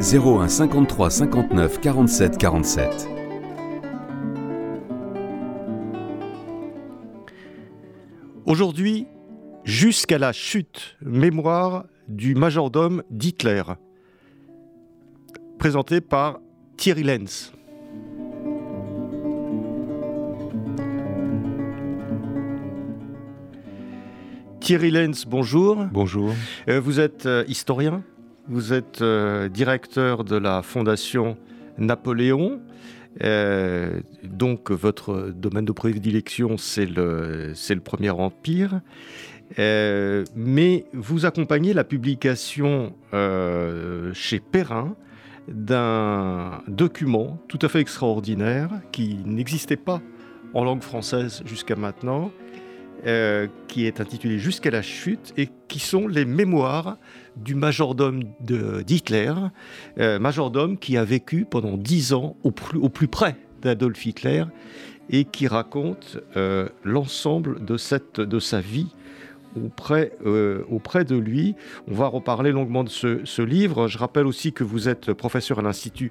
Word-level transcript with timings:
01 0.00 0.48
53 0.48 1.10
59 1.10 1.80
47 1.80 2.38
47. 2.38 3.08
Aujourd'hui, 8.46 9.06
jusqu'à 9.64 10.18
la 10.18 10.32
chute, 10.32 10.96
mémoire 11.02 11.84
du 12.08 12.34
majordome 12.34 13.02
d'Hitler, 13.10 13.62
présenté 15.58 16.00
par 16.00 16.38
Thierry 16.76 17.02
Lenz. 17.02 17.52
Thierry 24.60 24.90
Lenz, 24.90 25.24
bonjour. 25.26 25.86
Bonjour. 25.92 26.34
Euh, 26.68 26.80
vous 26.80 27.00
êtes 27.00 27.26
euh, 27.26 27.44
historien, 27.48 28.02
vous 28.48 28.72
êtes 28.72 29.02
euh, 29.02 29.48
directeur 29.48 30.24
de 30.24 30.36
la 30.36 30.62
Fondation 30.62 31.36
Napoléon. 31.78 32.60
donc 34.24 34.70
votre 34.70 35.30
domaine 35.30 35.64
de 35.64 35.72
prédilection, 35.72 36.56
c'est 36.56 36.86
le, 36.86 37.52
le 37.52 37.80
Premier 37.80 38.10
Empire. 38.10 38.80
mais 39.56 40.84
vous 40.92 41.26
accompagnez 41.26 41.72
la 41.72 41.84
publication 41.84 42.94
chez 44.12 44.40
Perrin 44.40 44.96
d'un 45.48 46.62
document 46.68 47.38
tout 47.48 47.58
à 47.62 47.68
fait 47.68 47.80
extraordinaire 47.80 48.70
qui 48.92 49.18
n'existait 49.24 49.76
pas 49.76 50.00
en 50.54 50.64
langue 50.64 50.82
française 50.82 51.42
jusqu'à 51.44 51.76
maintenant, 51.76 52.30
euh, 53.06 53.46
qui 53.68 53.86
est 53.86 54.00
intitulé 54.00 54.38
Jusqu'à 54.38 54.70
la 54.70 54.82
chute 54.82 55.32
et 55.36 55.48
qui 55.68 55.78
sont 55.78 56.08
les 56.08 56.24
mémoires 56.24 56.96
du 57.36 57.54
majordome 57.54 58.24
d'Hitler, 58.40 59.32
euh, 59.98 60.18
majordome 60.18 60.78
qui 60.78 60.96
a 60.96 61.04
vécu 61.04 61.46
pendant 61.48 61.76
dix 61.76 62.12
ans 62.12 62.36
au 62.42 62.50
plus, 62.50 63.06
près 63.06 63.36
d'Adolf 63.62 64.04
Hitler 64.04 64.44
et 65.10 65.24
qui 65.24 65.46
raconte 65.46 66.18
euh, 66.36 66.68
l'ensemble 66.82 67.64
de, 67.64 67.76
sa 67.76 68.60
vie 68.60 68.88
auprès, 69.56 70.12
auprès 70.68 71.04
de 71.04 71.16
lui. 71.16 71.54
On 71.86 71.94
va 71.94 72.08
reparler 72.08 72.50
longuement 72.50 72.82
de 72.82 72.90
ce, 72.90 73.42
livre. 73.42 73.86
Je 73.86 73.98
rappelle 73.98 74.26
aussi 74.26 74.52
que 74.52 74.64
vous 74.64 74.88
êtes 74.88 75.12
professeur 75.12 75.60
à 75.60 75.62
l'Institut 75.62 76.10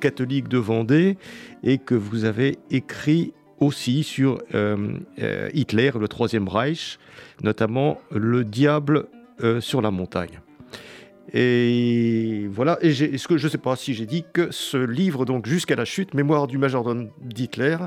catholique 0.00 0.48
de 0.48 0.58
Vendée 0.58 1.16
et 1.62 1.78
que 1.78 1.94
vous 1.94 2.24
avez 2.24 2.58
écrit 2.70 3.32
aussi 3.60 4.02
sur 4.02 4.42
euh, 4.54 4.98
euh, 5.18 5.50
Hitler, 5.54 5.90
le 5.98 6.08
Troisième 6.08 6.48
Reich, 6.48 6.98
notamment 7.42 8.00
Le 8.10 8.44
Diable 8.44 9.06
euh, 9.42 9.60
sur 9.60 9.80
la 9.80 9.90
montagne. 9.90 10.40
Et 11.32 12.46
voilà, 12.50 12.78
et 12.82 12.90
est-ce 12.90 13.26
que 13.26 13.36
je 13.36 13.46
ne 13.46 13.50
sais 13.50 13.58
pas 13.58 13.74
si 13.74 13.94
j'ai 13.94 14.06
dit 14.06 14.24
que 14.32 14.50
ce 14.52 14.76
livre, 14.76 15.24
donc 15.24 15.46
Jusqu'à 15.46 15.74
la 15.74 15.84
chute, 15.84 16.14
Mémoire 16.14 16.46
du 16.46 16.56
majordome 16.56 17.10
d'Hitler, 17.20 17.78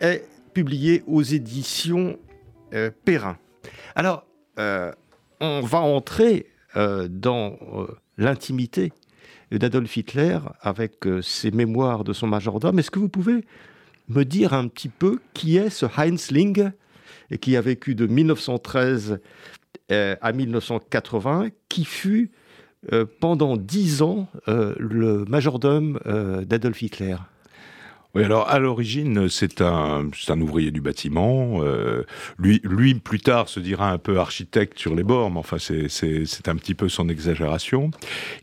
est 0.00 0.24
publié 0.52 1.04
aux 1.06 1.22
éditions 1.22 2.18
Perrin. 3.04 3.36
Alors, 3.94 4.26
on 4.58 5.60
va 5.60 5.78
entrer 5.78 6.46
dans 6.74 7.56
l'intimité 8.18 8.92
d'Adolf 9.52 9.96
Hitler 9.96 10.38
avec 10.60 11.04
ses 11.22 11.52
mémoires 11.52 12.02
de 12.02 12.12
son 12.12 12.26
majordome. 12.26 12.80
Est-ce 12.80 12.90
que 12.90 12.98
vous 12.98 13.08
pouvez 13.08 13.44
me 14.10 14.24
dire 14.24 14.52
un 14.52 14.68
petit 14.68 14.88
peu 14.88 15.20
qui 15.32 15.56
est 15.56 15.70
ce 15.70 15.86
Heinz 15.86 16.30
Ling, 16.30 16.70
et 17.30 17.38
qui 17.38 17.56
a 17.56 17.60
vécu 17.60 17.94
de 17.94 18.06
1913 18.06 19.20
euh, 19.92 20.16
à 20.20 20.32
1980, 20.32 21.48
qui 21.68 21.84
fut 21.84 22.32
euh, 22.92 23.06
pendant 23.20 23.56
dix 23.56 24.02
ans 24.02 24.28
euh, 24.48 24.74
le 24.78 25.24
majordome 25.26 25.98
d'Adolf 26.44 26.82
Hitler. 26.82 27.16
Oui, 28.16 28.24
alors 28.24 28.48
à 28.48 28.58
l'origine, 28.58 29.28
c'est 29.28 29.60
un, 29.60 30.10
ouvrier 30.40 30.72
du 30.72 30.80
bâtiment. 30.80 31.60
Euh, 31.62 32.02
lui, 32.40 32.60
lui, 32.64 32.94
plus 32.94 33.20
tard, 33.20 33.48
se 33.48 33.60
dira 33.60 33.92
un 33.92 33.98
peu 33.98 34.18
architecte 34.18 34.80
sur 34.80 34.96
les 34.96 35.04
bords, 35.04 35.30
mais 35.30 35.38
enfin, 35.38 35.58
c'est 35.58 36.48
un 36.48 36.56
petit 36.56 36.74
peu 36.74 36.88
son 36.88 37.08
exagération. 37.08 37.92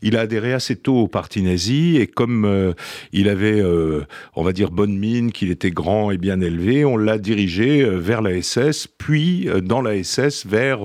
Il 0.00 0.16
a 0.16 0.20
adhéré 0.20 0.54
assez 0.54 0.74
tôt 0.74 0.96
au 0.96 1.06
parti 1.06 1.42
nazi, 1.42 1.98
et 1.98 2.06
comme 2.06 2.46
euh, 2.46 2.72
il 3.12 3.28
avait, 3.28 3.60
euh, 3.60 4.06
on 4.36 4.42
va 4.42 4.54
dire, 4.54 4.70
bonne 4.70 4.96
mine, 4.96 5.32
qu'il 5.32 5.50
était 5.50 5.70
grand 5.70 6.12
et 6.12 6.16
bien 6.16 6.40
élevé, 6.40 6.86
on 6.86 6.96
l'a 6.96 7.18
dirigé 7.18 7.84
vers 7.84 8.22
la 8.22 8.40
SS, 8.40 8.86
puis 8.86 9.50
dans 9.62 9.82
la 9.82 10.02
SS 10.02 10.46
vers 10.46 10.78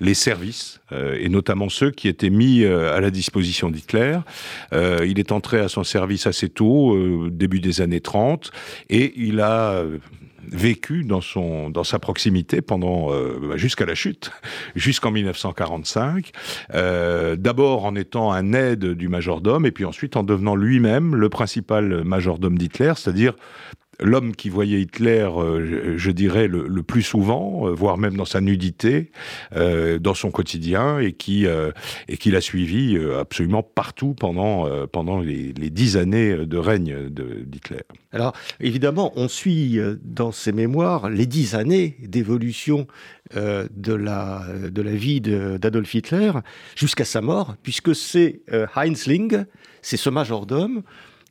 les 0.00 0.14
services, 0.14 0.80
et 0.92 1.28
notamment 1.28 1.68
ceux 1.68 1.92
qui 1.92 2.08
étaient 2.08 2.30
mis 2.30 2.64
à 2.64 3.00
la 3.00 3.10
disposition 3.10 3.70
d'Hitler. 3.70 4.18
il 4.72 5.20
est 5.20 5.30
entré 5.30 5.60
à 5.60 5.68
son 5.68 5.84
service 5.84 6.26
assez 6.26 6.48
tôt, 6.48 7.28
début 7.30 7.60
des 7.60 7.80
années 7.80 8.00
30 8.00 8.15
et 8.88 9.12
il 9.16 9.40
a 9.40 9.70
euh, 9.72 9.98
vécu 10.50 11.04
dans 11.04 11.20
son 11.20 11.72
sa 11.84 11.98
proximité 11.98 12.60
euh, 13.12 13.38
bah, 13.48 13.56
jusqu'à 13.56 13.84
la 13.84 13.94
chute, 13.94 14.30
jusqu'en 14.76 15.10
1945. 15.10 16.30
Euh, 16.74 17.36
d'abord 17.36 17.84
en 17.84 17.94
étant 17.94 18.32
un 18.32 18.52
aide 18.52 18.84
du 18.84 19.08
majordome 19.08 19.66
et 19.66 19.72
puis 19.72 19.84
ensuite 19.84 20.16
en 20.16 20.22
devenant 20.22 20.56
lui-même 20.56 21.14
le 21.14 21.28
principal 21.28 22.04
majordome 22.04 22.58
d'Hitler, 22.58 22.92
c'est-à-dire 22.96 23.34
l'homme 24.00 24.34
qui 24.34 24.48
voyait 24.48 24.80
Hitler, 24.80 25.28
euh, 25.36 25.94
je, 25.96 26.10
dirais, 26.10 26.48
le, 26.48 26.82
plus 26.82 27.02
souvent, 27.02 27.66
euh, 27.66 27.72
voire 27.72 27.98
même 27.98 28.16
dans 28.16 28.24
sa 28.24 28.40
nudité, 28.40 29.10
euh, 29.54 29.98
dans 29.98 30.14
son 30.14 30.30
quotidien, 30.30 30.98
et 30.98 31.12
qui, 31.12 31.46
et 32.08 32.16
qui 32.16 32.30
l'a 32.30 32.40
suivi 32.40 32.98
absolument 33.18 33.62
partout 33.62 34.14
pendant, 34.14 34.68
pendant 34.88 35.20
les, 35.20 35.52
dix 35.52 35.96
années 35.96 36.46
de 36.46 36.56
règne 36.56 37.08
d'Hitler. 37.08 37.82
Alors, 38.12 38.32
évidemment, 38.60 39.12
on 39.16 39.28
suit 39.28 39.78
dans 40.02 40.32
ses 40.32 40.52
mémoires 40.52 41.10
les 41.10 41.26
dix 41.26 41.54
années 41.54 41.96
d'évolution 42.02 42.86
de, 43.34 43.92
la, 43.92 44.46
de 44.70 44.82
la 44.82 44.92
vie 44.92 45.20
d'Adolf 45.20 45.94
Hitler 45.94 46.32
jusqu'à 46.76 47.04
sa 47.04 47.20
mort, 47.20 47.56
puisque 47.62 47.94
c'est 47.94 48.40
Heinz 48.74 49.06
Ling, 49.06 49.44
c'est 49.82 49.96
ce 49.96 50.10
majordome, 50.10 50.82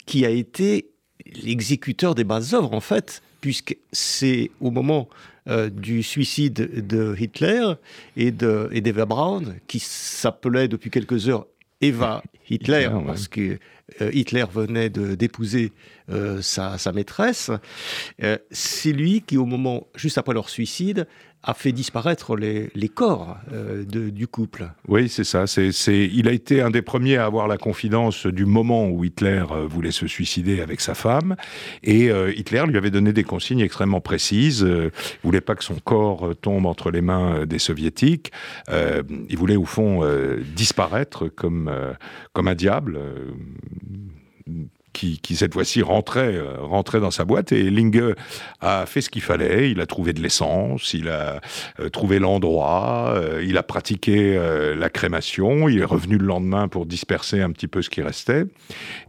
qui 0.06 0.26
a 0.26 0.30
été 0.30 0.95
l'exécuteur 1.44 2.16
des 2.16 2.24
bases 2.24 2.54
œuvres, 2.54 2.74
en 2.74 2.80
fait, 2.80 3.22
puisque 3.42 3.78
c'est 3.92 4.52
au 4.60 4.72
moment 4.72 5.08
euh, 5.48 5.70
du 5.70 6.02
suicide 6.02 6.88
de 6.88 7.16
Hitler 7.20 7.74
et 8.18 8.32
de 8.32 8.68
et 8.72 8.82
d'Eva 8.82 9.06
Braun, 9.06 9.56
qui 9.68 9.80
s'appelait 9.80 10.68
depuis 10.68 10.90
quelques 10.90 11.30
heures 11.30 11.46
Eva 11.82 12.24
Hitler, 12.50 12.90
parce 13.06 13.28
que 13.28 13.60
euh, 14.02 14.10
Hitler 14.14 14.46
venait 14.52 14.90
d'épouser 14.90 15.72
euh, 16.10 16.42
sa, 16.42 16.78
sa, 16.80 16.92
maîtresse. 16.92 17.52
c'est 18.50 18.92
lui 18.92 19.22
qui, 19.22 19.38
au 19.38 19.46
moment, 19.46 19.88
juste 19.96 20.18
après 20.18 20.34
leur 20.34 20.50
suicide, 20.50 21.08
a 21.46 21.54
fait 21.54 21.72
disparaître 21.72 22.36
les, 22.36 22.72
les 22.74 22.90
corps 22.90 23.38
euh, 23.54 23.86
du 23.86 24.28
couple. 24.28 24.72
Oui, 24.88 25.08
c'est 25.10 25.24
ça. 25.24 25.46
C'est, 25.46 25.70
il 25.88 26.28
a 26.28 26.32
été 26.32 26.62
un 26.62 26.72
des 26.72 26.82
premiers 26.82 27.18
à 27.18 27.26
avoir 27.26 27.48
la 27.48 27.58
confidence 27.58 28.26
du 28.26 28.46
moment 28.46 28.88
où 28.88 29.06
Hitler 29.06 29.44
euh, 29.52 29.68
voulait 29.68 29.92
se 29.92 30.08
suicider 30.08 30.62
avec 30.62 30.82
sa 30.82 30.96
femme. 30.96 31.36
Et 31.84 32.10
euh, 32.10 32.34
Hitler 32.36 32.64
lui 32.68 32.78
avait 32.78 32.90
donné 32.90 33.14
des 33.14 33.24
consignes 33.24 33.60
extrêmement 33.60 34.02
précises. 34.02 34.66
il 34.68 34.92
voulait 35.24 35.42
pas 35.42 35.54
que 35.56 35.64
son 35.64 35.76
corps 35.76 36.34
tombe 36.42 36.66
entre 36.66 36.90
les 36.90 37.02
mains 37.02 37.46
des 37.46 37.60
soviétiques. 37.60 38.32
il 38.72 39.38
voulait, 39.38 39.56
au 39.56 39.66
fond, 39.66 40.02
disparaître 40.56 41.28
comme, 41.28 41.72
comme 42.34 42.48
un 42.48 42.56
diable 42.56 43.00
qui, 44.96 45.36
cette 45.36 45.54
fois-ci 45.54 45.82
rentrait, 45.82 46.40
rentrait 46.60 47.02
dans 47.02 47.12
sa 47.12 47.26
boîte. 47.26 47.52
Et 47.52 47.70
Linge 47.70 48.16
a 48.62 48.86
fait 48.86 49.02
ce 49.02 49.10
qu'il 49.10 49.22
fallait. 49.22 49.70
Il 49.70 49.82
a 49.82 49.86
trouvé 49.86 50.14
de 50.14 50.22
l'essence, 50.22 50.94
il 50.94 51.10
a 51.10 51.42
trouvé 51.92 52.20
l'endroit, 52.20 53.20
il 53.44 53.58
a 53.58 53.64
pratiqué 53.64 54.40
la 54.78 54.90
crémation. 54.90 55.68
Il 55.68 55.80
est 55.80 55.86
revenu 55.86 56.18
le 56.18 56.26
lendemain 56.26 56.68
pour 56.68 56.86
disperser 56.86 57.42
un 57.42 57.52
petit 57.52 57.68
peu 57.68 57.82
ce 57.82 57.90
qui 57.90 58.02
restait. 58.02 58.46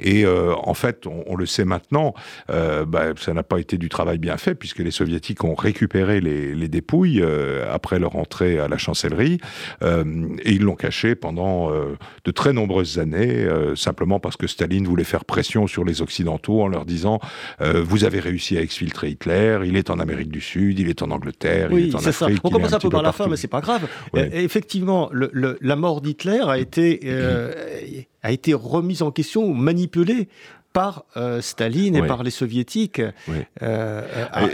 Et 0.00 0.26
en 0.26 0.74
fait, 0.74 1.06
on, 1.06 1.36
le 1.36 1.46
sait 1.46 1.64
maintenant, 1.64 2.14
bah, 2.48 3.12
ça 3.16 3.32
n'a 3.32 3.42
pas 3.42 3.58
été 3.58 3.78
du 3.78 3.88
travail 3.88 4.18
bien 4.18 4.36
fait 4.36 4.54
puisque 4.54 4.80
les 4.80 4.90
soviétiques 4.90 5.44
ont 5.44 5.54
récupéré 5.54 6.20
les, 6.20 6.54
les 6.54 6.68
dépouilles 6.68 7.24
après 7.70 7.98
leur 7.98 8.16
entrée 8.16 8.58
à 8.58 8.68
la 8.68 8.78
chancellerie 8.78 9.38
et 9.82 10.52
ils 10.52 10.62
l'ont 10.62 10.74
caché 10.74 11.14
pendant 11.14 11.70
de 11.70 12.30
très 12.30 12.52
nombreuses 12.52 12.98
années, 12.98 13.46
simplement 13.76 14.18
parce 14.18 14.36
que 14.36 14.46
Staline 14.46 14.86
voulait 14.86 15.04
faire 15.04 15.24
pression 15.24 15.66
sur 15.66 15.75
les 15.84 16.02
Occidentaux 16.02 16.62
en 16.62 16.68
leur 16.68 16.84
disant 16.84 17.20
euh, 17.60 17.82
vous 17.82 18.04
avez 18.04 18.20
réussi 18.20 18.56
à 18.58 18.62
exfiltrer 18.62 19.10
Hitler, 19.10 19.60
il 19.64 19.76
est 19.76 19.90
en 19.90 19.98
Amérique 19.98 20.30
du 20.30 20.40
Sud, 20.40 20.78
il 20.78 20.88
est 20.88 21.02
en 21.02 21.10
Angleterre, 21.10 21.70
il 21.72 21.88
est 21.88 21.94
en 21.94 21.98
Afrique. 21.98 22.14
Ça. 22.14 22.26
On 22.44 22.50
commence 22.50 22.72
un 22.72 22.78
peu 22.78 22.90
par 22.90 23.02
la 23.02 23.12
fin, 23.12 23.28
mais 23.28 23.36
c'est 23.36 23.48
pas 23.48 23.60
grave. 23.60 23.86
effectivement, 24.14 25.10
la 25.12 25.76
mort 25.76 26.00
d'Hitler 26.00 26.42
a 26.46 26.58
été 26.58 27.00
euh, 27.04 27.52
a 28.22 28.32
été 28.32 28.54
remise 28.54 29.02
en 29.02 29.10
question 29.10 29.44
ou 29.44 29.54
manipulée 29.54 30.28
par 30.76 31.06
euh, 31.16 31.40
Staline 31.40 31.96
et 31.96 32.06
par 32.06 32.22
les 32.22 32.30
soviétiques. 32.30 33.00
Oui, 33.28 33.36
euh, 33.62 34.02
euh, 34.36 34.48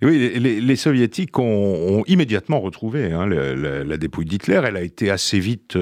oui 0.00 0.38
les, 0.38 0.76
soviétiques 0.76 1.36
ont, 1.40 2.04
immédiatement 2.06 2.60
retrouvé 2.60 3.10
hein, 3.10 3.26
la, 3.26 3.96
dépouille 3.96 4.26
d'Hitler. 4.26 4.60
Elle 4.64 4.76
a 4.76 4.82
été 4.82 5.10
assez 5.10 5.40
vite 5.40 5.76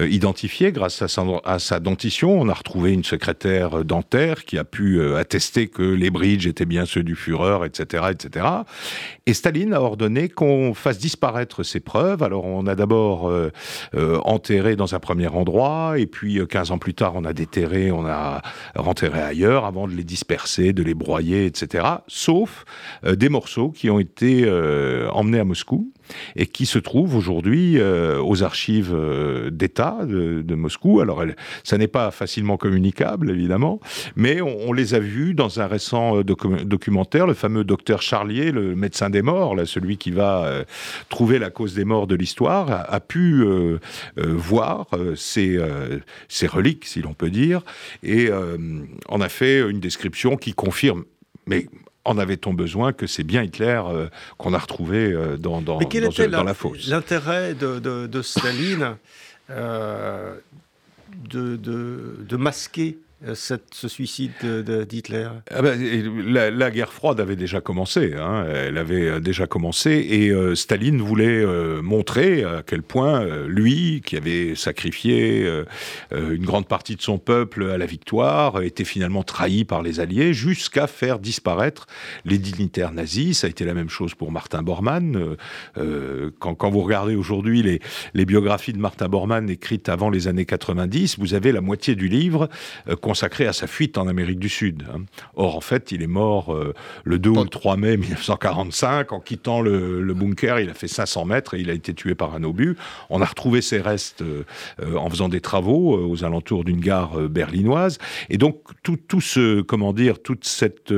identifiée 0.00 0.72
grâce 0.72 1.02
à 1.02 1.08
sa, 1.08 1.22
à 1.44 1.58
sa, 1.58 1.80
dentition. 1.80 2.40
On 2.40 2.48
a 2.48 2.54
retrouvé 2.54 2.94
une 2.94 3.04
secrétaire 3.04 3.84
dentaire 3.84 4.46
qui 4.46 4.56
a 4.56 4.64
pu 4.64 5.02
attester 5.14 5.66
que 5.66 5.82
les 5.82 6.08
bridges 6.08 6.46
étaient 6.46 6.64
bien 6.64 6.86
ceux 6.86 7.02
du 7.02 7.14
Führer, 7.14 7.66
etc., 7.66 8.04
etc. 8.10 8.46
Et 9.26 9.34
Staline 9.34 9.74
a 9.74 9.82
ordonné 9.82 10.30
qu'on 10.30 10.72
fasse 10.72 10.96
disparaître 10.96 11.62
ces 11.62 11.80
preuves. 11.80 12.22
Alors 12.22 12.46
on 12.46 12.66
a 12.66 12.74
d'abord 12.74 13.30
enterré 13.92 14.76
dans 14.76 14.94
un 14.94 14.98
premier 14.98 15.28
endroit, 15.28 15.98
et 15.98 16.06
puis 16.06 16.40
15 16.48 16.70
ans 16.70 16.78
plus 16.78 16.94
tard, 16.94 17.12
on 17.16 17.26
a 17.26 17.34
déterré, 17.34 17.92
on 17.92 18.06
a 18.06 18.40
enterrés 18.94 19.22
ailleurs 19.22 19.64
avant 19.64 19.88
de 19.88 19.92
les 19.92 20.04
disperser, 20.04 20.72
de 20.72 20.84
les 20.84 20.94
broyer, 20.94 21.46
etc. 21.46 21.84
Sauf 22.06 22.64
euh, 23.04 23.16
des 23.16 23.28
morceaux 23.28 23.70
qui 23.70 23.90
ont 23.90 23.98
été 23.98 24.44
euh, 24.44 25.10
emmenés 25.10 25.40
à 25.40 25.44
Moscou 25.44 25.92
et 26.36 26.46
qui 26.46 26.66
se 26.66 26.78
trouvent 26.78 27.16
aujourd'hui 27.16 27.78
euh, 27.78 28.20
aux 28.22 28.42
archives 28.42 28.96
d'État 29.50 29.98
de, 30.04 30.54
Moscou. 30.54 31.00
Alors, 31.00 31.24
ça 31.64 31.78
n'est 31.78 31.88
pas 31.88 32.10
facilement 32.10 32.56
communicable, 32.56 33.30
évidemment, 33.30 33.80
mais 34.14 34.40
on, 34.40 34.72
les 34.72 34.94
a 34.94 34.98
vus 34.98 35.34
dans 35.34 35.60
un 35.60 35.66
récent 35.66 36.22
documentaire, 36.22 37.26
le 37.26 37.34
fameux 37.34 37.64
docteur 37.64 38.02
Charlier, 38.02 38.52
le 38.52 38.76
médecin 38.76 39.10
des 39.10 39.22
morts, 39.22 39.56
celui 39.64 39.96
qui 39.96 40.10
va 40.10 40.64
trouver 41.08 41.38
la 41.38 41.50
cause 41.50 41.74
des 41.74 41.84
morts 41.84 42.06
de 42.06 42.14
l'histoire, 42.14 42.86
a, 42.88 43.00
pu 43.00 43.44
voir 44.16 44.86
ces, 45.16 45.58
reliques, 46.46 46.84
si 46.84 47.02
l'on 47.02 47.14
peut 47.14 47.30
dire, 47.30 47.62
et 48.02 48.30
on 49.08 49.20
a 49.20 49.28
fait 49.28 49.68
une 49.68 49.80
description 49.80 50.36
qui 50.36 50.54
confirme, 50.54 51.04
mais 51.46 51.66
en 52.04 52.18
avait-on 52.18 52.52
besoin 52.52 52.92
que 52.92 53.06
c'est 53.06 53.24
bien 53.24 53.42
Hitler 53.42 53.80
euh, 53.86 54.08
qu'on 54.38 54.54
a 54.54 54.58
retrouvé 54.58 55.12
euh, 55.12 55.36
dans, 55.36 55.60
dans, 55.60 55.78
mais 55.78 55.86
quel 55.86 56.04
était 56.04 56.28
la, 56.28 56.54
fosse? 56.54 56.86
L'intérêt 56.86 57.54
de, 57.54 58.22
Staline 58.22 58.96
euh, 59.50 60.34
de, 61.30 61.56
de, 61.56 62.36
masquer 62.36 62.98
euh, 63.26 63.34
ce 63.34 63.88
suicide 63.88 64.32
d'Hitler 64.88 65.28
ah 65.50 65.62
ben, 65.62 65.78
la, 66.26 66.70
guerre 66.70 66.92
froide 66.92 67.20
avait 67.20 67.36
déjà 67.36 67.60
commencé, 67.60 68.14
hein. 68.18 68.46
elle 68.52 68.78
avait 68.78 69.08
euh, 69.08 69.20
déjà 69.20 69.46
commencé, 69.46 70.06
et 70.10 70.30
euh, 70.30 70.54
Staline 70.54 71.00
voulait 71.00 71.44
montrer 71.82 72.44
à 72.44 72.62
quel 72.66 72.82
point 72.82 73.24
lui, 73.46 74.02
qui 74.04 74.16
avait 74.16 74.54
sacrifié 74.54 75.46
une 76.12 76.44
grande 76.44 76.66
partie 76.66 76.96
de 76.96 77.02
son 77.02 77.18
peuple 77.18 77.70
à 77.70 77.78
la 77.78 77.86
victoire, 77.86 78.62
était 78.62 78.84
finalement 78.84 79.22
trahi 79.22 79.64
par 79.64 79.82
les 79.82 80.00
Alliés, 80.00 80.32
jusqu'à 80.32 80.86
faire 80.86 81.18
disparaître 81.18 81.86
les 82.24 82.38
dignitaires 82.38 82.92
nazis. 82.92 83.40
Ça 83.40 83.46
a 83.46 83.50
été 83.50 83.64
la 83.64 83.74
même 83.74 83.88
chose 83.88 84.14
pour 84.14 84.32
Martin 84.32 84.62
Bormann. 84.62 85.36
Quand, 85.74 86.70
vous 86.70 86.80
regardez 86.80 87.14
aujourd'hui 87.14 87.62
les, 87.62 87.80
les, 88.14 88.24
biographies 88.24 88.72
de 88.72 88.78
Martin 88.78 89.08
Bormann 89.08 89.48
écrites 89.50 89.88
avant 89.88 90.10
les 90.10 90.28
années 90.28 90.46
90, 90.46 91.18
vous 91.18 91.34
avez 91.34 91.52
la 91.52 91.60
moitié 91.60 91.94
du 91.94 92.08
livre 92.08 92.48
consacré 93.14 93.46
à 93.46 93.52
sa 93.52 93.68
fuite 93.68 93.96
en 93.96 94.08
Amérique 94.08 94.40
du 94.40 94.48
Sud. 94.48 94.82
Hein. 94.92 95.04
Or, 95.36 95.56
en 95.56 95.60
fait, 95.60 95.92
il 95.92 96.02
est 96.02 96.08
mort 96.08 96.52
euh, 96.52 96.74
le 97.04 97.20
2 97.20 97.30
ou 97.30 97.44
le 97.44 97.48
3 97.48 97.76
mai 97.76 97.96
1945. 97.96 99.12
En 99.12 99.20
quittant 99.20 99.60
le, 99.60 100.12
bunker, 100.14 100.58
il 100.58 100.68
a 100.68 100.74
fait 100.74 100.88
500 100.88 101.24
mètres 101.24 101.54
et 101.54 101.60
il 101.60 101.70
a 101.70 101.74
été 101.74 101.94
tué 101.94 102.16
par 102.16 102.34
un 102.34 102.42
obus. 102.42 102.76
On 103.10 103.22
a 103.22 103.24
retrouvé 103.24 103.62
ses 103.62 103.80
restes 103.80 104.22
euh, 104.22 104.42
euh, 104.82 104.96
en 104.96 105.08
faisant 105.08 105.28
des 105.28 105.40
travaux 105.40 105.96
aux 105.96 106.24
alentours 106.24 106.64
d'une 106.64 106.80
gare 106.80 107.16
berlinoise. 107.28 107.98
Et 108.30 108.36
donc, 108.36 108.62
tout, 108.82 108.96
tout 108.96 109.20
ce, 109.20 109.60
comment 109.60 109.92
dire, 109.92 110.20
toute 110.20 110.44
cette 110.44 110.92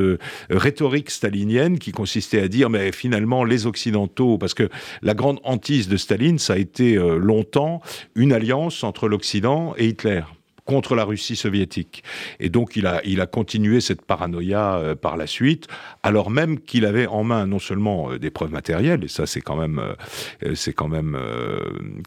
rhétorique 0.49 1.11
stalinienne 1.11 1.79
qui 1.79 1.93
consistait 1.93 2.41
à 2.41 2.49
dire, 2.49 2.71
mais 2.71 2.93
finalement, 2.93 3.45
les 3.45 3.67
Occidentaux, 3.67 4.39
parce 4.39 4.55
que 4.55 4.71
la 5.03 5.13
grande 5.13 5.39
hantise 5.45 5.89
de 5.89 5.99
Staline, 5.99 6.39
ça 6.39 6.55
a 6.55 6.57
été 6.57 6.95
longtemps 6.95 7.83
une 8.15 8.33
alliance 8.33 8.85
entre 8.85 9.07
l'Occident 9.07 9.75
et 9.77 9.89
Hitler 9.89 10.23
contre 10.67 10.95
la 10.95 11.05
Russie 11.05 11.37
soviétique. 11.37 12.03
Et 12.41 12.51
donc 12.51 12.77
il 12.77 12.87
a, 12.87 13.27
continué 13.27 13.81
cette 13.81 14.03
paranoïa 14.03 14.77
euh, 14.77 14.95
par 14.95 15.17
la 15.17 15.27
suite, 15.27 15.69
alors 16.03 16.31
même 16.31 16.61
qu'il 16.61 16.85
avait 16.85 17.07
en 17.07 17.25
main 17.25 17.47
non 17.47 17.59
seulement 17.59 18.11
euh, 18.11 18.19
des 18.19 18.31
preuves 18.31 18.53
matérielles, 18.53 19.05
et 19.05 19.09
ça 19.09 19.27
c'est 19.27 19.41
quand 19.41 19.57
même, 19.57 19.79
euh, 19.79 20.55
c'est 20.55 20.73
quand 20.73 20.89
même, 20.89 21.19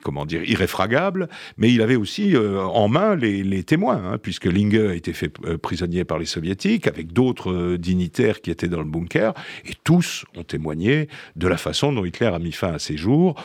comment 0.04 0.26
dire, 0.26 0.44
irréfragable, 0.44 1.30
mais 1.58 1.72
il 1.72 1.82
avait 1.82 1.96
aussi 1.96 2.36
en 2.38 2.88
main 2.88 3.16
les, 3.16 3.64
témoins, 3.64 4.02
hein, 4.04 4.18
puisque 4.22 4.46
Linge 4.46 4.76
a 4.76 4.94
été 4.94 5.14
fait 5.14 5.30
prisonnier 5.58 6.04
par 6.04 6.20
les 6.20 6.26
soviétiques, 6.26 6.88
avec 6.88 7.14
d'autres 7.14 7.78
dignitaires 7.78 8.42
qui 8.42 8.52
étaient 8.52 8.68
dans 8.68 8.80
le 8.80 8.90
bunker, 8.90 9.34
et 9.66 9.74
tous 9.84 10.26
ont 10.36 10.44
témoigné 10.44 11.08
de 11.36 11.48
la 11.48 11.58
façon 11.58 11.94
dont 11.94 12.04
Hitler 12.04 12.28
a 12.28 12.40
mis 12.40 12.52
fin 12.52 12.74
à 12.74 12.80
ses 12.80 12.98
jours. 12.98 13.42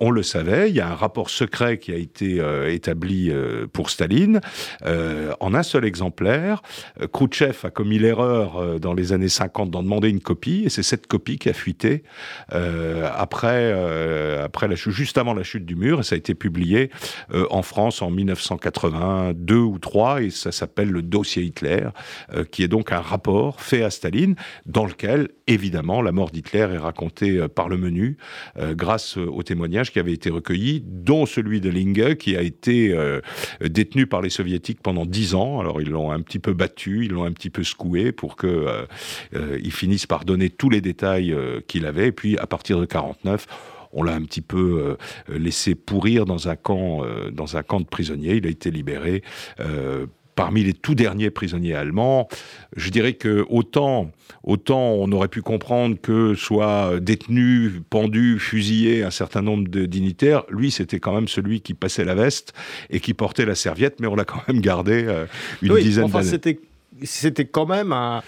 on 0.00 0.10
le 0.10 0.22
savait, 0.22 0.68
il 0.68 0.76
y 0.76 0.80
a 0.80 0.90
un 0.90 0.94
rapport 0.94 1.30
secret 1.30 1.78
qui 1.78 1.92
a 1.92 1.96
été 1.96 2.42
établi 2.68 3.32
pour 3.72 3.90
Staline, 3.90 4.40
euh, 4.84 5.32
en 5.40 5.54
un 5.54 5.62
seul 5.62 5.84
exemplaire. 5.84 6.62
Euh, 7.00 7.06
Khrouchtchev 7.06 7.58
a 7.64 7.70
commis 7.70 7.98
l'erreur 7.98 8.56
euh, 8.56 8.78
dans 8.78 8.94
les 8.94 9.12
années 9.12 9.28
50 9.28 9.70
d'en 9.70 9.82
demander 9.82 10.08
une 10.08 10.20
copie, 10.20 10.62
et 10.64 10.68
c'est 10.68 10.82
cette 10.82 11.06
copie 11.06 11.38
qui 11.38 11.48
a 11.48 11.52
fuité 11.52 12.02
après, 12.50 13.72
après 14.42 14.68
la 14.68 14.74
juste 14.74 15.18
avant 15.18 15.34
la 15.34 15.42
chute 15.42 15.64
du 15.66 15.76
mur, 15.76 16.00
et 16.00 16.02
ça 16.02 16.14
a 16.14 16.18
été 16.18 16.34
publié 16.34 16.90
en 17.50 17.62
France 17.62 18.00
en 18.02 18.10
1982 18.10 19.56
ou 19.56 19.78
3, 19.78 20.22
et 20.22 20.30
ça 20.30 20.52
s'appelle 20.52 20.90
le 20.90 21.02
dossier 21.02 21.42
Hitler, 21.42 21.88
qui 22.50 22.62
est 22.62 22.68
donc 22.68 22.92
un 22.92 23.00
rapport 23.00 23.60
fait 23.60 23.82
à 23.82 23.90
Staline, 23.90 24.36
dans 24.66 24.86
lequel, 24.86 25.28
évidemment, 25.46 26.02
la 26.02 26.12
mort 26.12 26.30
d'Hitler 26.30 26.66
est 26.72 26.78
racontée 26.78 27.46
par 27.48 27.68
le 27.68 27.76
menu, 27.76 28.16
grâce 28.56 29.16
aux 29.16 29.42
témoignages 29.42 29.92
qui 29.92 29.98
avaient 29.98 30.12
été 30.12 30.30
recueillis, 30.30 30.82
dont 30.84 31.26
celui 31.26 31.60
de 31.60 31.70
Linge, 31.70 32.16
qui 32.16 32.36
a 32.36 32.42
été 32.42 32.96
détenu 33.60 34.06
par 34.06 34.22
les 34.22 34.30
soviétiques 34.30 34.47
pendant 34.82 35.06
dix 35.06 35.34
ans. 35.34 35.60
Alors 35.60 35.80
ils 35.80 35.90
l'ont 35.90 36.10
un 36.10 36.20
petit 36.20 36.38
peu 36.38 36.52
battu, 36.52 37.04
ils 37.04 37.12
l'ont 37.12 37.24
un 37.24 37.32
petit 37.32 37.50
peu 37.50 37.64
secoué 37.64 38.12
pour 38.12 38.36
que 38.36 38.46
euh, 38.46 38.86
euh, 39.34 39.58
par 40.08 40.24
donner 40.24 40.50
tous 40.50 40.70
les 40.70 40.80
détails 40.80 41.32
euh, 41.32 41.60
qu'il 41.66 41.86
avait. 41.86 42.08
Et 42.08 42.12
puis 42.12 42.38
à 42.38 42.46
partir 42.46 42.80
de 42.80 42.84
49 42.84 43.46
on 43.92 44.02
l'a 44.02 44.12
un 44.12 44.22
petit 44.22 44.42
peu 44.42 44.98
laissé 45.30 45.74
pourrir 45.74 46.26
dans 46.26 46.50
un 46.50 46.56
camp, 46.56 47.00
dans 47.32 47.56
un 47.56 47.62
camp 47.62 47.80
de 47.80 47.86
prisonniers. 47.86 48.34
Il 48.34 48.46
a 48.46 48.50
été 48.50 48.70
libéré 48.70 49.22
parmi 50.38 50.62
les 50.62 50.72
tout 50.72 50.94
derniers 50.94 51.30
prisonniers 51.30 51.74
allemands. 51.74 52.28
Je 52.76 52.90
dirais 52.90 53.14
que 53.14 53.44
autant, 53.50 54.12
autant 54.44 54.92
on 54.92 55.10
aurait 55.10 55.26
pu 55.28 55.42
comprendre 55.42 55.96
que 56.00 56.34
soit 56.36 57.00
détenu, 57.00 57.82
pendu, 57.90 58.38
fusillé 58.38 59.02
un 59.02 59.10
certain 59.10 59.42
nombre 59.42 59.68
de 59.68 59.84
dignitaires, 59.84 60.44
lui 60.48 60.70
c'était 60.70 61.00
quand 61.00 61.12
même 61.12 61.26
celui 61.28 61.60
qui 61.60 61.74
passait 61.74 62.04
la 62.04 62.14
veste 62.14 62.52
et 62.88 63.00
qui 63.00 63.14
portait 63.14 63.46
la 63.46 63.56
serviette, 63.56 63.98
mais 64.00 64.06
on 64.06 64.14
l'a 64.14 64.24
quand 64.24 64.42
même 64.46 64.60
gardé 64.60 65.04
euh, 65.06 65.26
une 65.60 65.76
dizaine 65.80 66.06
d'années. 66.08 66.24
C'était, 66.24 66.60
c'était 67.02 67.44
quand 67.46 67.66
même 67.66 67.92
un, 67.92 68.22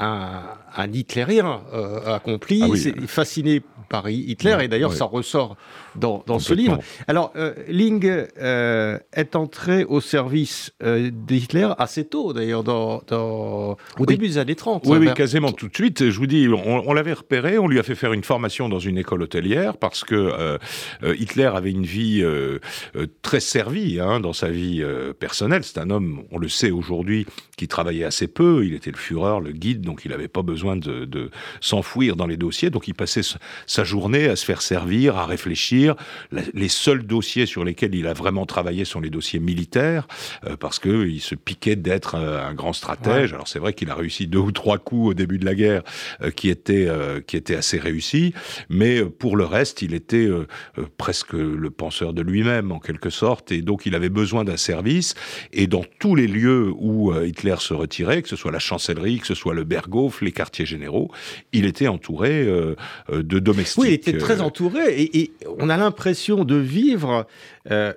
un, 0.00 0.40
un 0.76 0.92
hitlérien 0.92 1.60
euh, 1.72 2.14
accompli, 2.16 2.60
Ah 2.64 2.68
oui. 2.68 2.92
fasciné 3.06 3.62
par 3.88 4.08
Hitler, 4.08 4.54
Ouais, 4.54 4.64
et 4.64 4.68
d'ailleurs 4.68 4.90
ouais. 4.90 4.96
ça 4.96 5.04
ressort 5.04 5.56
dans, 5.96 6.22
dans 6.26 6.38
ce 6.38 6.54
livre. 6.54 6.78
Alors, 7.08 7.32
euh, 7.36 7.54
Ling 7.68 8.06
euh, 8.38 8.98
est 9.12 9.36
entré 9.36 9.84
au 9.84 10.00
service 10.00 10.72
euh, 10.82 11.10
d'Hitler 11.12 11.68
assez 11.78 12.04
tôt, 12.04 12.32
d'ailleurs, 12.32 12.64
dans, 12.64 13.02
dans- 13.08 13.72
au 13.72 13.76
Oui. 14.00 14.06
début 14.06 14.28
des 14.28 14.38
années 14.38 14.54
30. 14.54 14.82
Oui, 14.86 14.98
oui, 14.98 15.06
vers- 15.06 15.14
quasiment 15.14 15.52
tout 15.52 15.68
de 15.68 15.74
suite. 15.74 16.10
Je 16.10 16.18
vous 16.18 16.26
dis, 16.26 16.48
on, 16.48 16.88
on 16.88 16.92
l'avait 16.92 17.12
repéré, 17.12 17.58
on 17.58 17.68
lui 17.68 17.78
a 17.78 17.82
fait 17.82 17.94
faire 17.94 18.12
une 18.12 18.24
formation 18.24 18.68
dans 18.68 18.78
une 18.78 18.98
école 18.98 19.22
hôtelière 19.22 19.76
parce 19.76 20.04
que 20.04 20.14
euh, 20.14 20.58
Hitler 21.18 21.50
avait 21.54 21.70
une 21.70 21.84
vie 21.86 22.24
très 23.22 23.40
servie 23.40 24.00
hein, 24.00 24.20
dans 24.20 24.32
sa 24.32 24.48
vie 24.50 24.82
personnelle. 25.18 25.64
C'est 25.64 25.78
un 25.78 25.90
homme, 25.90 26.22
on 26.30 26.38
le 26.38 26.48
sait 26.48 26.70
aujourd'hui, 26.70 27.26
qui 27.56 27.68
travaillait 27.68 28.04
assez 28.04 28.28
peu. 28.28 28.64
Il 28.64 28.74
était 28.74 28.90
le 28.90 28.96
Führer, 28.96 29.40
le 29.42 29.52
guide, 29.52 29.82
donc 29.82 30.02
il 30.04 30.10
n'avait 30.10 30.28
pas 30.28 30.42
besoin 30.42 30.76
de, 30.76 31.04
de 31.04 31.30
s'enfouir 31.60 32.16
dans 32.16 32.26
les 32.26 32.36
dossiers. 32.36 32.70
Donc 32.70 32.88
il 32.88 32.94
passait 32.94 33.22
sa 33.66 33.84
journée 33.84 34.28
à 34.28 34.36
se 34.36 34.44
faire 34.44 34.62
servir, 34.62 35.16
à 35.16 35.26
réfléchir. 35.26 35.81
La- 36.30 36.42
les 36.54 36.68
seuls 36.68 37.04
dossiers 37.04 37.46
sur 37.46 37.64
lesquels 37.64 37.94
il 37.94 38.06
a 38.06 38.12
vraiment 38.12 38.46
travaillé 38.46 38.84
sont 38.84 39.00
les 39.00 39.10
dossiers 39.10 39.40
militaires, 39.40 40.06
euh, 40.46 40.56
parce 40.56 40.78
que 40.78 41.06
il 41.06 41.20
se 41.20 41.34
piquait 41.34 41.76
d'être 41.76 42.14
euh, 42.14 42.46
un 42.46 42.54
grand 42.54 42.72
stratège. 42.72 43.32
Alors 43.32 43.48
c'est 43.48 43.58
vrai 43.58 43.72
qu'il 43.72 43.90
a 43.90 43.94
réussi 43.94 44.26
deux 44.26 44.38
ou 44.38 44.52
trois 44.52 44.78
coups 44.78 45.10
au 45.10 45.14
début 45.14 45.38
de 45.38 45.44
la 45.44 45.54
guerre 45.54 45.82
euh, 46.22 46.30
qui 46.30 46.48
étaient 46.48 46.86
euh, 46.88 47.20
qui 47.20 47.36
étaient 47.36 47.56
assez 47.56 47.78
réussis, 47.78 48.34
mais 48.68 49.04
pour 49.04 49.36
le 49.36 49.44
reste, 49.44 49.82
il 49.82 49.94
était 49.94 50.28
presque 50.96 51.32
le 51.32 51.70
penseur 51.70 52.12
de 52.12 52.22
lui-même 52.22 52.72
en 52.72 52.78
quelque 52.78 53.10
sorte, 53.10 53.52
et 53.52 53.62
donc 53.62 53.86
il 53.86 53.94
avait 53.94 54.08
besoin 54.08 54.44
d'un 54.44 54.56
service. 54.56 55.14
Et 55.52 55.66
dans 55.66 55.84
tous 55.98 56.14
les 56.14 56.26
lieux 56.26 56.72
où 56.76 57.12
Hitler 57.24 57.56
se 57.58 57.74
retirait, 57.74 58.22
que 58.22 58.28
ce 58.28 58.36
soit 58.36 58.52
la 58.52 58.58
chancellerie, 58.58 59.18
que 59.18 59.26
ce 59.26 59.34
soit 59.34 59.54
le 59.54 59.64
Berghof, 59.64 60.20
les 60.22 60.32
quartiers 60.32 60.66
généraux, 60.66 61.10
il 61.52 61.64
était 61.66 61.88
entouré 61.88 62.44
de 63.10 63.38
domestiques. 63.38 63.82
Oui, 63.82 63.88
il 63.88 63.94
était 63.94 64.18
très 64.18 64.40
entouré 64.40 64.94
et, 65.02 65.20
et 65.20 65.32
on 65.58 65.68
a 65.68 65.71
l'impression 65.76 66.44
de 66.44 66.56
vivre 66.56 67.26
euh, 67.70 67.92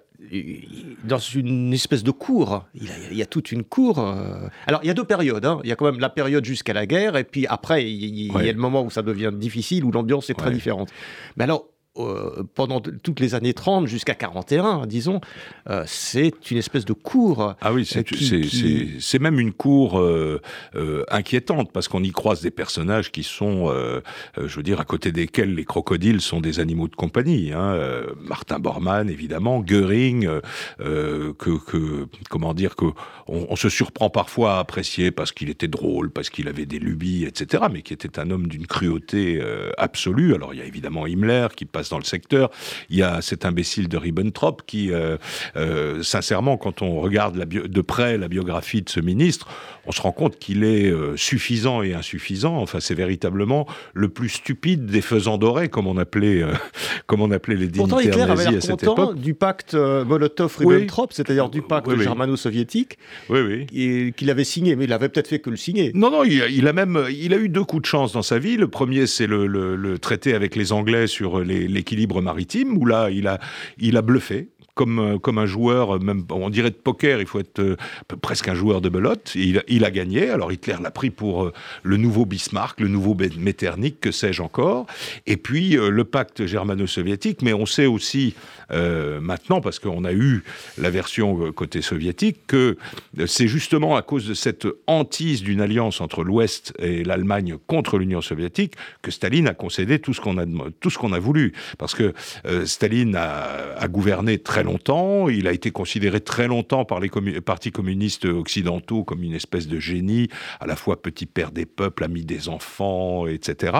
dans 1.03 1.17
une 1.19 1.73
espèce 1.73 2.03
de 2.03 2.11
cour. 2.11 2.65
Il, 2.73 2.89
a- 2.89 2.93
il 3.11 3.17
y 3.17 3.21
a 3.21 3.25
toute 3.25 3.51
une 3.51 3.63
cour. 3.63 3.99
euh. 3.99 4.47
Alors, 4.67 4.79
il 4.83 4.87
y 4.87 4.89
a 4.89 4.93
deux 4.93 5.03
périodes. 5.03 5.45
hein. 5.45 5.59
Il 5.63 5.69
y 5.69 5.71
a 5.71 5.75
quand 5.75 5.85
même 5.85 5.99
la 5.99 6.09
période 6.09 6.43
jusqu'à 6.45 6.73
la 6.73 6.85
guerre 6.85 7.15
et 7.17 7.23
puis 7.23 7.45
après, 7.47 7.89
il 7.89 8.05
y, 8.33 8.49
a 8.49 8.51
le 8.51 8.57
moment 8.57 8.83
où 8.83 8.89
ça 8.89 9.01
devient 9.01 9.31
difficile, 9.33 9.83
où 9.85 9.91
l'ambiance 9.91 10.29
est 10.29 10.33
très 10.35 10.49
différente. 10.51 10.89
Mais 11.37 11.43
alors, 11.43 11.67
euh, 11.97 12.43
pendant 12.55 12.81
toutes 12.81 13.19
les 13.19 13.35
années 13.35 13.53
30 13.53 13.87
jusqu'à 13.87 14.15
41, 14.15 14.85
disons, 14.85 15.21
euh, 15.69 15.83
c'est 15.87 16.33
une 16.51 16.57
espèce 16.57 16.85
de 16.85 16.93
cour. 16.93 17.55
Ah 17.61 17.73
oui, 17.73 17.81
Euh, 17.81 17.85
c'est 17.87 18.03
qui- 18.03 18.25
c'est- 18.25 18.41
qui- 18.41 19.19
même 19.19 19.39
une 19.39 19.53
cour 19.53 19.99
euh, 19.99 20.41
euh, 20.75 21.03
inquiétante 21.09 21.71
parce 21.71 21.87
qu'on 21.87 22.03
y 22.03 22.11
croise 22.11 22.41
des 22.41 22.51
personnages 22.51 23.11
qui 23.11 23.23
sont, 23.23 23.69
euh, 23.69 24.01
euh, 24.37 24.47
je 24.47 24.55
veux 24.57 24.63
dire, 24.63 24.79
à 24.81 24.83
côté 24.85 25.11
desquels 25.11 25.55
les 25.55 25.63
crocodiles 25.65 26.21
sont 26.21 26.41
des 26.41 26.59
animaux 26.59 26.87
de 26.87 26.95
compagnie. 26.95 27.53
Hein. 27.53 27.73
Euh, 27.73 28.07
Martin 28.21 28.59
Bormann, 28.59 29.09
évidemment, 29.09 29.61
Goering, 29.61 30.25
euh, 30.27 30.41
euh, 30.81 31.33
que, 31.33 31.51
que 31.65 32.07
comment 32.29 32.53
dire 32.53 32.75
que 32.75 32.85
on, 33.27 33.47
on 33.49 33.55
se 33.55 33.69
surprend 33.69 34.09
parfois 34.09 34.57
à 34.57 34.59
apprécier 34.59 35.11
parce 35.11 35.31
qu'il 35.31 35.49
était 35.49 35.67
drôle, 35.69 36.11
parce 36.11 36.29
qu'il 36.29 36.47
avait 36.47 36.65
des 36.65 36.79
lubies, 36.79 37.23
etc. 37.23 37.63
Mais 37.71 37.81
qui 37.81 37.93
était 37.93 38.19
un 38.19 38.29
homme 38.31 38.47
d'une 38.47 38.67
cruauté 38.67 39.39
euh, 39.41 39.71
absolue. 39.77 40.35
Alors 40.35 40.53
il 40.53 40.59
y 40.59 40.61
a 40.61 40.65
évidemment 40.65 41.05
Himmler 41.05 41.47
qui 41.55 41.65
passe 41.65 41.84
dans 41.89 41.97
le 41.97 42.03
secteur. 42.03 42.49
Il 42.89 42.97
y 42.97 43.03
a 43.03 43.21
cet 43.21 43.45
imbécile 43.45 43.87
de 43.87 43.97
Ribbentrop 43.97 44.61
qui, 44.65 44.91
euh, 44.91 45.17
euh, 45.55 46.01
sincèrement, 46.03 46.57
quand 46.57 46.81
on 46.81 46.99
regarde 47.01 47.35
la 47.35 47.45
bio- 47.45 47.67
de 47.67 47.81
près 47.81 48.17
la 48.17 48.27
biographie 48.27 48.81
de 48.81 48.89
ce 48.89 48.99
ministre, 48.99 49.47
on 49.87 49.91
se 49.91 50.01
rend 50.01 50.11
compte 50.11 50.39
qu'il 50.39 50.63
est 50.63 50.89
euh, 50.89 51.15
suffisant 51.15 51.81
et 51.83 51.93
insuffisant. 51.93 52.57
Enfin, 52.57 52.79
c'est 52.79 52.95
véritablement 52.95 53.67
le 53.93 54.09
plus 54.09 54.29
stupide 54.29 54.85
des 54.87 55.01
faisants 55.01 55.37
dorés, 55.37 55.69
comme 55.69 55.87
on 55.87 55.97
appelait, 55.97 56.43
comme 57.07 57.21
on 57.21 57.31
appelait 57.31 57.55
les 57.55 57.67
Pourtant, 57.67 57.97
dignitaires 57.97 58.23
Hitler 58.23 58.31
avait 58.31 58.43
nazis 58.45 58.47
à 58.47 58.51
l'air 58.51 58.61
cette 58.63 58.83
époque. 58.83 59.19
du 59.19 59.33
pacte 59.33 59.73
Molotov-Ribbentrop, 59.75 61.07
c'est-à-dire 61.11 61.49
du 61.49 61.61
pacte 61.61 61.87
Oui, 61.87 61.95
oui. 61.97 62.03
germano-soviétique, 62.03 62.97
qu'il 63.29 64.29
avait 64.29 64.43
signé, 64.43 64.75
mais 64.75 64.85
il 64.85 64.93
avait 64.93 65.09
peut-être 65.09 65.27
fait 65.27 65.39
que 65.39 65.49
le 65.49 65.57
signer. 65.57 65.91
Non, 65.93 66.09
non, 66.11 66.23
il 66.23 66.41
a, 66.41 66.47
il 66.47 66.67
a 66.67 66.73
même, 66.73 67.05
il 67.11 67.33
a 67.33 67.37
eu 67.37 67.49
deux 67.49 67.63
coups 67.63 67.83
de 67.83 67.87
chance 67.87 68.11
dans 68.13 68.21
sa 68.21 68.39
vie. 68.39 68.57
Le 68.57 68.67
premier, 68.67 69.07
c'est 69.07 69.27
le, 69.27 69.47
le- 69.47 69.75
le 69.75 69.99
traité 69.99 70.33
avec 70.33 70.55
les 70.55 70.71
Anglais 70.71 71.07
sur 71.07 71.39
les- 71.39 71.67
l'équilibre 71.75 72.21
maritime, 72.21 72.77
où 72.77 72.85
là, 72.85 73.09
il 73.11 73.27
a, 73.27 73.39
il 73.77 73.97
a 73.97 74.01
bluffé. 74.01 74.49
Comme, 74.75 74.99
euh, 74.99 75.17
comme 75.17 75.37
un 75.37 75.45
joueur, 75.45 76.01
même 76.01 76.25
on 76.29 76.49
dirait 76.49 76.69
de 76.69 76.75
poker, 76.75 77.21
il 77.21 77.27
faut 77.27 77.39
être 77.39 77.59
euh, 77.59 77.77
presque 78.21 78.49
un 78.49 78.55
joueur 78.55 78.81
de 78.81 78.89
belote. 78.89 79.31
Il, 79.33 79.57
a- 79.57 79.63
gagné. 79.89 80.29
Alors 80.29 80.51
Hitler 80.51 80.75
l'a 80.83 80.91
pris 80.91 81.11
pour 81.11 81.45
euh, 81.45 81.53
le 81.83 81.95
nouveau 81.95 82.25
Bismarck, 82.25 82.81
le 82.81 82.89
nouveau 82.89 83.15
Metternich, 83.39 84.01
que 84.01 84.11
sais-je 84.11 84.41
encore. 84.41 84.85
Et 85.27 85.37
puis 85.37 85.77
euh, 85.77 85.89
le 85.89 86.03
pacte 86.03 86.45
germano-soviétique. 86.45 87.41
Mais 87.41 87.53
on 87.53 87.65
sait 87.65 87.85
aussi 87.85 88.35
euh, 88.71 89.21
maintenant, 89.21 89.61
parce 89.61 89.79
qu'on 89.79 90.03
a 90.03 90.11
eu 90.11 90.43
la 90.77 90.89
version 90.89 91.45
euh, 91.45 91.51
côté 91.53 91.81
soviétique, 91.81 92.39
que 92.45 92.75
euh, 93.19 93.27
c'est 93.27 93.47
justement 93.47 93.95
à 93.95 94.01
cause 94.01 94.27
de 94.27 94.33
cette 94.33 94.67
hantise 94.87 95.41
d'une 95.41 95.61
alliance 95.61 96.01
entre 96.01 96.25
l'Ouest 96.25 96.73
et 96.79 97.05
l'Allemagne 97.05 97.55
contre 97.67 97.97
l'Union 97.97 98.19
soviétique 98.19 98.73
que 99.01 99.09
Staline 99.11 99.47
a 99.47 99.53
concédé 99.53 99.99
tout 99.99 100.13
ce 100.13 100.19
qu'on 100.19 100.37
a, 100.37 100.45
tout 100.81 100.89
a 101.13 101.19
voulu. 101.19 101.53
Parce 101.77 101.95
que 101.95 102.13
euh, 102.45 102.65
Staline 102.65 103.15
a, 103.15 103.77
a 103.77 103.87
gouverné 103.87 104.37
très 104.39 104.64
longtemps, 104.65 105.29
il 105.29 105.47
a 105.47 105.53
été 105.53 105.71
considéré 105.71 106.19
très 106.19 106.47
longtemps 106.47 106.83
par 106.83 106.99
les 106.99 107.09
partis 107.41 107.71
communistes 107.71 108.25
occidentaux 108.25 109.03
comme 109.03 109.23
une 109.23 109.33
espèce 109.33 109.67
de 109.67 109.79
génie, 109.79 110.27
à 110.59 110.67
la 110.67 110.75
fois 110.75 111.01
petit 111.01 111.25
père 111.25 111.51
des 111.51 111.65
peuples, 111.65 112.03
ami 112.03 112.25
des 112.25 112.49
enfants, 112.49 113.27
etc. 113.27 113.73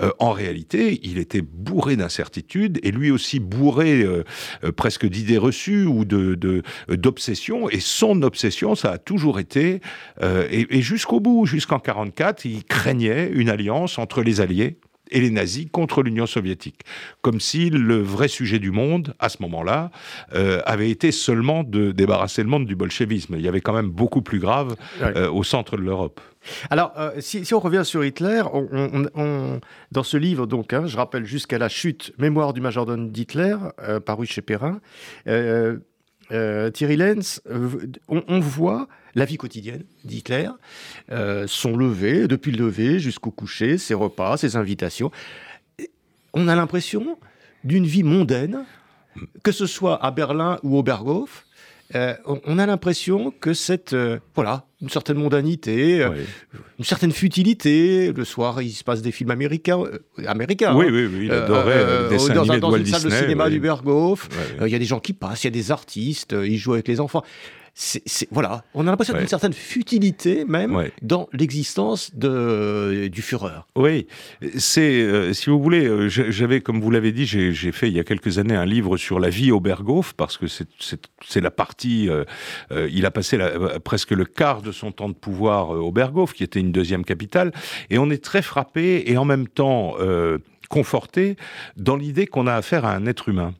Euh, 0.00 0.10
en 0.18 0.32
réalité, 0.32 1.00
il 1.02 1.18
était 1.18 1.42
bourré 1.42 1.96
d'incertitudes 1.96 2.80
et 2.82 2.90
lui 2.90 3.10
aussi 3.10 3.38
bourré 3.38 4.02
euh, 4.02 4.24
euh, 4.64 4.72
presque 4.72 5.06
d'idées 5.06 5.38
reçues 5.38 5.84
ou 5.84 6.04
de. 6.04 6.62
Et 7.70 7.80
son 7.80 8.22
obsession, 8.22 8.74
ça 8.74 8.92
a 8.92 8.98
toujours 8.98 9.38
été, 9.38 9.80
et, 10.22 10.66
et 10.70 10.82
jusqu'au 10.82 11.20
bout, 11.20 11.46
jusqu'en 11.46 11.78
44, 11.78 12.44
il 12.44 12.64
craignait 12.64 13.30
une 13.32 13.48
alliance 13.48 13.98
entre 13.98 14.22
les 14.22 14.40
Alliés 14.40 14.78
et 15.10 15.20
les 15.20 15.30
nazis 15.30 15.66
contre 15.70 16.02
l'Union 16.02 16.26
soviétique. 16.26 16.80
Comme 17.22 17.40
si 17.40 17.70
le 17.70 17.96
vrai 18.00 18.28
sujet 18.28 18.58
du 18.58 18.70
monde, 18.70 19.14
à 19.18 19.28
ce 19.28 19.38
moment-là, 19.42 19.90
euh, 20.34 20.60
avait 20.66 20.90
été 20.90 21.12
seulement 21.12 21.62
de 21.64 21.92
débarrasser 21.92 22.42
le 22.42 22.48
monde 22.48 22.66
du 22.66 22.74
bolchevisme. 22.76 23.34
Il 23.36 23.42
y 23.42 23.48
avait 23.48 23.60
quand 23.60 23.74
même 23.74 23.90
beaucoup 23.90 24.22
plus 24.22 24.38
grave 24.38 24.76
euh, 25.16 25.30
au 25.30 25.42
centre 25.44 25.76
de 25.76 25.82
l'Europe. 25.82 26.20
Alors, 26.70 26.92
euh, 26.98 27.10
si, 27.20 27.44
si 27.44 27.54
on 27.54 27.60
revient 27.60 27.82
sur 27.84 28.04
Hitler, 28.04 28.42
on, 28.52 28.68
on- 28.72 29.06
on- 29.14 29.60
dans 29.92 30.02
ce 30.02 30.16
livre, 30.16 30.46
donc, 30.46 30.72
hein, 30.72 30.84
je 30.86 30.96
rappelle 30.96 31.24
jusqu'à 31.24 31.58
la 31.58 31.68
chute, 31.68 32.12
Mémoire 32.18 32.52
du 32.52 32.60
majordome 32.60 33.10
d'Hitler, 33.10 33.56
paru 34.04 34.26
chez 34.26 34.42
Perrin, 34.42 34.80
euh, 36.32 36.70
Thierry 36.70 36.96
Lenz, 36.96 37.40
euh, 37.50 37.68
on, 38.08 38.22
on 38.28 38.40
voit 38.40 38.88
la 39.14 39.24
vie 39.24 39.36
quotidienne 39.36 39.84
d'Hitler, 40.04 40.48
euh, 41.10 41.46
son 41.46 41.76
lever, 41.76 42.26
depuis 42.28 42.52
le 42.52 42.64
lever 42.64 42.98
jusqu'au 42.98 43.30
coucher, 43.30 43.78
ses 43.78 43.94
repas, 43.94 44.36
ses 44.36 44.56
invitations. 44.56 45.10
On 46.32 46.48
a 46.48 46.56
l'impression 46.56 47.18
d'une 47.62 47.86
vie 47.86 48.02
mondaine, 48.02 48.64
que 49.42 49.52
ce 49.52 49.66
soit 49.66 50.04
à 50.04 50.10
Berlin 50.10 50.58
ou 50.62 50.76
au 50.76 50.82
Berghof. 50.82 51.46
Euh, 51.94 52.14
on, 52.24 52.58
a 52.58 52.66
l'impression 52.66 53.32
que 53.40 53.52
cette, 53.52 53.92
euh, 53.92 54.18
voilà, 54.34 54.64
une 54.80 54.88
certaine 54.88 55.18
mondanité, 55.18 56.02
euh, 56.02 56.10
une 56.78 56.84
certaine 56.84 57.12
futilité. 57.12 58.10
Le 58.12 58.24
soir, 58.24 58.62
il 58.62 58.70
se 58.70 58.82
passe 58.82 59.02
des 59.02 59.12
films 59.12 59.30
américains. 59.30 59.82
américains 60.26 60.74
Oui, 60.74 60.86
hein. 60.86 60.90
oui, 60.92 61.06
oui, 61.06 61.24
il 61.26 61.32
adorait 61.32 62.08
dessins 62.08 62.34
dans, 62.34 62.40
animés 62.40 62.56
de 62.56 62.60
dans 62.60 62.70
Walt 62.70 62.78
une 62.78 62.86
salle 62.86 63.02
de 63.02 63.10
cinéma 63.10 63.50
du 63.50 63.60
Berghof. 63.60 64.28
Ouais, 64.28 64.62
Euh, 64.62 64.68
Il 64.68 64.72
y 64.72 64.76
a 64.76 64.78
des 64.78 64.84
gens 64.86 64.98
qui 64.98 65.12
passent, 65.12 65.44
il 65.44 65.48
y 65.48 65.48
a 65.48 65.50
des 65.52 65.70
artistes, 65.70 66.34
ils 66.42 66.58
jouent 66.58 66.74
avec 66.74 66.88
les 66.88 67.00
enfants. 67.00 67.22
C'est, 67.76 68.02
c'est- 68.06 68.28
voilà, 68.30 68.62
on 68.74 68.86
a 68.86 68.90
l'impression 68.90 69.14
Ouais. 69.14 69.18
d'une 69.20 69.28
certaine 69.28 69.52
futilité 69.52 70.44
même 70.44 70.76
Ouais. 70.76 70.92
dans 71.02 71.28
l'existence 71.32 72.14
de, 72.14 73.08
du 73.08 73.20
Führer. 73.20 73.62
Oui, 73.74 74.06
c'est, 74.56 75.00
euh, 75.02 75.32
si 75.32 75.50
vous 75.50 75.60
voulez, 75.60 75.84
euh, 75.86 76.08
j'avais, 76.08 76.60
comme 76.60 76.80
vous 76.80 76.92
l'avez 76.92 77.10
dit, 77.10 77.26
j'ai 77.26 77.52
j'ai 77.52 77.72
fait 77.72 77.88
il 77.88 77.94
y 77.96 77.98
a 77.98 78.04
quelques 78.04 78.38
années 78.38 78.54
un 78.54 78.64
livre 78.64 78.96
sur 78.96 79.18
la 79.18 79.28
vie 79.28 79.50
au 79.50 79.58
Berghof, 79.58 80.12
parce 80.14 80.36
que 80.38 80.46
c'est- 80.46 80.68
c'est 80.78 81.00
c'est 81.26 81.40
la 81.40 81.50
partie, 81.50 82.08
euh, 82.08 82.24
euh, 82.70 82.88
il 82.92 83.06
a 83.06 83.10
passé 83.10 83.36
la- 83.36 83.46
euh, 83.46 83.78
presque 83.80 84.12
le 84.12 84.24
quart 84.24 84.62
de 84.62 84.70
son 84.70 84.92
temps 84.92 85.08
de 85.08 85.14
pouvoir 85.14 85.74
euh, 85.74 85.78
au 85.80 85.90
Berghof, 85.90 86.32
qui 86.32 86.44
était 86.44 86.60
une 86.60 86.70
deuxième 86.70 87.04
capitale, 87.04 87.50
et 87.90 87.98
on 87.98 88.08
est 88.10 88.22
très 88.22 88.42
frappé 88.42 89.02
et 89.10 89.16
en 89.18 89.24
même 89.24 89.48
temps 89.48 89.94
euh, 89.98 90.38
conforté 90.74 91.36
dans 91.76 91.94
l'idée 91.94 92.26
qu'on 92.26 92.48
a 92.48 92.54
affaire 92.54 92.84
à 92.84 92.96
un 92.96 93.06
être 93.06 93.28
humain. 93.28 93.54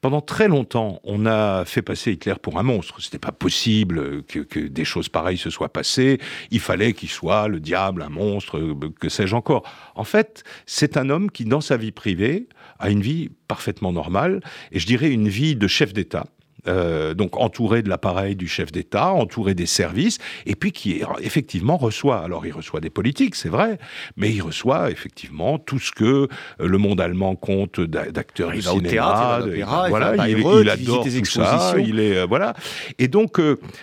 Pendant 0.00 0.20
très 0.20 0.46
longtemps, 0.46 1.00
on 1.02 1.26
a 1.26 1.64
fait 1.64 1.82
passer 1.82 2.12
Hitler 2.12 2.36
pour 2.40 2.60
un 2.60 2.62
monstre. 2.62 3.02
C'était 3.02 3.18
pas 3.18 3.32
possible 3.32 4.22
que, 4.22 4.38
que 4.38 4.60
des 4.60 4.84
choses 4.84 5.08
pareilles 5.08 5.36
se 5.36 5.50
soient 5.50 5.72
passées. 5.72 6.20
Il 6.52 6.60
fallait 6.60 6.92
qu'il 6.92 7.10
soit 7.10 7.48
le 7.48 7.58
diable, 7.58 8.02
un 8.02 8.08
monstre, 8.08 8.76
que 9.00 9.08
sais-je 9.08 9.34
encore. 9.34 9.64
En 9.96 10.04
fait, 10.04 10.44
c'est 10.64 10.96
un 10.96 11.10
homme 11.10 11.32
qui, 11.32 11.44
dans 11.44 11.60
sa 11.60 11.76
vie 11.76 11.90
privée, 11.90 12.46
a 12.78 12.88
une 12.88 13.02
vie 13.02 13.30
parfaitement 13.48 13.92
normale, 13.92 14.40
et 14.70 14.78
je 14.78 14.86
dirais 14.86 15.10
une 15.10 15.28
vie 15.28 15.56
de 15.56 15.66
chef 15.66 15.92
d'État 15.92 16.26
euh, 16.66 17.14
donc 17.14 17.36
entouré 17.36 17.82
de 17.82 17.88
l'appareil 17.88 18.36
du 18.36 18.48
chef 18.48 18.72
d'État, 18.72 19.12
entouré 19.12 19.54
des 19.54 19.66
services, 19.66 20.18
et 20.46 20.54
puis 20.54 20.72
qui 20.72 21.02
effectivement 21.20 21.76
reçoit. 21.76 22.20
Alors 22.20 22.46
il 22.46 22.52
reçoit 22.52 22.80
des 22.80 22.90
politiques, 22.90 23.34
c'est 23.34 23.48
vrai, 23.48 23.78
mais 24.16 24.30
il 24.30 24.40
reçoit 24.40 24.90
effectivement 24.90 25.58
tout 25.58 25.78
ce 25.78 25.92
que 25.92 26.04
euh, 26.04 26.28
le 26.58 26.78
monde 26.78 27.00
allemand 27.00 27.36
compte 27.36 27.80
d'acteurs 27.80 28.50
du 28.50 28.62
cinéma. 28.62 29.40
voilà, 29.88 30.28
il, 30.28 30.38
il, 30.38 30.70
adore 30.70 31.04
tout 31.04 31.24
ça. 31.24 31.74
Il 31.78 32.00
est 32.00 32.18
euh, 32.18 32.26
voilà, 32.26 32.54
et 32.98 33.08
donc 33.08 33.40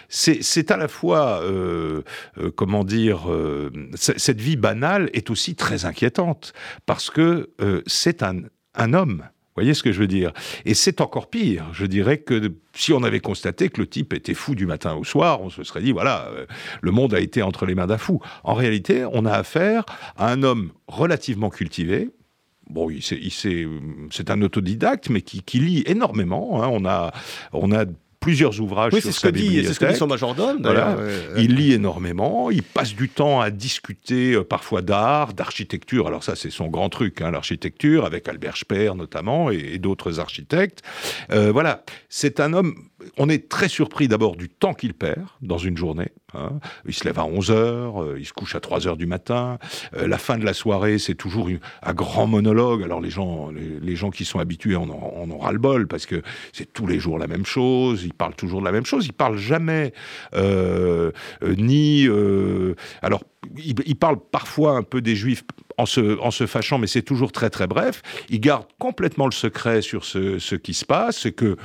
c'est 0.09 0.71
à 0.71 0.77
la 0.77 0.87
fois 0.87 1.41
comment 2.55 2.83
dire 2.83 3.27
cette 3.95 4.41
vie 4.41 4.57
banale 4.57 5.09
est 5.13 5.29
aussi 5.29 5.55
très 5.55 5.85
inquiétante 5.85 6.53
parce 6.85 7.09
que 7.09 7.49
c'est 7.85 8.23
un 8.23 8.41
un 8.77 8.93
homme 8.93 9.23
voyez 9.57 9.73
ce 9.73 9.83
que 9.83 9.91
je 9.91 9.99
veux 9.99 10.07
dire? 10.07 10.31
Et 10.65 10.73
c'est 10.73 11.01
encore 11.01 11.29
pire. 11.29 11.65
Je 11.73 11.85
dirais 11.85 12.19
que 12.19 12.53
si 12.73 12.93
on 12.93 13.03
avait 13.03 13.19
constaté 13.19 13.69
que 13.69 13.81
le 13.81 13.87
type 13.87 14.13
était 14.13 14.35
fou 14.35 14.55
du 14.55 14.65
matin 14.65 14.93
au 14.95 15.03
soir, 15.03 15.41
on 15.41 15.49
se 15.49 15.63
serait 15.63 15.81
dit, 15.81 15.91
voilà, 15.91 16.27
euh, 16.27 16.45
le 16.81 16.91
monde 16.91 17.13
a 17.13 17.19
été 17.19 17.41
entre 17.41 17.65
les 17.65 17.73
mains 17.73 17.87
d'un 17.87 17.97
fou. 17.97 18.21
En 18.43 18.53
réalité, 18.53 19.05
on 19.11 19.25
a 19.25 19.31
affaire 19.31 19.83
à 20.15 20.31
un 20.31 20.43
homme 20.43 20.71
relativement 20.87 21.49
cultivé, 21.49 22.09
Bon, 22.69 22.89
c'est 22.99 24.29
un 24.29 24.41
autodidacte, 24.41 25.09
mais 25.09 25.21
qui, 25.21 25.59
lit 25.59 25.83
énormément. 25.85 26.61
Hein. 26.61 26.69
On, 26.69 26.85
a, 26.85 27.13
on 27.53 27.71
a 27.71 27.85
plusieurs 28.19 28.59
ouvrages 28.59 28.93
oui, 28.93 29.01
sur 29.01 29.13
ce 29.13 29.27
que 29.27 29.31
dit, 29.31 29.63
C'est 29.63 29.73
ce 29.73 29.79
que 29.79 29.85
dit 29.85 29.95
son 29.95 30.07
majordome. 30.07 30.59
Voilà. 30.61 30.97
Il 31.37 31.55
lit 31.55 31.73
énormément, 31.73 32.51
il 32.51 32.63
passe 32.63 32.93
du 32.95 33.09
temps 33.09 33.39
à 33.39 33.49
discuter 33.49 34.33
euh, 34.33 34.43
parfois 34.43 34.81
d'art, 34.81 35.33
d'architecture. 35.33 36.07
Alors 36.07 36.23
ça, 36.23 36.35
c'est 36.35 36.49
son 36.49 36.67
grand 36.67 36.89
truc, 36.89 37.21
hein, 37.21 37.31
l'architecture, 37.31 38.05
avec 38.05 38.27
Albert 38.27 38.57
Speer 38.57 38.91
notamment 38.95 39.49
et, 39.51 39.77
d'autres 39.77 40.19
architectes. 40.19 40.81
Euh, 41.31 41.51
voilà, 41.51 41.83
c'est 42.09 42.39
un 42.39 42.53
homme 42.53 42.75
on 43.17 43.29
est 43.29 43.49
très 43.49 43.69
surpris 43.69 44.07
d'abord 44.07 44.35
du 44.35 44.49
temps 44.49 44.73
qu'il 44.73 44.93
perd 44.93 45.25
dans 45.41 45.57
une 45.57 45.77
journée. 45.77 46.09
Hein. 46.33 46.59
Il 46.85 46.93
se 46.93 47.05
lève 47.05 47.19
à 47.19 47.25
11 47.25 47.51
heures, 47.51 48.03
euh, 48.03 48.17
il 48.19 48.25
se 48.25 48.33
couche 48.33 48.53
à 48.55 48.59
3 48.59 48.85
heures 48.85 48.97
du 48.97 49.05
matin. 49.05 49.59
Euh, 49.95 50.07
la 50.07 50.17
fin 50.17 50.37
de 50.37 50.43
la 50.43 50.53
soirée, 50.53 50.99
c'est 50.99 51.15
toujours 51.15 51.47
un 51.81 51.93
grand 51.93 52.27
monologue. 52.27 52.83
Alors 52.83 52.99
les 52.99 53.09
gens, 53.09 53.49
les, 53.49 53.95
gens 53.95 54.09
qui 54.09 54.25
sont 54.25 54.39
habitués 54.39 54.75
en 54.75 54.89
ont, 54.89 55.37
ras-le-bol 55.37 55.87
parce 55.87 56.05
que 56.05 56.21
c'est 56.51 56.73
tous 56.73 56.85
les 56.85 56.99
jours 56.99 57.17
la 57.17 57.27
même 57.27 57.45
chose. 57.45 58.03
Il 58.03 58.13
parle 58.13 58.35
toujours 58.35 58.59
de 58.59 58.65
la 58.65 58.73
même 58.73 58.85
chose. 58.85 59.05
Il 59.05 59.13
parle 59.13 59.37
jamais 59.37 59.93
euh, 60.35 61.11
ni. 61.41 62.09
alors 63.01 63.23
il, 63.57 63.95
parle 63.95 64.17
parfois 64.19 64.73
un 64.73 64.83
peu 64.83 64.99
des 64.99 65.15
juifs 65.15 65.43
en 65.77 65.85
se, 65.85 66.19
en 66.19 66.31
se 66.31 66.45
fâchant, 66.45 66.77
mais 66.77 66.87
c'est 66.87 67.03
toujours 67.03 67.31
très 67.31 67.49
très 67.49 67.67
bref. 67.67 68.01
Il 68.29 68.41
garde 68.41 68.65
complètement 68.79 69.27
le 69.27 69.31
secret 69.31 69.81
sur 69.81 70.03
ce, 70.03 70.39
ce 70.39 70.55
qui 70.55 70.73
se 70.73 70.83
passe. 70.83 71.19
C'est 71.19 71.31
que 71.31 71.55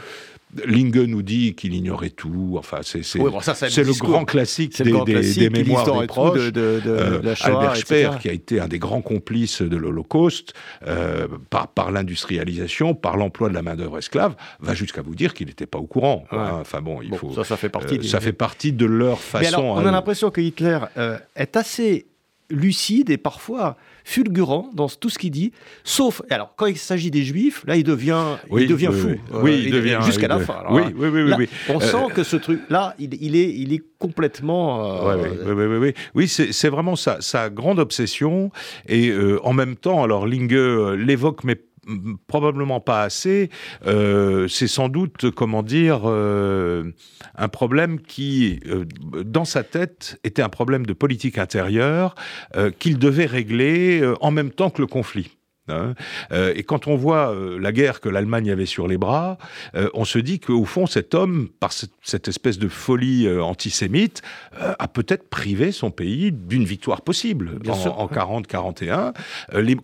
Linge 0.66 1.06
nous 1.06 1.23
dit 1.23 1.54
qu'il 1.54 1.75
ignorait 1.75 2.11
tout. 2.11 2.56
Enfin, 2.59 2.78
c'est 2.82 3.18
le 3.18 3.99
grand 3.99 4.25
classique 4.25 4.80
des, 4.82 5.50
mémoires 5.50 6.00
des 6.00 6.06
proches. 6.06 6.52
De, 6.52 6.80
Albert 7.42 7.76
Speer, 7.76 8.11
qui 8.21 8.28
a 8.28 8.32
été 8.32 8.61
un 8.61 8.68
des 8.68 8.78
grands 8.78 9.00
complices 9.00 9.62
de 9.62 9.76
l'Holocauste, 9.76 10.52
euh, 10.87 11.26
par, 11.50 11.68
par 11.68 11.90
l'industrialisation, 11.90 12.94
par 12.94 13.16
l'emploi 13.16 13.49
de 13.49 13.54
la 13.54 13.62
main-d'œuvre 13.62 13.99
esclave, 13.99 14.35
va 14.61 14.75
jusqu'à 14.75 15.02
vous 15.02 15.14
dire 15.14 15.35
qu'il 15.35 15.47
n'était 15.47 15.66
pas 15.66 15.78
au 15.78 15.87
courant. 15.87 16.25
Enfin 16.30 16.80
bon, 16.80 17.00
il 17.02 17.14
faut. 17.16 17.32
Ça, 17.32 17.44
ça 17.44 17.56
fait 17.56 17.68
partie. 17.68 17.99
Euh, 17.99 18.02
ça 18.02 18.21
fait 18.21 18.32
partie 18.32 18.73
de 18.73 18.87
leur 18.87 19.21
façon. 19.21 19.62
on 19.62 19.87
a 19.87 19.90
l'impression 19.90 20.30
que 20.30 20.40
Hitler 20.40 20.78
euh, 20.97 21.18
est 21.37 21.56
assez 21.56 22.06
lucide 22.50 23.11
et 23.11 23.16
parfois 23.16 23.76
fulgurant 24.04 24.71
dans 24.75 24.88
tout 24.88 25.09
ce 25.09 25.18
qu'il 25.18 25.30
dit, 25.30 25.52
sauf 25.85 26.23
alors 26.30 26.54
quand 26.56 26.66
il 26.66 26.78
s'agit 26.78 27.11
des 27.11 27.23
juifs, 27.23 27.64
là 27.66 27.76
il 27.76 27.85
devient, 27.85 28.23
il 28.56 28.66
devient 28.66 28.90
fou, 28.92 29.14
oui, 29.42 29.62
il, 29.66 29.73
devient 29.73 29.99
jusqu'à 30.04 30.28
la 30.28 30.38
fin. 30.38 30.64
oui, 30.71 30.82
oui, 30.97 31.09
oui, 31.09 31.32
oui, 31.37 31.49
On 31.68 31.80
sent 31.80 31.97
euh, 31.97 32.14
que 32.14 32.23
ce 32.23 32.37
truc, 32.37 32.61
là, 32.68 32.94
il, 32.99 33.14
il, 33.21 33.37
est, 33.37 33.52
il 33.52 33.73
est 33.73 33.82
complètement. 33.99 35.09
Euh, 35.11 35.16
oui, 35.47 35.52
oui, 35.52 35.76
oui, 35.76 35.94
oui, 36.14 36.28
c'est 36.28 36.68
vraiment 36.68 36.97
sa, 36.97 37.21
sa, 37.21 37.50
grande 37.50 37.78
obsession 37.78 38.50
et 38.88 39.11
euh, 39.11 39.38
en 39.44 39.52
même 39.52 39.76
temps, 39.76 40.02
alors 40.02 40.26
Linge 40.26 40.52
l'évoque, 40.97 41.44
mais 41.44 41.56
probablement 42.26 42.80
pas 42.80 43.02
assez. 43.02 43.50
Euh, 43.86 44.48
c'est 44.48 44.68
sans 44.68 44.88
doute, 44.88 45.30
comment 45.30 45.62
dire, 45.62 46.02
euh, 46.04 46.92
un 47.34 47.48
problème 47.48 48.00
qui, 48.00 48.60
euh, 48.66 48.84
dans 49.24 49.44
sa 49.44 49.64
tête, 49.64 50.18
était 50.24 50.42
un 50.42 50.48
problème 50.48 50.86
de 50.86 50.92
politique 50.92 51.38
intérieure 51.38 52.14
qu'il 52.78 52.98
devait 52.98 53.26
régler 53.26 54.02
en 54.20 54.30
même 54.30 54.50
temps 54.50 54.70
que 54.70 54.80
le 54.80 54.86
conflit. 54.86 55.30
Hein. 55.69 55.95
Euh, 56.33 56.52
et 56.57 56.64
quand 56.64 56.88
on 56.88 56.97
voit 56.97 57.33
euh, 57.33 57.57
la 57.59 57.71
guerre 57.71 58.00
que 58.00 58.09
l'Allemagne 58.09 58.50
avait 58.50 58.66
sur 58.66 58.88
les 58.88 58.99
bras, 58.99 59.38
euh, 59.76 59.88
on 59.95 60.04
se 60.04 60.19
dit 60.19 60.40
qu'au 60.40 60.64
fond, 60.64 60.87
cet 60.87 61.14
homme, 61.14 61.49
par 61.61 61.73
cette, 61.73 62.28
espèce 62.28 62.59
de 62.59 62.69
folie 62.69 63.28
antisémite, 63.28 64.23
a 64.59 64.88
peut-être 64.88 65.28
privé 65.28 65.73
son 65.73 65.90
pays 65.90 66.33
d'une 66.33 66.64
victoire 66.64 67.02
possible 67.02 67.59
en, 67.69 68.07
40-41. 68.07 69.12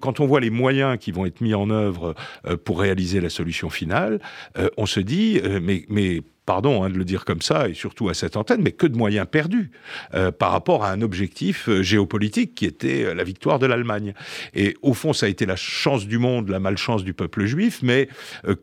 quand 0.00 0.20
on 0.20 0.26
voit 0.26 0.40
les 0.40 0.50
moyens 0.50 0.98
qui 0.98 1.12
vont 1.12 1.26
être 1.26 1.40
mis 1.40 1.54
en 1.54 1.70
œuvre 1.70 2.14
pour 2.64 2.80
réaliser 2.80 3.20
la 3.20 3.30
solution 3.30 3.70
finale, 3.70 4.20
on 4.76 4.86
se 4.86 5.00
dit, 5.00 5.40
mais, 5.60 5.84
mais 5.88 6.22
pardon 6.48 6.82
hein, 6.82 6.88
de 6.88 6.96
le 6.96 7.04
dire 7.04 7.26
comme 7.26 7.42
ça, 7.42 7.68
et 7.68 7.74
surtout 7.74 8.08
à 8.08 8.14
cette 8.14 8.34
antenne, 8.34 8.62
mais 8.62 8.72
que 8.72 8.86
de 8.86 8.96
moyens 8.96 9.26
perdus 9.30 9.70
euh, 10.14 10.32
par 10.32 10.50
rapport 10.50 10.82
à 10.82 10.90
un 10.90 11.02
objectif 11.02 11.68
euh, 11.68 11.82
géopolitique 11.82 12.54
qui 12.54 12.64
était 12.64 13.04
euh, 13.04 13.12
la 13.12 13.22
victoire 13.22 13.58
de 13.58 13.66
l'Allemagne. 13.66 14.14
Et 14.54 14.74
au 14.80 14.94
fond, 14.94 15.12
ça 15.12 15.26
a 15.26 15.28
été 15.28 15.44
la 15.44 15.56
chance 15.56 16.06
du 16.06 16.16
monde, 16.16 16.48
la 16.48 16.58
malchance 16.58 17.04
du 17.04 17.12
peuple 17.12 17.44
juif, 17.44 17.80
mais 17.82 18.08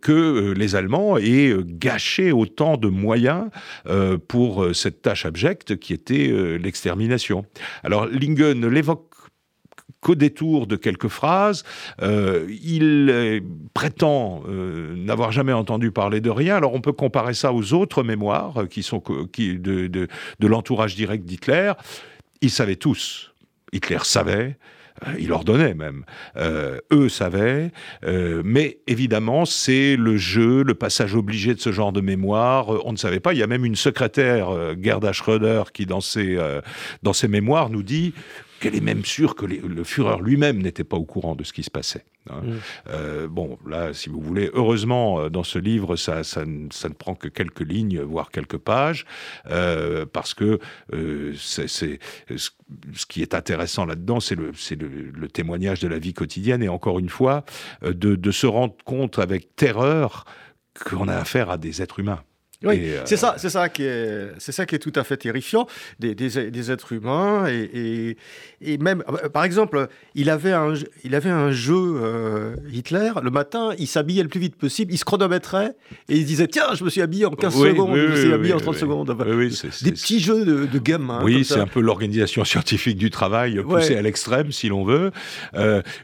que 0.02 0.54
les 0.58 0.76
Allemands 0.76 1.18
aient 1.18 1.54
gâché 1.64 2.32
autant 2.32 2.78
de 2.78 2.88
moyens 2.88 3.50
pour 4.28 4.68
cette 4.74 5.02
tâche 5.02 5.26
abjecte 5.26 5.78
qui 5.78 5.94
était 5.94 6.58
l'extermination. 6.58 7.46
Alors 7.84 8.08
Lingen 8.08 8.68
l'évoque 8.68 9.15
qu'au 10.06 10.14
détour 10.14 10.68
de 10.68 10.76
quelques 10.76 11.08
phrases. 11.08 11.64
Euh, 12.04 12.46
il 12.62 13.10
euh, 13.10 13.40
prétend 13.74 14.44
euh, 14.48 14.96
n'avoir 14.96 15.32
jamais 15.32 15.52
entendu 15.52 15.90
parler 15.90 16.22
de 16.22 16.30
rien. 16.30 16.56
Alors 16.56 16.76
on 16.76 16.82
peut 16.82 16.94
comparer 16.94 17.34
ça 17.34 17.52
aux 17.52 17.74
autres 17.74 18.04
mémoires 18.04 18.68
qui 18.70 18.84
sont 18.84 19.02
de, 19.08 19.88
de 19.88 20.48
l'entourage 20.48 20.96
direct 20.96 21.26
d'Hitler. 21.26 21.74
Ils 22.42 22.52
savaient 22.52 22.76
tous. 22.76 23.34
Hitler 23.74 23.98
savait, 24.04 24.58
il 25.18 25.32
ordonnait 25.32 25.74
même. 25.74 26.06
eux 26.38 27.10
savaient, 27.10 27.72
mais 28.06 28.78
évidemment, 28.88 29.46
c'est 29.46 29.96
le 29.98 30.16
jeu, 30.18 30.64
le 30.64 30.76
passage 30.76 31.16
obligé 31.16 31.56
de 31.56 31.60
ce 31.60 31.72
genre 31.72 31.92
de 31.92 32.00
mémoire. 32.00 32.70
on 32.86 32.92
ne 32.92 32.98
savait 32.98 33.20
pas. 33.20 33.34
Il 33.34 33.40
y 33.40 33.44
a 33.44 33.48
même 33.48 33.66
une 33.66 33.76
secrétaire, 33.76 34.50
Gerda 34.82 35.12
Schröder, 35.12 35.64
qui 35.74 35.86
dans 35.86 36.00
ses, 36.00 36.38
dans 37.04 37.14
ses 37.14 37.28
mémoires 37.28 37.70
nous 37.70 37.84
dit 37.84 38.14
qu'elle 38.60 38.76
est 38.76 38.82
même 38.82 39.06
sûre 39.06 39.36
que 39.36 39.46
le 39.46 39.84
Führer 39.84 40.18
lui-même 40.22 40.62
n'était 40.62 40.84
pas 40.84 40.98
au 40.98 41.06
courant 41.06 41.36
de 41.36 41.44
ce 41.44 41.54
qui 41.54 41.64
se 41.64 41.72
passait. 41.72 42.06
Hein. 42.30 42.42
Mm. 42.42 42.54
Euh, 42.90 43.28
bon, 43.28 43.58
là, 43.68 43.94
si 43.94 44.10
vous 44.10 44.20
voulez, 44.20 44.50
heureusement, 44.54 45.20
euh, 45.20 45.30
dans 45.30 45.44
ce 45.44 45.60
livre, 45.60 45.96
ça, 45.96 46.24
ça, 46.24 46.46
ne 46.46 46.94
prend 46.94 47.16
que 47.16 47.28
quelques 47.28 47.62
lignes, 47.62 48.02
voire 48.02 48.32
quelques 48.32 48.58
pages, 48.58 49.06
euh, 49.50 50.06
parce 50.12 50.34
que 50.34 50.60
c'est, 51.38 51.68
ce 51.68 53.06
qui 53.08 53.22
est 53.22 53.34
intéressant 53.34 53.86
là-dedans, 53.86 54.20
c'est 54.20 54.36
le, 54.36 54.52
le, 55.14 55.28
témoignage 55.28 55.80
de 55.80 55.88
la 55.88 56.00
vie 56.00 56.14
quotidienne, 56.14 56.64
et 56.64 56.70
encore 56.70 57.00
une 57.00 57.10
fois, 57.10 57.44
de, 57.84 58.16
de 58.16 58.32
se 58.32 58.48
rendre 58.48 58.76
compte 58.86 59.20
avec 59.20 59.56
terreur 59.56 60.26
qu'on 60.84 61.08
a 61.08 61.16
affaire 61.16 61.50
à 61.50 61.58
des 61.58 61.82
êtres 61.82 62.00
humains. 62.00 62.22
Oui, 62.66 62.80
euh, 62.84 63.02
c'est 63.06 63.18
ça, 63.18 63.36
c'est 63.38 63.50
ça 63.50 63.70
qui 63.70 63.84
est, 63.84 64.32
c'est 64.38 64.52
ça 64.52 64.66
qui 64.66 64.76
est 64.76 64.80
tout 64.80 64.94
à 64.96 65.04
fait 65.04 65.18
terrifiant 65.18 65.68
des, 66.00 66.16
des, 66.16 66.72
êtres 66.72 66.94
humains 66.94 67.46
et, 67.48 68.18
et, 68.62 68.78
même, 68.78 69.04
euh, 69.10 69.30
par 69.30 69.44
exemple, 69.44 69.88
il 70.16 70.30
avait 70.30 70.52
un, 70.52 70.74
il 71.04 71.16
avait 71.16 71.30
un 71.30 71.52
jeu 71.52 71.76
euh, 71.76 72.56
Hitler. 72.72 73.12
Le 73.22 73.30
matin, 73.30 73.72
il 73.78 73.88
s'habillait 73.88 74.24
le 74.24 74.30
plus 74.30 74.40
vite 74.40 74.56
possible, 74.56 74.94
il 74.94 74.98
se 74.98 75.06
chronométrait 75.06 75.74
et 76.10 76.18
il 76.18 76.26
disait 76.26 76.48
tiens, 76.48 76.74
je 76.74 76.84
me 76.84 76.90
suis 76.90 77.02
habillé 77.02 77.26
en 77.26 77.32
15 77.32 77.54
secondes, 77.54 77.96
je 77.96 78.08
me 78.08 78.16
suis 78.16 78.34
habillé 78.34 78.54
en 78.54 78.60
30 78.60 78.76
secondes. 78.76 79.08
des 79.82 79.92
petits 79.92 80.20
jeux 80.20 80.46
de, 80.46 80.66
de 80.66 80.80
gamins. 80.80 81.22
Oui, 81.24 81.46
c'est 81.46 81.60
un 81.60 81.68
peu 81.68 81.82
l'organisation 81.82 82.44
scientifique 82.46 82.98
du 82.98 83.10
travail 83.10 83.62
poussée 83.62 83.96
à 83.96 84.02
l'extrême, 84.02 84.52
si 84.52 84.70
l'on 84.70 84.84
veut. 84.84 85.12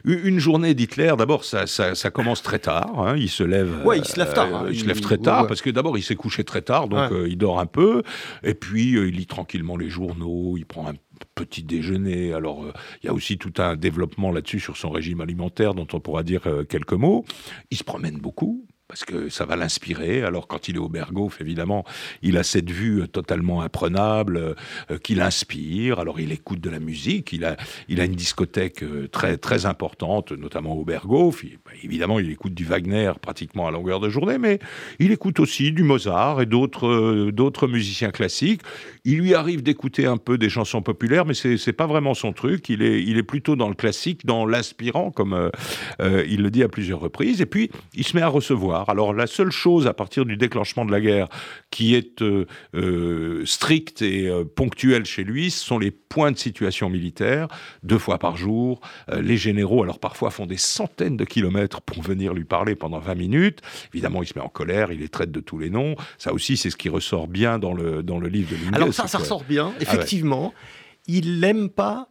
une 0.04 0.38
journée 0.38 0.74
d'Hitler, 0.74 1.12
d'abord, 1.18 1.44
ça, 1.44 1.66
ça, 1.66 2.10
commence 2.10 2.42
très 2.42 2.58
tard. 2.58 2.92
Hein, 2.98 3.14
il 3.16 3.28
se 3.28 3.42
lève. 3.42 3.84
Ouais, 3.84 3.98
il 3.98 4.04
se 4.04 4.18
lève 4.18 4.32
tard. 4.32 4.54
Hein. 4.54 4.66
il, 4.70 4.80
se 4.80 4.86
lève 4.86 5.00
très 5.00 5.18
tard 5.18 5.46
parce 5.46 5.62
que 5.62 5.70
d'abord, 5.70 5.96
il 5.98 6.02
s'est 6.02 6.14
couché 6.14 6.44
très 6.44 6.51
tard, 6.60 6.88
donc 6.88 7.12
euh, 7.12 7.28
il 7.28 7.38
dort 7.38 7.60
un 7.60 7.66
peu, 7.66 8.02
et 8.42 8.54
puis 8.54 8.96
euh, 8.96 9.08
il 9.08 9.16
lit 9.16 9.26
tranquillement 9.26 9.76
les 9.76 9.88
journaux, 9.88 10.56
il 10.56 10.66
prend 10.66 10.88
un 10.88 10.94
petit 11.34 11.62
déjeuner. 11.62 12.34
Alors, 12.34 12.64
euh, 12.64 12.72
il 13.02 13.06
y 13.06 13.08
a 13.08 13.14
aussi 13.14 13.38
tout 13.38 13.52
un 13.58 13.76
développement 13.76 14.30
là-dessus 14.32 14.60
sur 14.60 14.76
son 14.76 14.90
régime 14.90 15.20
alimentaire 15.20 15.74
dont 15.74 15.86
on 15.92 16.00
pourra 16.00 16.22
dire 16.22 16.42
quelques 16.68 16.92
mots. 16.92 17.24
Il 17.70 17.76
se 17.76 17.84
promène 17.84 18.18
beaucoup, 18.18 18.66
parce 18.92 19.06
que 19.06 19.30
ça 19.30 19.46
va 19.46 19.56
l'inspirer. 19.56 20.20
Alors 20.22 20.46
quand 20.46 20.68
il 20.68 20.76
est 20.76 20.78
au 20.78 20.90
Berghof, 20.90 21.40
évidemment, 21.40 21.86
il 22.20 22.36
a 22.36 22.42
cette 22.42 22.70
vue 22.70 23.08
totalement 23.08 23.62
imprenable 23.62 24.54
qui 25.02 25.14
l'inspire. 25.14 25.98
Alors 25.98 26.20
il 26.20 26.30
écoute 26.30 26.60
de 26.60 26.68
la 26.68 26.78
musique, 26.78 27.32
il 27.32 27.46
a, 27.46 27.56
il 27.88 28.02
a 28.02 28.04
une 28.04 28.14
discothèque 28.14 28.84
très, 29.10 29.38
très 29.38 29.64
importante, 29.64 30.32
notamment 30.32 30.74
au 30.74 30.84
Berghof. 30.84 31.42
Bah, 31.64 31.70
évidemment, 31.82 32.18
il 32.18 32.30
écoute 32.30 32.52
du 32.52 32.66
Wagner 32.66 33.12
pratiquement 33.22 33.66
à 33.66 33.70
longueur 33.70 33.98
de 33.98 34.10
journée, 34.10 34.36
mais 34.36 34.58
il 34.98 35.10
écoute 35.10 35.40
aussi 35.40 35.72
du 35.72 35.84
Mozart 35.84 36.42
et 36.42 36.46
d'autres 36.46 37.30
d'autres 37.30 37.68
musiciens 37.68 38.10
classiques. 38.10 38.60
Il 39.04 39.18
lui 39.18 39.34
arrive 39.34 39.64
d'écouter 39.64 40.06
un 40.06 40.16
peu 40.16 40.38
des 40.38 40.48
chansons 40.48 40.80
populaires, 40.80 41.26
mais 41.26 41.34
c'est 41.34 41.56
n'est 41.66 41.72
pas 41.72 41.88
vraiment 41.88 42.14
son 42.14 42.32
truc. 42.32 42.68
Il 42.68 42.82
est, 42.82 43.02
il 43.02 43.18
est 43.18 43.24
plutôt 43.24 43.56
dans 43.56 43.68
le 43.68 43.74
classique, 43.74 44.24
dans 44.24 44.46
l'aspirant, 44.46 45.10
comme 45.10 45.32
euh, 45.32 45.50
euh, 46.00 46.24
il 46.28 46.42
le 46.42 46.52
dit 46.52 46.62
à 46.62 46.68
plusieurs 46.68 47.00
reprises. 47.00 47.40
Et 47.40 47.46
puis, 47.46 47.68
il 47.94 48.04
se 48.04 48.16
met 48.16 48.22
à 48.22 48.28
recevoir. 48.28 48.88
Alors, 48.90 49.12
la 49.12 49.26
seule 49.26 49.50
chose, 49.50 49.88
à 49.88 49.92
partir 49.92 50.24
du 50.24 50.36
déclenchement 50.36 50.84
de 50.84 50.92
la 50.92 51.00
guerre, 51.00 51.28
qui 51.72 51.96
est 51.96 52.22
euh, 52.22 53.44
stricte 53.44 54.02
et 54.02 54.30
ponctuelle 54.54 55.04
chez 55.04 55.24
lui, 55.24 55.50
ce 55.50 55.64
sont 55.64 55.80
les 55.80 55.90
points 55.90 56.30
de 56.30 56.38
situation 56.38 56.88
militaire, 56.88 57.48
deux 57.82 57.98
fois 57.98 58.18
par 58.18 58.36
jour. 58.36 58.80
les 59.12 59.36
généraux, 59.36 59.82
alors 59.82 59.98
parfois, 59.98 60.30
font 60.30 60.46
des 60.46 60.56
centaines 60.56 61.16
de 61.16 61.24
kilomètres 61.24 61.80
pour 61.80 62.02
venir 62.02 62.34
lui 62.34 62.44
parler 62.44 62.76
pendant 62.76 63.00
20 63.00 63.14
minutes. 63.16 63.62
Évidemment, 63.92 64.22
il 64.22 64.28
se 64.28 64.34
met 64.36 64.44
en 64.44 64.48
colère, 64.48 64.92
il 64.92 65.00
les 65.00 65.08
traite 65.08 65.32
de 65.32 65.40
tous 65.40 65.58
les 65.58 65.70
noms. 65.70 65.96
Ça 66.18 66.32
aussi, 66.32 66.56
c'est 66.56 66.70
ce 66.70 66.76
qui 66.76 66.88
ressort 66.88 67.26
bien 67.26 67.58
dans 67.58 67.72
le, 67.72 68.02
dans 68.02 68.18
le 68.18 68.28
livre 68.28 68.50
de. 68.50 68.76
Alors, 68.76 68.91
ça, 68.92 69.06
ça 69.06 69.18
ressort 69.18 69.44
bien, 69.44 69.72
ah 69.74 69.82
effectivement 69.82 70.52
il 71.06 71.40
n'aime 71.40 71.68
pas 71.68 72.08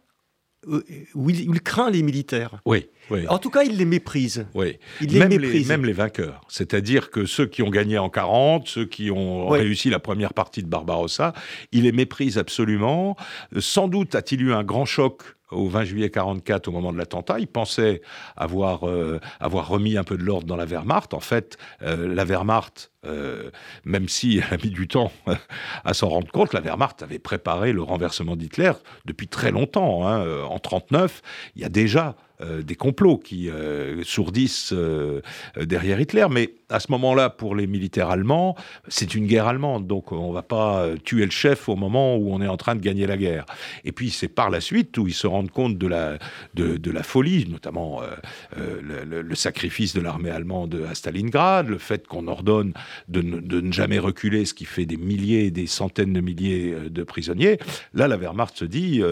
euh, 0.68 0.84
ou 1.16 1.28
il, 1.30 1.60
craint 1.60 1.90
les 1.90 2.04
militaires. 2.04 2.60
Oui, 2.64 2.86
En 3.28 3.38
tout 3.38 3.50
cas, 3.50 3.64
il 3.64 3.78
les 3.78 3.84
méprise. 3.84 4.46
Oui. 4.54 4.78
Il 5.00 5.12
les 5.12 5.18
même, 5.18 5.28
méprise. 5.30 5.68
Les, 5.68 5.76
même 5.76 5.84
les 5.84 5.92
vainqueurs. 5.92 6.42
C'est-à-dire 6.48 7.10
que 7.10 7.26
ceux 7.26 7.46
qui 7.46 7.62
ont 7.62 7.70
gagné 7.70 7.98
en 7.98 8.08
40, 8.08 8.68
ceux 8.68 8.86
qui 8.86 9.10
ont 9.10 9.48
réussi 9.48 9.90
la 9.90 9.98
première 9.98 10.32
partie 10.32 10.62
de 10.62 10.68
Barbarossa, 10.68 11.32
il 11.72 11.82
les 11.82 11.92
méprise 11.92 12.38
absolument. 12.38 13.16
Sans 13.58 13.88
doute 13.88 14.14
a-t-il 14.14 14.40
eu 14.42 14.52
un 14.52 14.62
grand 14.62 14.84
choc 14.84 15.22
au 15.52 15.68
20 15.68 15.84
juillet 15.84 16.10
44 16.10 16.68
au 16.68 16.72
moment 16.72 16.92
de 16.92 16.98
l'attentat. 16.98 17.38
Il 17.38 17.46
pensait 17.46 18.02
avoir, 18.36 18.88
euh, 18.88 19.20
avoir 19.40 19.68
remis 19.68 19.96
un 19.96 20.04
peu 20.04 20.16
de 20.16 20.22
l'ordre 20.22 20.46
dans 20.46 20.56
la 20.56 20.64
Wehrmacht. 20.64 21.14
En 21.14 21.20
fait, 21.20 21.56
euh, 21.82 22.12
la 22.12 22.24
Wehrmacht, 22.24 22.90
euh, 23.06 23.50
même 23.84 24.08
si 24.08 24.38
elle 24.38 24.54
a 24.54 24.62
mis 24.62 24.70
du 24.70 24.88
temps 24.88 25.12
à 25.84 25.94
s'en 25.94 26.08
rendre 26.08 26.30
compte, 26.30 26.52
la 26.52 26.60
Wehrmacht 26.60 27.02
avait 27.02 27.18
préparé 27.18 27.72
le 27.72 27.82
renversement 27.82 28.36
d'Hitler 28.36 28.72
depuis 29.04 29.28
très 29.28 29.50
longtemps. 29.50 30.06
Hein. 30.06 30.44
En 30.44 30.58
39, 30.58 31.22
il 31.56 31.62
y 31.62 31.64
a 31.64 31.68
déjà 31.68 32.16
euh, 32.42 32.62
des 32.62 32.74
complots 32.74 33.18
qui 33.18 33.50
euh, 33.50 34.02
sourdissent 34.04 34.72
euh, 34.72 35.20
derrière 35.60 36.00
Hitler. 36.00 36.26
Mais 36.30 36.54
à 36.70 36.80
ce 36.80 36.90
moment-là, 36.92 37.30
pour 37.30 37.54
les 37.54 37.66
militaires 37.66 38.10
allemands, 38.10 38.56
c'est 38.88 39.14
une 39.14 39.26
guerre 39.26 39.46
allemande. 39.46 39.86
Donc 39.86 40.12
on 40.12 40.30
ne 40.30 40.34
va 40.34 40.42
pas 40.42 40.88
tuer 41.04 41.24
le 41.24 41.30
chef 41.30 41.68
au 41.68 41.76
moment 41.76 42.16
où 42.16 42.32
on 42.32 42.40
est 42.40 42.48
en 42.48 42.56
train 42.56 42.74
de 42.74 42.80
gagner 42.80 43.06
la 43.06 43.16
guerre. 43.16 43.44
Et 43.84 43.92
puis 43.92 44.10
c'est 44.10 44.28
par 44.28 44.50
la 44.50 44.60
suite 44.60 44.96
où 44.98 45.06
ils 45.06 45.14
se 45.14 45.26
rendent 45.26 45.50
compte 45.50 45.78
de 45.78 45.86
la, 45.86 46.18
folie, 47.02 47.46
notamment 47.48 48.00
le, 48.56 49.34
sacrifice 49.34 49.94
de 49.94 50.00
l'armée 50.00 50.30
allemande 50.30 50.86
à 50.88 50.94
Stalingrad, 50.94 51.68
le 51.68 51.78
fait 51.78 52.06
qu'on 52.06 52.26
ordonne 52.28 52.72
de 53.08 53.20
ne, 53.22 53.72
jamais 53.72 53.98
reculer, 53.98 54.44
ce 54.44 54.54
qui 54.54 54.64
fait 54.64 54.86
des 54.86 54.96
milliers, 54.96 55.50
des 55.50 55.66
centaines 55.66 56.12
de 56.12 56.20
milliers 56.20 56.74
de 56.90 57.02
prisonniers. 57.02 57.58
Là, 57.92 58.08
la 58.08 58.16
Wehrmacht 58.16 58.56
se 58.56 58.64
dit, 58.64 59.02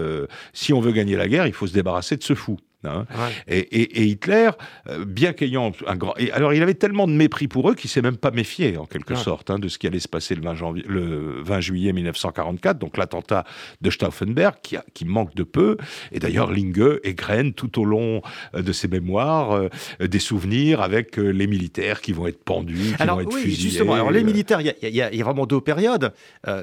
si 0.53 0.73
on 0.73 0.81
veut 0.81 0.93
gagner 0.93 1.17
la 1.17 1.29
guerre, 1.29 1.47
il 1.47 1.53
faut 1.53 1.67
se 1.67 1.75
débarrasser 1.75 2.17
de 2.17 2.23
ce 2.23 2.35
fou. 2.35 2.59
Hein. 2.85 3.05
Et, 3.47 4.05
Hitler, 4.05 4.51
euh, 4.89 5.05
bien 5.05 5.33
qu'ayant 5.33 5.73
un 5.87 5.97
grand... 5.97 6.15
Et 6.17 6.33
alors 6.33 6.55
il 6.55 6.63
avait 6.63 6.75
tellement 6.75 7.07
de 7.07 7.13
mépris 7.13 7.47
pour 7.47 7.71
eux 7.71 7.75
qu'il 7.75 7.91
s'est 7.91 8.01
même 8.01 8.17
pas 8.17 8.31
méfié, 8.31 8.79
en 8.79 8.87
quelque 8.87 9.15
sorte, 9.15 9.51
hein, 9.51 9.59
de 9.59 9.69
ce 9.69 9.79
qui 9.79 9.87
allait 9.87 10.01
se 10.01 10.09
passer 10.09 10.35
le 10.35 10.43
20, 10.43 10.55
janvier, 10.55 10.85
le 10.89 11.43
20 11.43 11.61
juillet 11.61 11.93
1944, 11.93 12.79
donc 12.79 12.97
l'attentat 12.97 13.45
de 13.83 13.91
Stauffenberg, 13.91 14.55
qui, 14.63 14.77
qui, 14.95 15.05
manque 15.05 15.35
de 15.35 15.43
peu. 15.43 15.77
Et 16.13 16.21
d'ailleurs, 16.21 16.51
Linge 16.51 17.01
égrène 17.05 17.53
tout 17.53 17.81
au 17.81 17.85
long 17.85 18.23
euh, 18.55 18.63
de 18.63 18.73
ses 18.73 18.89
mémoires 18.89 19.53
euh, 19.53 19.69
des 20.01 20.19
souvenirs 20.19 20.81
avec 20.81 21.17
les 21.17 21.47
militaires 21.47 22.01
qui 22.01 22.13
vont 22.13 22.27
être 22.27 22.43
pendus, 22.43 22.95
qui 22.99 23.07
vont 23.07 23.21
être 23.21 23.35
oui, 23.35 23.51
Justement, 23.51 23.95
alors 23.95 24.11
les 24.11 24.25
militaires, 24.25 24.61
il 24.61 24.89
y, 24.89 25.03
a 25.03 25.25
vraiment 25.25 25.47
deux 25.47 25.61
périodes, 25.61 26.13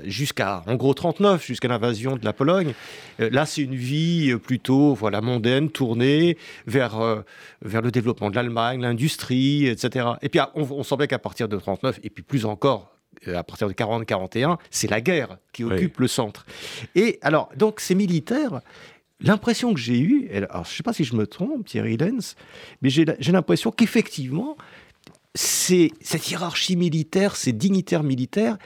jusqu'à, 0.06 0.63
en 0.67 0.75
gros, 0.75 0.93
39, 0.93 1.45
jusqu'à 1.45 1.67
l'invasion 1.67 2.15
de 2.15 2.25
la 2.25 2.34
Pologne. 2.34 2.73
là, 3.19 3.45
c'est 3.45 3.62
une 3.62 3.75
vie 3.75 4.36
plutôt, 4.38 4.93
voilà, 4.93 5.21
mondaine, 5.21 5.69
tournée 5.69 6.07
vers, 6.65 7.00
euh, 7.00 7.22
vers 7.62 7.82
le 7.82 7.91
développement 7.91 8.30
de 8.30 8.36
l'Allemagne, 8.36 8.82
l'industrie, 8.82 9.67
etc. 9.67 10.08
Et 10.22 10.30
puis 10.30 10.39
on, 10.56 10.63
on 10.63 10.84
semblait 10.84 11.08
qu'à 11.08 11.20
partir 11.20 11.48
de 11.48 11.58
39, 11.58 12.00
et 12.04 12.10
puis 12.10 12.24
plus 12.24 12.46
encore 12.46 12.98
euh, 13.28 13.38
à 13.38 13.43
partir 13.43 13.67
de 13.67 13.74
40-41, 13.74 14.58
c'est 14.70 14.89
la 14.89 15.02
guerre 15.02 15.38
qui 15.54 15.63
occupe 15.63 16.00
le 16.00 16.08
centre. 16.08 16.46
Et 16.96 17.17
alors, 17.22 17.50
donc 17.56 17.80
ces 17.80 17.96
militaires, 17.96 18.62
l'impression 19.20 19.74
que 19.74 19.80
j'ai 19.80 20.00
eue, 20.00 20.30
alors 20.32 20.65
je 20.65 20.72
ne 20.72 20.76
sais 20.76 20.84
pas 20.84 20.93
si 20.93 21.04
je 21.04 21.15
me 21.15 21.26
trompe, 21.26 21.65
Thierry 21.65 21.98
Lenz, 21.98 22.36
mais 22.82 22.89
j'ai 22.89 23.32
l'impression 23.32 23.72
qu'effectivement, 23.72 24.58
cette 25.34 26.30
hiérarchie 26.30 26.76
militaire, 26.76 27.36
ces 27.36 27.54
dignitaires 27.54 28.04
militaires, 28.04 28.58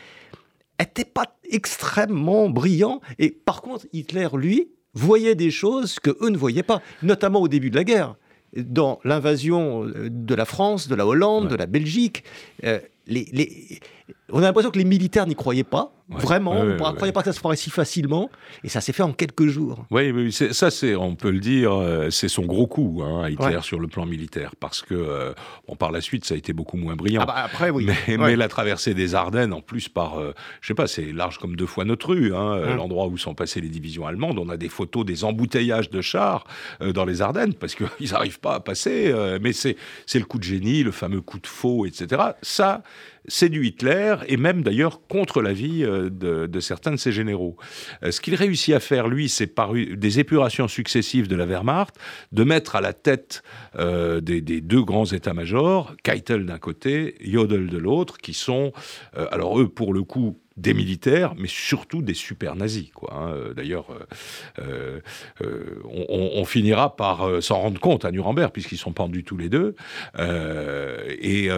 n'étaient 0.80 1.06
pas 1.06 1.38
extrêmement 1.50 2.50
brillants. 2.50 3.02
Et 3.20 3.30
par 3.30 3.62
contre, 3.62 3.86
Hitler, 3.94 4.30
lui, 4.34 4.70
voyaient 4.94 5.36
des 5.36 5.52
choses 5.52 6.00
que 6.00 6.12
eux 6.22 6.30
ne 6.30 6.38
voyaient 6.38 6.64
pas, 6.64 6.82
notamment 7.02 7.42
au 7.42 7.48
début 7.48 7.70
de 7.70 7.76
la 7.76 7.84
guerre. 7.84 8.16
Dans 8.56 9.00
l'invasion 9.06 9.86
euh, 9.86 10.10
de 10.10 10.36
la 10.36 10.46
France, 10.46 10.88
de 10.88 10.96
la 10.96 11.08
Hollande, 11.08 11.48
de 11.48 11.56
la 11.56 11.68
Belgique, 11.68 12.24
euh, 12.66 12.80
les, 13.08 13.28
les, 13.32 13.80
on 14.30 14.40
a 14.40 14.42
l'impression 14.42 14.72
que 14.72 14.78
les 14.78 14.86
militaires 14.86 15.28
n'y 15.28 15.36
croyaient 15.36 15.64
pas. 15.64 15.94
Vraiment, 16.12 16.52
on 16.52 16.66
ne 16.66 16.96
croyait 16.96 17.14
pas 17.14 17.22
que 17.22 17.28
ça 17.28 17.34
se 17.34 17.40
ferait 17.40 17.56
si 17.56 17.70
facilement, 17.70 18.30
et 18.64 18.70
ça 18.70 18.82
s'est 18.82 18.92
fait 18.92 19.04
en 19.04 19.14
quelques 19.14 19.48
jours. 19.48 19.86
Oui, 19.92 20.32
ça, 20.32 20.70
c'est, 20.70 20.94
on 20.96 21.16
peut 21.16 21.32
le 21.32 21.40
dire, 21.40 21.74
euh, 21.74 22.10
c'est 22.10 22.28
son 22.28 22.46
gros 22.46 22.68
coup, 22.68 23.02
hein, 23.04 23.30
Hitler 23.30 23.60
sur 23.62 23.80
le 23.80 23.88
plan 23.88 24.06
militaire, 24.06 24.56
parce 24.60 24.82
que, 24.82 24.94
euh, 24.94 25.34
bon, 25.68 25.76
par 25.76 25.92
la 25.92 26.02
suite, 26.02 26.26
ça 26.26 26.34
a 26.34 26.38
été 26.38 26.52
beaucoup 26.52 26.76
moins 26.76 26.96
brillant. 26.96 27.22
Ah 27.24 27.26
bah 27.26 27.36
après, 27.38 27.70
oui. 27.70 27.88
Mais, 28.08 28.36
la 28.36 28.48
traversée 28.50 28.94
des 28.94 29.16
Ardennes, 29.16 29.54
en 29.54 29.62
plus, 29.62 29.88
par, 29.88 30.20
euh, 30.20 30.34
je 30.60 30.68
sais 30.68 30.74
pas, 30.74 30.88
c'est 30.88 31.14
large 31.14 31.38
comme 31.38 31.56
deux 31.56 31.66
fois 31.66 31.86
notre 31.86 32.10
rue, 32.10 32.36
hein, 32.36 32.62
hum. 32.62 32.76
l'endroit 32.76 33.08
où 33.08 33.18
sont 33.18 33.34
passées 33.34 33.62
les 33.62 33.70
divisions 33.70 34.06
allemandes. 34.06 34.38
On 34.38 34.50
a 34.50 34.58
des 34.58 34.70
photos 34.70 35.06
des 35.06 35.24
embouteillages 35.24 35.90
de 35.90 36.02
chars 36.02 36.46
dans 36.82 37.06
les 37.06 37.22
Ardennes, 37.22 37.54
parce 37.54 37.76
qu'ils 37.76 37.88
n'arrivent 38.12 38.40
pas 38.40 38.56
à 38.56 38.60
passer. 38.60 39.14
mais 39.42 39.54
c'est, 39.54 39.78
c'est 40.06 40.20
le 40.20 40.26
coup 40.26 40.40
de 40.40 40.44
génie, 40.44 40.84
le 40.84 40.92
fameux 40.92 41.22
coup 41.22 41.40
de 41.40 41.48
faux, 41.48 41.86
etc. 41.86 42.22
Ça, 42.42 42.84
du 43.50 43.66
Hitler, 43.66 44.16
et 44.28 44.38
même 44.38 44.64
d'ailleurs 44.64 45.02
contre 45.08 45.42
l'avis 45.42 45.84
euh, 45.84 46.10
de, 46.10 46.48
de, 46.48 46.60
certains 46.60 46.92
de 46.92 46.98
ses 46.98 47.12
généraux. 47.12 47.56
Euh, 48.04 48.12
ce 48.12 48.22
qu'il 48.22 48.36
réussit 48.36 48.74
à 48.74 48.80
faire, 48.80 49.08
lui, 49.08 49.30
c'est 49.30 49.48
par 49.48 49.74
des 49.74 50.20
épurations 50.20 50.68
successives 50.68 51.28
de 51.28 51.36
la 51.36 51.46
Wehrmacht, 51.46 51.96
de 52.32 52.44
mettre 52.44 52.76
à 52.76 52.82
la 52.82 52.94
tête 52.94 53.44
euh, 53.78 54.22
des, 54.22 54.42
deux 54.42 54.84
grands 54.84 55.06
états-majors, 55.06 55.96
Keitel 56.04 56.46
d'un 56.46 56.58
côté, 56.58 57.16
Jodl 57.22 57.68
de 57.68 57.78
l'autre, 57.78 58.18
qui 58.18 58.34
sont, 58.34 58.74
alors 59.14 59.60
eux, 59.60 59.68
pour 59.68 59.94
le 59.94 60.04
coup, 60.04 60.38
des 60.62 60.74
militaires, 60.74 61.34
mais 61.38 61.48
surtout 61.48 62.02
des 62.02 62.14
super 62.14 62.56
nazis. 62.56 62.92
Quoi, 62.94 63.14
hein. 63.14 63.32
euh, 63.34 63.54
D'ailleurs, 63.54 63.88
euh, 64.60 65.00
euh, 65.42 65.82
on, 65.86 66.46
finira 66.46 66.96
par 66.96 67.42
s'en 67.42 67.60
rendre 67.60 67.80
compte 67.80 68.06
à 68.06 68.12
Nuremberg, 68.12 68.52
puisqu'ils 68.52 68.78
sont 68.78 68.92
pendus 68.92 69.24
tous 69.24 69.38
les 69.38 69.50
deux. 69.50 69.76
et 70.18 71.50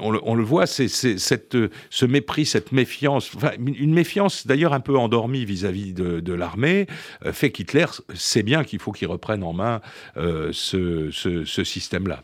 on, 0.00 0.34
le 0.34 0.42
voit, 0.42 0.66
c'est 0.66 0.88
cette, 0.88 1.56
ce 1.90 2.06
mépris, 2.06 2.46
cette 2.46 2.72
méfiance, 2.72 3.32
une 3.58 3.94
méfiance 3.94 4.46
d'ailleurs 4.46 4.72
un 4.72 4.80
peu 4.80 4.96
endormie 4.98 5.44
vis-à-vis 5.44 5.94
de, 5.94 6.32
l'armée, 6.34 6.86
fait 7.32 7.50
qu'Hitler 7.50 7.86
sait 8.14 8.42
bien 8.42 8.64
qu'il 8.64 8.80
faut 8.80 8.92
qu'il 8.92 9.08
reprenne 9.08 9.42
en 9.42 9.52
main 9.52 9.80
ce, 10.16 11.10
ce, 11.10 11.64
système-là. 11.64 12.22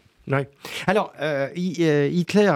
Alors, 0.87 1.13
Hitler 1.57 2.53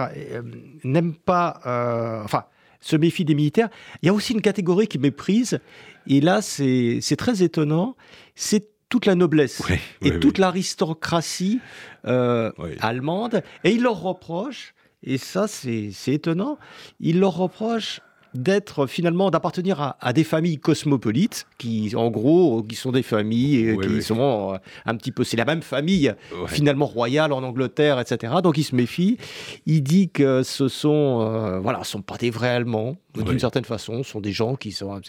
n'aime 0.83 1.13
pas, 1.13 2.21
enfin, 2.23 2.45
se 2.79 2.95
méfie 2.95 3.25
des 3.25 3.35
militaires. 3.35 3.69
Il 4.01 4.07
y 4.07 4.09
a 4.09 4.13
aussi 4.13 4.33
une 4.33 4.41
catégorie 4.41 4.87
qui 4.87 4.99
méprise, 4.99 5.59
et 6.07 6.21
là, 6.21 6.41
c'est 6.41 7.15
très 7.17 7.43
étonnant, 7.43 7.95
c'est 8.35 8.69
toute 8.89 9.05
la 9.05 9.15
noblesse 9.15 9.63
et 10.01 10.19
toute 10.19 10.37
l'aristocratie 10.37 11.59
euh, 12.05 12.51
allemande. 12.79 13.43
Et 13.63 13.71
il 13.71 13.81
leur 13.81 13.99
reproche, 14.01 14.73
et 15.03 15.17
ça 15.17 15.47
c'est 15.47 15.91
étonnant, 16.07 16.57
il 16.99 17.19
leur 17.19 17.35
reproche 17.35 18.01
d'être 18.35 18.87
finalement 18.87 19.31
d'appartenir 19.31 19.95
à, 19.99 20.13
des 20.13 20.23
familles 20.23 20.57
cosmopolites 20.57 21.47
qui 21.57 21.95
en 21.95 22.09
gros 22.09 22.63
qui 22.63 22.75
sont 22.75 22.91
des 22.91 23.03
familles 23.03 23.69
euh, 23.69 23.77
qui 23.77 24.01
sont 24.01 24.53
euh, 24.53 24.57
un 24.85 24.95
petit 24.95 25.11
peu 25.11 25.23
c'est 25.23 25.37
la 25.37 25.45
même 25.45 25.61
famille 25.61 26.13
finalement 26.47 26.85
royale 26.85 27.31
en 27.33 27.43
Angleterre 27.43 27.99
etc 27.99 28.33
donc 28.43 28.57
il 28.57 28.63
se 28.63 28.75
méfie. 28.75 29.17
Il 29.65 29.81
dit 29.81 30.09
que 30.09 30.43
ce 30.43 30.67
sont 30.67 31.21
euh, 31.21 31.59
voilà 31.59 31.83
sont 31.83 32.01
pas 32.01 32.17
des 32.17 32.29
vrais 32.29 32.49
Allemands 32.49 32.97
d'une 33.23 33.39
certaine 33.39 33.65
façon. 33.65 34.03
Sont 34.03 34.21
des 34.21 34.31
gens 34.31 34.55
qui 34.55 34.71
sont. 34.71 34.99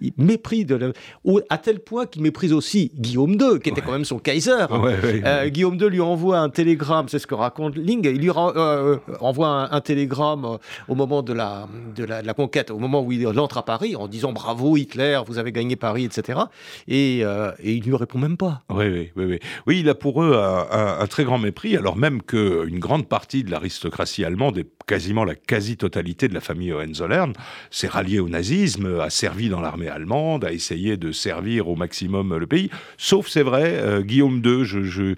Ils 0.00 0.12
méprisent 0.16 0.66
de 0.66 0.92
à 1.48 1.58
tel 1.58 1.80
point 1.80 2.06
qu'ils 2.06 2.22
méprisent 2.22 2.52
aussi 2.52 2.90
Guillaume 2.94 3.32
II, 3.32 3.60
qui 3.62 3.70
était 3.70 3.80
quand 3.80 3.92
même 3.92 4.04
son 4.04 4.18
Kaiser. 4.18 4.66
Euh, 5.24 5.48
Guillaume 5.48 5.76
II 5.80 5.88
lui 5.88 6.00
envoie 6.00 6.38
un 6.38 6.48
télégramme, 6.48 7.08
c'est 7.08 7.18
ce 7.18 7.26
que 7.26 7.34
raconte 7.34 7.76
Ling. 7.76 8.04
Il 8.04 8.20
lui 8.20 8.30
euh, 8.30 8.96
envoie 9.20 9.68
un, 9.72 9.80
télégramme 9.80 10.58
au 10.88 10.94
moment 10.94 11.22
de 11.22 11.32
la, 11.32 11.68
de 11.96 12.04
la, 12.04 12.34
conquête, 12.34 12.70
au 12.70 12.78
moment 12.78 13.02
où 13.02 13.12
il 13.12 13.26
entre 13.38 13.58
à 13.58 13.64
Paris, 13.64 13.96
en 13.96 14.08
disant 14.08 14.32
bravo 14.32 14.76
Hitler, 14.76 15.20
vous 15.26 15.38
avez 15.38 15.52
gagné 15.52 15.76
Paris, 15.76 16.04
etc. 16.04 16.40
Et, 16.88 17.20
et 17.20 17.72
il 17.72 17.82
lui 17.82 17.96
répond 17.96 18.18
même 18.18 18.36
pas. 18.36 18.62
Oui, 18.70 19.10
oui, 19.16 19.24
oui. 19.24 19.38
Oui, 19.66 19.80
il 19.80 19.88
a 19.88 19.94
pour 19.94 20.22
eux 20.22 20.34
un, 20.34 21.00
un 21.00 21.06
très 21.06 21.24
grand 21.24 21.38
mépris, 21.38 21.76
alors 21.76 21.96
même 21.96 22.22
qu'une 22.22 22.78
grande 22.78 23.08
partie 23.08 23.44
de 23.44 23.50
l'aristocratie 23.50 24.24
allemande 24.24 24.58
est 24.58 24.68
quasiment 24.86 25.24
la 25.24 25.34
quasi-totalité 25.34 26.28
de 26.28 26.34
la 26.34 26.40
famille 26.40 26.72
Hohenzollern 26.72 27.32
s'est 27.70 27.88
ralliée 27.88 28.20
au 28.20 28.28
nazisme, 28.28 29.00
a 29.00 29.10
servi 29.10 29.48
dans 29.48 29.60
l'armée 29.60 29.88
allemande, 29.88 30.44
a 30.44 30.52
essayé 30.52 30.96
de 30.96 31.12
servir 31.12 31.68
au 31.68 31.76
maximum 31.76 32.36
le 32.36 32.46
pays. 32.46 32.70
Sauf, 32.96 33.28
c'est 33.28 33.42
vrai, 33.42 33.74
euh, 33.74 34.02
Guillaume 34.02 34.42
II, 34.44 34.60
il 34.60 34.64
je, 34.64 35.14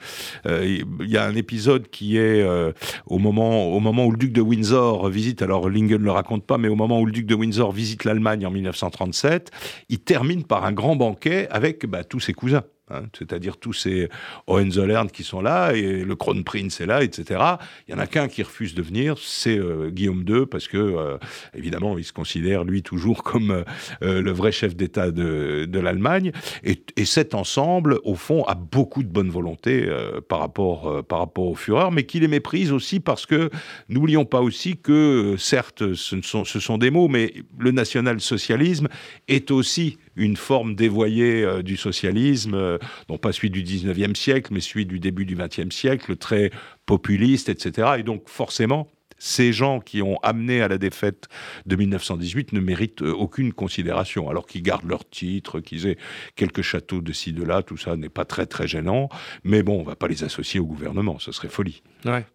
euh, 0.46 0.78
y 1.00 1.16
a 1.16 1.24
un 1.24 1.34
épisode 1.34 1.88
qui 1.88 2.16
est 2.16 2.42
euh, 2.42 2.72
au, 3.06 3.18
moment, 3.18 3.66
au 3.66 3.80
moment 3.80 4.06
où 4.06 4.10
le 4.10 4.18
duc 4.18 4.32
de 4.32 4.40
Windsor 4.40 5.08
visite, 5.08 5.42
alors 5.42 5.68
Lingen 5.68 5.98
ne 5.98 6.04
le 6.04 6.10
raconte 6.10 6.44
pas, 6.44 6.58
mais 6.58 6.68
au 6.68 6.76
moment 6.76 7.00
où 7.00 7.06
le 7.06 7.12
duc 7.12 7.26
de 7.26 7.34
Windsor 7.34 7.72
visite 7.72 8.04
l'Allemagne 8.04 8.46
en 8.46 8.50
1937, 8.50 9.50
il 9.88 10.00
termine 10.00 10.44
par 10.44 10.64
un 10.64 10.72
grand 10.72 10.96
banquet 10.96 11.48
avec 11.50 11.86
bah, 11.86 12.04
tous 12.04 12.20
ses 12.20 12.34
cousins. 12.34 12.64
Hein, 12.90 13.04
c'est-à-dire 13.16 13.56
tous 13.56 13.72
ces 13.72 14.10
Hohenzollern 14.46 15.08
qui 15.10 15.22
sont 15.22 15.40
là, 15.40 15.72
et 15.72 16.04
le 16.04 16.16
Kronprinz 16.16 16.82
est 16.82 16.86
là, 16.86 17.02
etc. 17.02 17.40
Il 17.88 17.92
y 17.92 17.94
en 17.94 17.98
a 17.98 18.06
qu'un 18.06 18.28
qui 18.28 18.42
refuse 18.42 18.74
de 18.74 18.82
venir, 18.82 19.16
c'est 19.16 19.56
euh, 19.56 19.88
Guillaume 19.88 20.22
II, 20.28 20.44
parce 20.44 20.68
que, 20.68 20.76
euh, 20.76 21.16
évidemment, 21.54 21.96
il 21.96 22.04
se 22.04 22.12
considère, 22.12 22.62
lui, 22.62 22.82
toujours 22.82 23.22
comme 23.24 23.64
euh, 24.02 24.20
le 24.20 24.30
vrai 24.32 24.52
chef 24.52 24.76
d'État 24.76 25.10
de, 25.10 25.78
l'Allemagne. 25.78 26.32
Et, 26.62 26.76
cet 27.06 27.34
ensemble, 27.34 28.00
au 28.04 28.16
fond, 28.16 28.44
a 28.44 28.54
beaucoup 28.54 29.02
de 29.02 29.08
bonne 29.08 29.30
volonté 29.30 29.88
par, 30.28 30.40
rapport, 30.40 31.04
par 31.06 31.20
rapport 31.20 31.46
au 31.46 31.54
Führer, 31.54 31.90
mais 31.90 32.04
qui 32.04 32.20
les 32.20 32.28
méprise 32.28 32.70
aussi 32.70 33.00
parce 33.00 33.24
que, 33.24 33.50
n'oublions 33.88 34.26
pas 34.26 34.40
aussi 34.40 34.76
que, 34.76 35.36
certes, 35.38 35.94
ce 35.94 36.20
sont, 36.22 36.44
ce 36.44 36.60
sont 36.60 36.76
des 36.76 36.90
mots, 36.90 37.08
mais 37.08 37.32
le 37.58 37.70
national-socialisme 37.70 38.88
est 39.28 39.50
aussi 39.50 39.98
une 40.16 40.36
forme 40.36 40.74
dévoyée 40.74 41.44
euh, 41.44 41.62
du 41.62 41.76
socialisme, 41.76 42.54
euh, 42.54 42.78
non 43.08 43.18
pas 43.18 43.32
celui 43.32 43.50
du 43.50 43.62
19e 43.62 44.14
siècle, 44.14 44.52
mais 44.52 44.60
celui 44.60 44.86
du 44.86 45.00
début 45.00 45.24
du 45.24 45.36
20e 45.36 45.70
siècle, 45.70 46.16
très 46.16 46.50
populiste, 46.86 47.48
etc. 47.48 47.94
Et 47.98 48.02
donc 48.02 48.28
forcément, 48.28 48.88
ces 49.24 49.54
gens 49.54 49.80
qui 49.80 50.02
ont 50.02 50.18
amené 50.22 50.60
à 50.60 50.68
la 50.68 50.76
défaite 50.76 51.28
de 51.64 51.76
1918 51.76 52.52
ne 52.52 52.60
méritent 52.60 53.00
euh, 53.00 53.10
aucune 53.10 53.54
considération, 53.54 54.28
alors 54.28 54.46
qu'ils 54.46 54.62
gardent 54.62 54.86
leur 54.86 55.08
titre, 55.08 55.60
qu'ils 55.60 55.86
aient 55.86 55.96
quelques 56.36 56.60
châteaux 56.60 57.00
de 57.00 57.10
ci, 57.14 57.32
de 57.32 57.42
là, 57.42 57.62
tout 57.62 57.78
ça 57.78 57.96
n'est 57.96 58.10
pas 58.10 58.26
très 58.26 58.44
très 58.44 58.68
gênant, 58.68 59.08
mais 59.42 59.62
bon, 59.62 59.78
on 59.78 59.80
ne 59.80 59.86
va 59.86 59.96
pas 59.96 60.08
les 60.08 60.24
associer 60.24 60.60
au 60.60 60.66
gouvernement, 60.66 61.18
ce 61.18 61.32
serait 61.32 61.48
folie. 61.48 61.82
Ouais, 62.04 62.26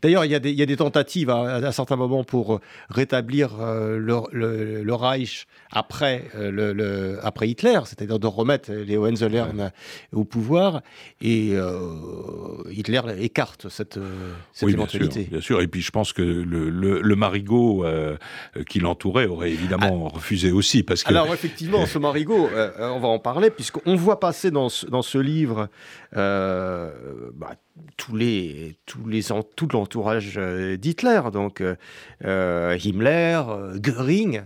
D'ailleurs, 0.00 0.24
il 0.24 0.30
y, 0.30 0.62
a 0.62 0.66
des 0.66 0.76
tentatives 0.76 1.28
à, 1.28 1.72
certains 1.72 1.96
moments 1.96 2.22
pour 2.22 2.54
euh, 2.54 2.60
rétablir 2.88 3.60
euh, 3.60 3.98
le, 3.98 4.94
Reich 4.94 5.48
après, 5.72 6.24
le, 6.36 7.18
après 7.24 7.48
Hitler, 7.48 7.80
c'est-à-dire 7.84 8.20
de 8.20 8.28
remettre 8.28 8.72
les 8.72 8.96
Hohenzollern 8.96 9.72
au 10.12 10.24
pouvoir, 10.24 10.82
et 11.20 11.54
Hitler 12.70 13.00
écarte 13.18 13.68
cette, 13.68 13.98
cette 14.52 14.68
éventualité. 14.68 15.26
bien 15.28 15.40
sûr, 15.40 15.60
et 15.60 15.66
puis 15.66 15.82
je 15.82 15.90
pense 15.90 16.12
que 16.12 16.27
le, 16.28 17.00
le, 17.00 17.16
marigot 17.16 17.84
euh, 17.84 18.16
qui 18.68 18.80
l'entourait 18.80 19.26
aurait 19.26 19.50
évidemment 19.50 20.08
ah. 20.10 20.14
refusé 20.14 20.50
aussi. 20.50 20.82
Parce 20.82 21.02
que... 21.02 21.08
Alors 21.08 21.32
effectivement, 21.32 21.86
ce 21.86 21.98
marigot, 21.98 22.48
euh, 22.48 22.70
on 22.78 23.00
va 23.00 23.08
en 23.08 23.18
parler, 23.18 23.50
puisqu'on 23.50 23.96
voit 23.96 24.20
passer 24.20 24.50
dans 24.50 24.68
ce, 24.68 24.86
dans 24.86 25.02
ce 25.02 25.18
livre 25.18 25.68
euh, 26.16 26.90
bah, 27.34 27.54
tous 27.98 28.16
les, 28.16 28.76
tous 28.86 29.06
les, 29.06 29.22
tout 29.56 29.68
l'entourage 29.72 30.34
euh, 30.36 30.76
d'Hitler, 30.76 31.20
donc 31.32 31.60
euh, 31.60 31.74
euh, 32.24 32.78
Himmler, 32.82 33.42
Göring, 33.76 34.42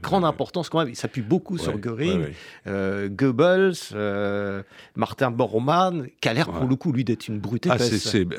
grande 0.00 0.24
importance 0.24 0.68
quand 0.68 0.78
même, 0.78 0.88
il 0.88 0.96
s'appuie 0.96 1.22
beaucoup 1.22 1.58
sur 1.58 1.78
Göring, 1.78 2.26
Goebbels, 2.66 4.64
Martin 4.96 5.30
Bormann, 5.30 6.08
qui 6.20 6.28
a 6.28 6.32
l'air 6.32 6.50
pour 6.50 6.68
le 6.68 6.76
coup, 6.76 6.92
lui, 6.92 7.04
d'être 7.04 7.28
une 7.28 7.38
brute 7.38 7.66
ah, 7.68 7.76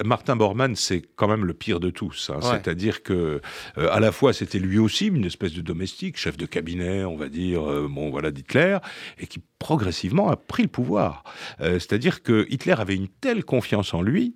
Martin 0.06 0.36
Bormann, 0.36 0.76
c'est 0.76 1.02
quand 1.16 1.28
même 1.28 1.46
le 1.46 1.54
pire 1.54 1.80
de 1.80 1.90
tous. 1.90 2.32
Hein. 2.34 2.40
C'est-à-dire 2.42 3.04
que, 3.04 3.42
à 3.76 4.00
la 4.00 4.12
fois, 4.12 4.34
c'était 4.34 4.60
lui 4.60 4.80
aussi 4.80 5.08
une 5.08 5.26
espèce 5.26 5.54
de 5.54 5.62
domestique, 5.62 6.18
chef 6.18 6.38
de 6.38 6.46
cabinet, 6.46 7.04
on 7.04 7.18
va 7.18 7.30
dire, 7.30 7.62
bon, 7.90 8.10
voilà, 8.10 8.32
d'Hitler, 8.32 8.78
et 9.20 9.28
qui 9.28 9.42
progressivement 9.60 10.30
a 10.30 10.36
pris 10.36 10.64
le 10.64 10.70
pouvoir. 10.70 11.24
C'est-à-dire 11.60 12.24
que 12.24 12.46
Hitler 12.50 12.76
avait 12.78 12.96
une 12.96 13.08
telle 13.08 13.44
confiance 13.44 13.94
en 13.94 14.02
lui 14.02 14.33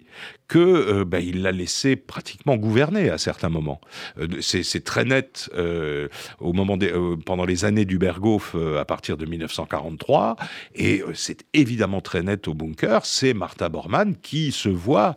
que 0.48 0.60
euh, 0.60 1.06
ben, 1.06 1.20
il 1.20 1.42
l'a 1.42 1.52
laissé 1.52 1.96
pratiquement 1.96 2.56
gouverner 2.56 3.10
à 3.10 3.18
certains 3.18 3.50
moments. 3.50 3.82
Euh, 4.18 4.28
c'est 4.42 4.84
très 4.84 5.06
net 5.06 5.50
euh, 5.56 6.08
au 6.40 6.54
moment 6.54 6.78
pendant 7.26 7.46
les 7.46 7.66
années 7.66 7.86
du 7.86 7.98
Berghof 7.98 8.56
à 8.56 8.86
partir 8.86 9.18
de 9.18 9.26
1943, 9.26 10.36
et 10.76 11.04
c'est 11.14 11.46
évidemment 11.54 12.02
très 12.02 12.22
net 12.24 12.48
au 12.48 12.54
bunker. 12.54 13.06
C'est 13.06 13.34
Martha 13.34 13.70
Bormann 13.70 14.16
qui 14.16 14.52
se 14.52 14.70
voit 14.70 15.16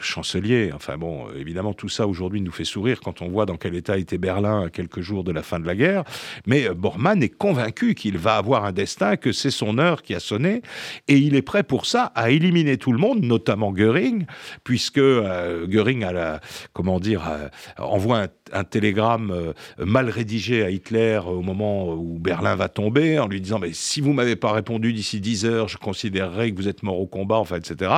chancelier. 0.00 0.70
Enfin 0.74 0.96
bon, 0.96 1.26
évidemment, 1.36 1.72
tout 1.72 1.88
ça 1.88 2.06
aujourd'hui 2.06 2.40
nous 2.40 2.52
fait 2.52 2.64
sourire 2.64 3.00
quand 3.00 3.22
on 3.22 3.28
voit 3.28 3.46
dans 3.46 3.56
quel 3.56 3.74
état 3.74 3.98
était 3.98 4.18
Berlin 4.18 4.68
quelques 4.72 5.00
jours 5.00 5.24
de 5.24 5.32
la 5.32 5.42
fin 5.42 5.60
de 5.60 5.66
la 5.66 5.74
guerre. 5.74 6.04
Mais 6.46 6.68
Bormann 6.70 7.22
est 7.22 7.28
convaincu 7.28 7.94
qu'il 7.94 8.18
va 8.18 8.36
avoir 8.36 8.64
un 8.64 8.72
destin, 8.72 9.16
que 9.16 9.32
c'est 9.32 9.50
son 9.50 9.78
heure 9.78 10.02
qui 10.02 10.14
a 10.14 10.20
sonné, 10.20 10.62
et 11.08 11.16
il 11.16 11.34
est 11.34 11.42
prêt 11.42 11.62
pour 11.62 11.86
ça 11.86 12.12
à 12.14 12.30
éliminer 12.30 12.76
tout 12.76 12.92
le 12.92 12.98
monde, 12.98 13.22
notamment 13.22 13.72
Göring, 13.72 14.26
puisque 14.64 14.98
euh, 14.98 15.66
Göring 15.66 16.00
la, 16.00 16.40
euh, 16.78 17.48
envoie 17.78 18.26
un, 18.52 18.64
télégramme 18.64 19.30
euh, 19.30 19.52
mal 19.78 20.08
rédigé 20.08 20.62
à 20.62 20.70
Hitler 20.70 21.20
au 21.26 21.42
moment 21.42 21.92
où 21.92 22.18
Berlin 22.18 22.54
va 22.56 22.68
tomber, 22.68 23.18
en 23.18 23.28
lui 23.28 23.40
disant 23.40 23.58
mais 23.58 23.72
si 23.72 24.00
vous 24.00 24.12
m'avez 24.12 24.36
pas 24.36 24.52
répondu 24.52 24.92
d'ici 24.92 25.20
10 25.20 25.46
heures, 25.46 25.68
je 25.68 25.78
considérerai 25.78 26.52
que 26.52 26.56
vous 26.56 26.68
êtes 26.68 26.82
mort 26.82 27.00
au 27.00 27.06
combat, 27.06 27.36
enfin 27.36 27.56
etc. 27.56 27.92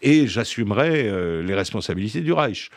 Et 0.00 0.26
j'assumerai 0.26 1.10
les 1.40 1.54
responsabilités 1.54 2.20
du 2.20 2.32
Reich 2.32 2.70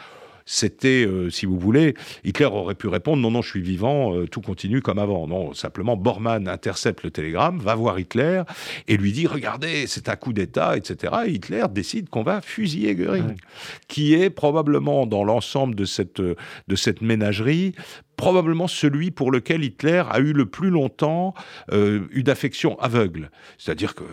c'était, 0.45 1.05
euh, 1.05 1.29
si 1.29 1.45
vous 1.45 1.57
voulez, 1.57 1.95
Hitler 2.23 2.45
aurait 2.45 2.75
pu 2.75 2.87
répondre 2.87 3.21
non, 3.21 3.31
non, 3.31 3.41
je 3.41 3.49
suis 3.49 3.61
vivant, 3.61 4.15
euh, 4.15 4.27
tout 4.27 4.41
continue 4.41 4.81
comme 4.81 4.99
avant. 4.99 5.27
Non, 5.27 5.53
simplement, 5.53 5.97
Bormann 5.97 6.47
intercepte 6.47 7.03
le 7.03 7.09
télégramme, 7.09 7.59
va 7.59 7.73
voir 7.73 7.99
Hitler 7.99 8.43
et 8.87 8.95
lui 8.97 9.11
dit 9.11 9.25
regardez, 9.25 9.87
c'est 9.87 10.07
un 10.07 10.15
coup 10.15 10.33
d'État, 10.33 10.77
etc. 10.77 11.13
Et 11.25 11.31
Hitler 11.31 11.63
décide 11.71 12.09
qu'on 12.09 12.23
va 12.23 12.41
fusiller 12.41 12.95
Göring, 12.95 13.35
qui 13.87 14.13
est 14.13 14.29
probablement 14.29 15.07
dans 15.07 15.23
l'ensemble 15.23 15.73
de 15.73 15.85
cette, 15.85 16.21
de 16.21 16.75
cette 16.75 17.01
ménagerie 17.01 17.73
probablement 18.15 18.67
celui 18.67 19.11
pour 19.11 19.31
lequel 19.31 19.63
Hitler 19.63 20.03
a 20.09 20.19
eu 20.19 20.33
le 20.33 20.45
plus 20.45 20.69
longtemps 20.69 21.33
euh, 21.71 22.01
eu 22.11 22.23
d'affection 22.23 22.79
aveugle. 22.79 23.31
C'est-à-dire 23.57 23.95
que 23.95 24.03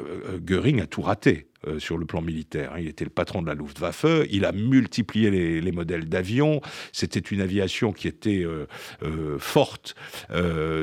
Göring 0.45 0.81
a 0.81 0.87
tout 0.87 1.03
raté. 1.03 1.49
Euh, 1.69 1.79
sur 1.79 1.97
le 1.97 2.05
plan 2.05 2.21
militaire. 2.23 2.73
Hein. 2.75 2.79
Il 2.81 2.88
était 2.88 3.05
le 3.05 3.11
patron 3.11 3.41
de 3.41 3.47
la 3.47 3.55
Luftwaffe, 3.55 4.07
il 4.31 4.45
a 4.45 4.51
multiplié 4.51 5.61
les, 5.61 5.73
modèles 5.73 6.09
d'avions, 6.09 6.61
c'était 6.91 7.21
une 7.21 7.41
aviation 7.41 7.93
qui 7.93 8.09
était 8.09 8.43
euh, 8.43 8.67
euh, 9.05 9.38
forte 9.38 9.95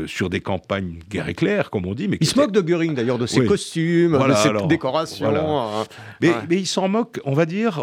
sur 0.05 0.29
des 0.29 0.39
campagnes 0.39 0.99
guerre 1.10 1.27
éclair, 1.27 1.69
comme 1.69 1.86
on 1.86 1.93
dit. 1.93 2.08
Mais 2.08 2.17
il 2.21 2.27
se 2.27 2.38
moque 2.38 2.53
de 2.53 2.62
Göring 2.62 2.95
d'ailleurs, 2.95 3.17
de 3.17 3.25
ses 3.25 3.45
costumes, 3.45 4.13
de 4.13 4.34
ses 4.34 4.67
décorations. 4.67 5.27
Hein. 5.27 5.84
Mais, 6.21 6.32
il 6.49 6.67
s'en 6.67 6.88
moque, 6.88 7.19
on 7.25 7.34
va 7.34 7.45
dire, 7.45 7.82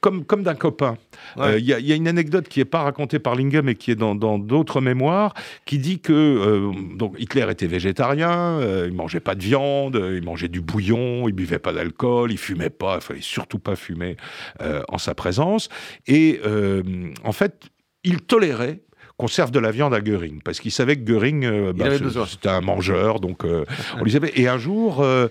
comme, 0.00 0.24
comme 0.24 0.42
d'un 0.42 0.54
copain. 0.54 0.96
Il 1.38 1.64
y, 1.64 1.92
a 1.92 1.94
une 1.94 2.08
anecdote 2.08 2.48
qui 2.48 2.60
n'est 2.60 2.64
pas 2.64 2.82
racontée 2.82 3.18
par 3.18 3.34
Lingam 3.34 3.66
mais 3.66 3.74
qui 3.74 3.90
est 3.90 3.96
dans 3.96 4.05
d'autres 4.14 4.80
mémoires, 4.80 5.34
qui 5.64 5.78
dit 5.78 6.00
que 6.00 6.96
donc 6.96 7.14
Hitler 7.18 7.46
était 7.50 7.66
végétarien, 7.66 8.60
il 8.86 8.92
mangeait 8.92 9.20
pas 9.20 9.34
de 9.34 9.42
viande, 9.42 10.00
il 10.14 10.24
mangeait 10.24 10.48
du 10.48 10.60
bouillon, 10.60 11.28
il 11.28 11.32
buvait 11.32 11.58
pas 11.58 11.72
d'alcool, 11.72 12.32
il 12.32 12.38
fumait 12.38 12.70
pas, 12.70 12.96
il 12.96 13.00
fallait 13.02 13.20
surtout 13.20 13.58
pas 13.58 13.76
fumer 13.76 14.16
euh, 14.62 14.82
en 14.88 14.98
sa 14.98 15.14
présence. 15.14 15.68
Et 16.06 16.40
euh, 16.44 16.82
en 17.24 17.32
fait, 17.32 17.64
il 18.04 18.20
tolérait 18.22 18.80
qu'on 19.18 19.28
serve 19.28 19.50
de 19.50 19.58
la 19.58 19.70
viande 19.70 19.94
à 19.94 20.00
Göring, 20.00 20.42
parce 20.42 20.60
qu'il 20.60 20.70
savait 20.70 20.96
que 20.96 21.10
Göring, 21.10 21.44
euh, 21.46 21.72
bah, 21.72 21.86
c'était 22.28 22.50
un 22.50 22.60
mangeur, 22.60 23.18
donc 23.18 23.44
euh, 23.44 23.64
on 23.98 24.04
lui 24.04 24.10
savait. 24.12 24.32
Et 24.36 24.46
un 24.46 24.58
jour, 24.58 25.02
euh, 25.02 25.28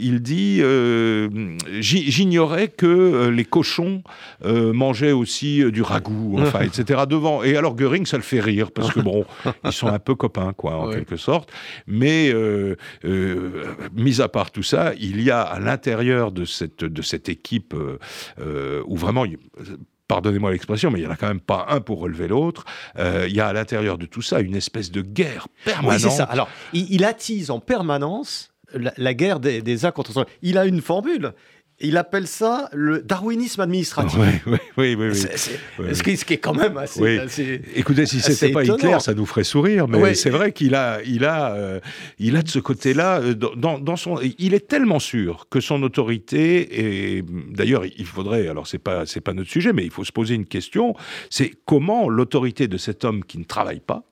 il 0.00 0.20
dit 0.22 0.62
J'ignorais 1.80 2.68
que 2.68 3.28
les 3.28 3.44
cochons 3.44 4.02
mangeaient 4.44 5.12
aussi 5.12 5.62
du 5.70 5.82
ragoût, 5.82 6.36
enfin, 6.40 6.60
etc. 6.62 7.02
devant. 7.08 7.42
Et 7.42 7.56
alors 7.56 7.76
Göring, 7.76 8.06
ça 8.06 8.16
le 8.16 8.22
fait 8.22 8.40
rire, 8.40 8.70
parce 8.70 8.92
que 8.92 9.00
bon, 9.00 9.26
ils 9.64 9.72
sont 9.72 9.88
un 9.88 9.98
peu 9.98 10.14
copains, 10.14 10.54
quoi, 10.54 10.76
en 10.76 10.90
quelque 10.90 11.16
sorte. 11.16 11.50
Mais, 11.86 12.32
mis 13.94 14.20
à 14.22 14.28
part 14.28 14.50
tout 14.50 14.62
ça, 14.62 14.92
il 14.98 15.20
y 15.20 15.30
a 15.30 15.42
à 15.42 15.60
l'intérieur 15.60 16.32
de 16.32 16.44
cette, 16.46 16.84
de 16.84 17.02
cette 17.02 17.28
équipe 17.28 17.74
où 18.86 18.96
vraiment 18.96 19.26
pardonnez-moi 20.12 20.50
l'expression, 20.50 20.90
mais 20.90 20.98
il 20.98 21.02
n'y 21.02 21.08
en 21.08 21.12
a 21.12 21.16
quand 21.16 21.28
même 21.28 21.40
pas 21.40 21.66
un 21.70 21.80
pour 21.80 22.00
relever 22.00 22.28
l'autre. 22.28 22.66
Euh, 22.98 23.24
il 23.28 23.34
y 23.34 23.40
a 23.40 23.46
à 23.46 23.52
l'intérieur 23.54 23.96
de 23.96 24.04
tout 24.04 24.20
ça 24.20 24.40
une 24.40 24.54
espèce 24.54 24.90
de 24.90 25.00
guerre 25.00 25.48
permanente. 25.64 26.02
Oui, 26.02 26.10
c'est 26.10 26.14
ça. 26.14 26.24
Alors, 26.24 26.48
il, 26.74 27.02
attise 27.04 27.50
en 27.50 27.60
permanence 27.60 28.52
la, 28.74 29.14
guerre 29.14 29.40
des, 29.40 29.62
des 29.62 29.86
uns 29.86 29.90
contre 29.90 30.10
les 30.10 30.18
autres. 30.18 30.30
Il 30.42 30.58
a 30.58 30.66
une 30.66 30.82
formule 30.82 31.32
il 31.82 31.96
appelle 31.96 32.26
ça 32.26 32.68
le 32.72 33.02
darwinisme 33.02 33.60
administratif. 33.60 34.18
Oui, 34.46 34.56
oui, 34.76 34.94
oui. 34.96 35.14
ce, 35.14 36.02
qui, 36.02 36.34
est 36.34 36.38
quand 36.38 36.54
même 36.54 36.76
assez. 36.76 37.60
Écoutez, 37.74 38.06
si 38.06 38.20
c'était 38.20 38.52
pas 38.52 38.64
Hitler, 38.64 38.96
ça 39.00 39.14
nous 39.14 39.26
ferait 39.26 39.44
sourire, 39.44 39.88
mais 39.88 40.14
c'est 40.14 40.30
vrai 40.30 40.52
qu'il 40.52 40.74
a, 40.74 41.00
il 41.04 41.24
a, 41.24 41.54
euh, 41.54 41.80
il 42.18 42.36
a 42.36 42.42
de 42.42 42.48
ce 42.48 42.58
côté-là, 42.58 43.20
euh, 43.20 43.34
dans, 43.34 43.96
son, 43.96 44.18
il 44.38 44.54
est 44.54 44.68
tellement 44.68 44.98
sûr 44.98 45.46
que 45.50 45.60
son 45.60 45.82
autorité, 45.82 47.16
et 47.16 47.24
d'ailleurs, 47.50 47.84
il 47.84 48.06
faudrait, 48.06 48.48
alors 48.48 48.66
c'est 48.66 48.78
pas, 48.78 49.06
c'est 49.06 49.20
pas 49.20 49.32
notre 49.32 49.50
sujet, 49.50 49.72
mais 49.72 49.84
il 49.84 49.90
faut 49.90 50.04
se 50.04 50.12
poser 50.12 50.34
une 50.34 50.46
question, 50.46 50.94
c'est 51.30 51.52
comment 51.64 52.08
l'autorité 52.08 52.68
de 52.68 52.76
cet 52.76 53.04
homme 53.04 53.24
qui 53.24 53.38
ne 53.38 53.44
travaille 53.44 53.80
pas, 53.80 54.04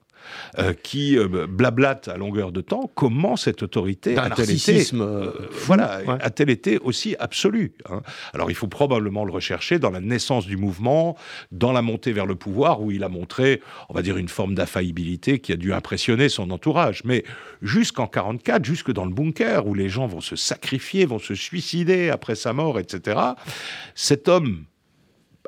euh, 0.58 0.72
qui 0.72 1.16
euh, 1.16 1.46
blablate 1.46 2.08
à 2.08 2.16
longueur 2.16 2.52
de 2.52 2.60
temps, 2.60 2.90
comment 2.94 3.36
cette 3.36 3.62
autorité 3.62 4.16
a-t-elle 4.16 4.50
été, 4.50 4.86
euh, 4.94 5.30
voilà, 5.64 6.00
a-t-elle 6.20 6.50
été 6.50 6.78
aussi 6.78 7.14
absolue 7.18 7.72
hein 7.88 8.02
Alors 8.32 8.50
il 8.50 8.54
faut 8.54 8.66
probablement 8.66 9.24
le 9.24 9.32
rechercher 9.32 9.78
dans 9.78 9.90
la 9.90 10.00
naissance 10.00 10.46
du 10.46 10.56
mouvement, 10.56 11.16
dans 11.52 11.72
la 11.72 11.82
montée 11.82 12.12
vers 12.12 12.26
le 12.26 12.34
pouvoir, 12.34 12.82
où 12.82 12.90
il 12.90 13.04
a 13.04 13.08
montré, 13.08 13.60
on 13.88 13.94
va 13.94 14.02
dire, 14.02 14.16
une 14.16 14.28
forme 14.28 14.54
d'affaillibilité 14.54 15.38
qui 15.38 15.52
a 15.52 15.56
dû 15.56 15.72
impressionner 15.72 16.28
son 16.28 16.50
entourage. 16.50 17.02
Mais 17.04 17.24
jusqu'en 17.62 18.06
44, 18.06 18.64
jusque 18.64 18.92
dans 18.92 19.04
le 19.04 19.12
bunker, 19.12 19.66
où 19.66 19.74
les 19.74 19.88
gens 19.88 20.06
vont 20.06 20.20
se 20.20 20.36
sacrifier, 20.36 21.06
vont 21.06 21.18
se 21.18 21.34
suicider 21.34 22.10
après 22.10 22.34
sa 22.34 22.52
mort, 22.52 22.78
etc., 22.78 23.20
cet 23.94 24.28
homme 24.28 24.64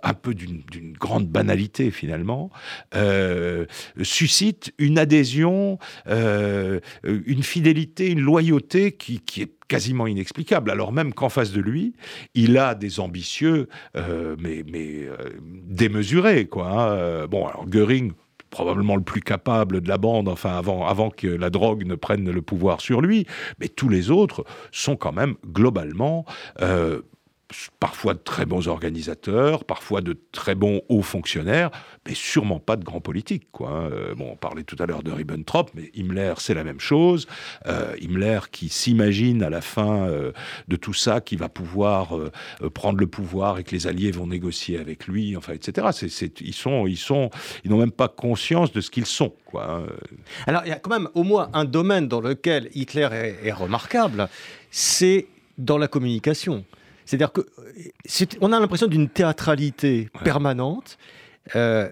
un 0.03 0.15
peu 0.15 0.35
d'une 0.35 0.63
grande 0.99 1.29
banalité 1.29 1.91
finalement, 1.91 2.51
euh, 2.95 3.67
suscite 4.03 4.73
une 4.79 4.99
adhésion, 4.99 5.79
euh, 6.09 6.81
une 7.05 7.43
fidélité, 7.43 8.11
une 8.11 8.21
loyauté 8.21 8.93
qui, 8.93 9.23
est 9.39 9.53
quasiment 9.69 10.07
inexplicable, 10.07 10.71
alors 10.71 10.93
même 10.93 11.15
qu'en 11.15 11.29
face 11.29 11.53
de 11.53 11.61
lui, 11.61 11.95
il 12.35 12.59
a 12.59 12.75
des 12.75 13.01
ambitieux, 13.01 13.69
euh, 13.97 14.37
mais, 14.39 14.65
démesurés. 15.43 16.47
Quoi, 16.47 16.69
hein. 16.69 17.27
Bon, 17.27 17.47
Goering, 17.67 18.13
probablement 18.51 18.97
le 18.97 19.03
plus 19.03 19.23
capable 19.23 19.81
de 19.81 19.89
la 19.89 19.97
bande, 19.97 20.29
enfin 20.29 20.61
avant 20.61 21.11
que 21.11 21.27
la 21.27 21.49
drogue 21.49 21.87
ne 21.87 21.95
prenne 21.95 22.31
le 22.31 22.43
pouvoir 22.43 22.83
sur 22.83 23.01
lui, 23.01 23.27
mais 23.61 23.69
tous 23.69 23.89
les 23.89 24.11
autres 24.11 24.45
sont 24.73 24.97
quand 24.97 25.13
même 25.13 25.37
globalement 25.47 26.27
parfois 27.81 28.15
de 28.15 28.19
très 28.19 28.47
bons 28.47 28.69
organisateurs, 28.69 29.65
parfois 29.65 30.01
de 30.01 30.19
très 30.33 30.55
bons 30.55 30.83
hauts 30.89 31.03
fonctionnaires, 31.03 31.71
mais 32.07 32.15
sûrement 32.15 32.59
pas 32.59 32.77
de 32.77 32.85
grands 32.85 33.01
politiques. 33.01 33.47
Hein. 33.61 33.89
Euh, 33.93 34.15
bon, 34.15 34.31
on 34.33 34.37
parlait 34.37 34.65
tout 34.65 34.77
à 34.79 34.87
l'heure 34.87 35.03
de 35.03 35.11
Ribbentrop, 35.11 35.71
mais 35.75 35.91
Himmler, 35.95 36.35
c'est 36.39 36.55
la 36.55 36.65
même 36.65 36.81
chose. 36.81 37.27
Euh, 37.67 37.95
Himmler 38.01 38.41
qui 38.51 38.69
s'imagine 38.69 39.43
à 39.43 39.51
la 39.51 39.61
fin 39.61 40.09
euh, 40.09 40.33
de 40.69 40.77
tout 40.77 40.95
ça 40.95 41.21
qu'il 41.21 41.39
va 41.39 41.49
pouvoir 41.49 42.17
prendre 42.75 42.99
le 42.99 43.07
pouvoir 43.07 43.59
et 43.59 43.65
que 43.65 43.73
les 43.73 43.87
Alliés 43.87 44.11
vont 44.11 44.27
négocier 44.27 44.79
avec 44.79 45.07
lui, 45.07 45.37
enfin, 45.37 45.53
etc. 45.53 45.89
ils 46.41 46.55
sont, 46.55 46.87
ils 46.87 46.97
sont, 46.97 47.31
ils 47.65 47.71
n'ont 47.71 47.79
même 47.79 47.93
pas 47.93 48.09
conscience 48.09 48.73
de 48.73 48.81
ce 48.81 48.91
qu'ils 48.91 49.07
sont. 49.07 49.35
Hein. 49.55 49.85
Alors, 50.47 50.63
il 50.65 50.69
y 50.69 50.73
a 50.73 50.79
quand 50.79 50.91
même 50.91 51.09
au 51.15 51.23
moins 51.23 51.51
un 51.53 51.65
domaine 51.65 52.09
dans 52.09 52.21
lequel 52.21 52.71
Hitler 52.75 53.37
est 53.43 53.53
remarquable, 53.53 54.29
c'est 54.71 55.27
dans 55.59 55.79
la 55.79 55.89
communication. 55.89 56.65
C'est-à-dire 57.05 57.33
qu'on 57.33 58.53
a 58.53 58.61
l'impression 58.61 58.87
d'une 58.87 59.09
théâtralité 59.09 60.11
permanente. 60.25 60.99
Euh, 61.57 61.91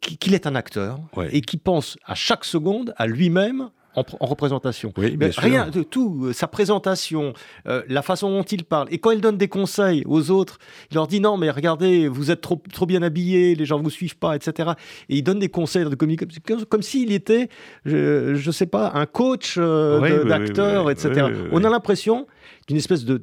qu'il 0.00 0.32
est 0.32 0.46
un 0.46 0.54
acteur 0.54 0.98
et 1.30 1.42
qui 1.42 1.58
pense 1.58 1.98
à 2.06 2.14
chaque 2.14 2.42
seconde 2.42 2.94
à 2.96 3.06
lui-même 3.06 3.68
en, 3.94 4.26
représentation. 4.26 4.92
Oui, 4.96 5.16
Rien 5.36 5.68
de 5.68 5.82
tout, 5.82 6.24
euh, 6.24 6.32
sa 6.32 6.48
présentation, 6.48 7.32
euh, 7.66 7.82
la 7.88 8.02
façon 8.02 8.30
dont 8.30 8.42
il 8.42 8.64
parle. 8.64 8.88
Et 8.90 8.98
quand 8.98 9.10
il 9.10 9.20
donne 9.20 9.36
des 9.36 9.48
conseils 9.48 10.02
aux 10.06 10.30
autres, 10.30 10.58
il 10.90 10.94
leur 10.94 11.06
dit 11.06 11.20
non, 11.20 11.36
mais 11.36 11.50
regardez, 11.50 12.08
vous 12.08 12.30
êtes 12.30 12.40
trop, 12.40 12.60
trop 12.72 12.86
bien 12.86 13.02
habillés, 13.02 13.54
les 13.54 13.64
gens 13.64 13.78
ne 13.78 13.84
vous 13.84 13.90
suivent 13.90 14.16
pas, 14.16 14.36
etc. 14.36 14.70
Et 15.08 15.16
il 15.16 15.22
donne 15.22 15.38
des 15.38 15.48
conseils 15.48 15.84
de 15.84 15.94
communication, 15.94 16.64
comme 16.68 16.82
s'il 16.82 17.12
était, 17.12 17.48
je 17.84 18.46
ne 18.46 18.52
sais 18.52 18.66
pas, 18.66 18.92
un 18.94 19.06
coach 19.06 19.58
d'acteur, 19.58 20.90
etc. 20.90 21.26
On 21.52 21.64
a 21.64 21.70
l'impression 21.70 22.26
d'une 22.68 22.76
espèce 22.76 23.04
de, 23.04 23.16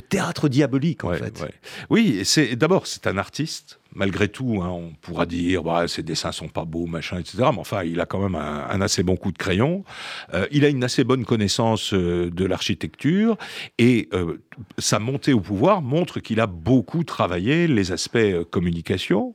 théâtre 0.00 0.48
diabolique, 0.48 1.04
en 1.04 1.12
fait. 1.12 1.44
Oui, 1.90 2.20
c'est 2.24 2.56
d'abord, 2.56 2.86
c'est 2.86 3.06
un 3.06 3.18
artiste 3.18 3.78
malgré 3.96 4.28
tout, 4.28 4.60
hein, 4.62 4.68
on 4.68 4.92
pourra 5.00 5.26
dire 5.26 5.62
bah, 5.62 5.88
ses 5.88 6.02
dessins 6.02 6.32
sont 6.32 6.48
pas 6.48 6.64
beaux, 6.64 6.86
machin, 6.86 7.18
etc. 7.18 7.38
Mais 7.38 7.58
enfin, 7.58 7.82
il 7.82 7.98
a 8.00 8.06
quand 8.06 8.20
même 8.20 8.34
un, 8.34 8.80
assez 8.80 9.02
bon 9.02 9.16
coup 9.16 9.32
de 9.32 9.38
crayon. 9.38 9.84
Euh, 10.34 10.46
il 10.52 10.64
a 10.64 10.68
une 10.68 10.84
assez 10.84 11.02
bonne 11.02 11.24
connaissance 11.24 11.94
euh, 11.94 12.30
de 12.30 12.44
l'architecture 12.44 13.36
et 13.78 14.08
euh, 14.12 14.36
sa 14.78 14.98
montée 14.98 15.32
au 15.32 15.40
pouvoir 15.40 15.82
montre 15.82 16.20
qu'il 16.20 16.40
a 16.40 16.46
beaucoup 16.46 17.04
travaillé 17.04 17.66
les 17.66 17.92
aspects 17.92 18.18
communication 18.50 19.34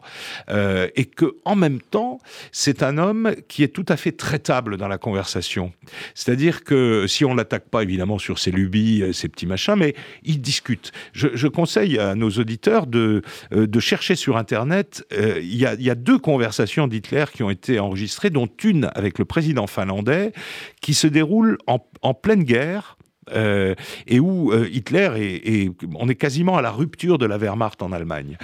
et 0.50 1.06
que 1.06 1.36
en 1.46 1.56
même 1.56 1.80
temps, 1.80 2.20
c'est 2.52 2.84
un 2.84 2.98
homme 2.98 3.36
qui 3.48 3.64
est 3.64 3.70
tout 3.70 3.86
à 3.88 3.98
fait 3.98 4.12
traitable 4.12 4.78
dans 4.78 4.88
la 4.88 4.98
conversation. 4.98 5.72
C'est-à-dire 6.16 6.64
que 6.64 7.06
si 7.08 7.24
on 7.26 7.34
l'attaque 7.34 7.70
pas 7.70 7.84
évidemment 7.84 8.18
sur 8.18 8.40
ses 8.40 8.52
lubies, 8.52 9.04
ses 9.14 9.30
petits 9.30 9.46
machins, 9.46 9.76
mais 9.78 9.96
il 10.24 10.42
discute. 10.42 10.92
Je, 11.14 11.48
conseille 11.48 12.00
à 12.00 12.16
nos 12.16 12.30
auditeurs 12.32 12.88
de, 12.88 13.22
de 13.52 13.80
chercher 13.80 14.16
sur 14.16 14.38
Internet, 14.38 14.51
euh, 14.54 15.40
il 15.42 15.56
y, 15.56 15.90
a 15.90 15.96
deux 15.96 16.20
conversations 16.20 16.88
d'Hitler 16.88 17.26
qui 17.34 17.44
ont 17.44 17.50
été 17.50 17.80
enregistrées, 17.80 18.30
dont 18.30 18.50
une 18.64 18.90
avec 18.96 19.20
le 19.20 19.26
président 19.26 19.68
finlandais, 19.68 20.34
qui 20.82 20.94
se 20.94 21.08
déroule 21.08 21.58
en, 21.68 22.14
pleine 22.14 22.44
guerre. 22.44 22.98
Euh, 23.34 23.76
et 24.08 24.20
où 24.20 24.52
euh, 24.52 24.68
Hitler 24.72 25.10
est, 25.46 25.72
on 25.96 26.10
est 26.10 26.16
quasiment 26.16 26.58
à 26.58 26.62
la 26.62 26.72
rupture 26.72 27.20
de 27.20 27.26
la 27.26 27.38
Wehrmacht 27.38 27.82
en 27.82 27.92
Allemagne. 27.92 28.38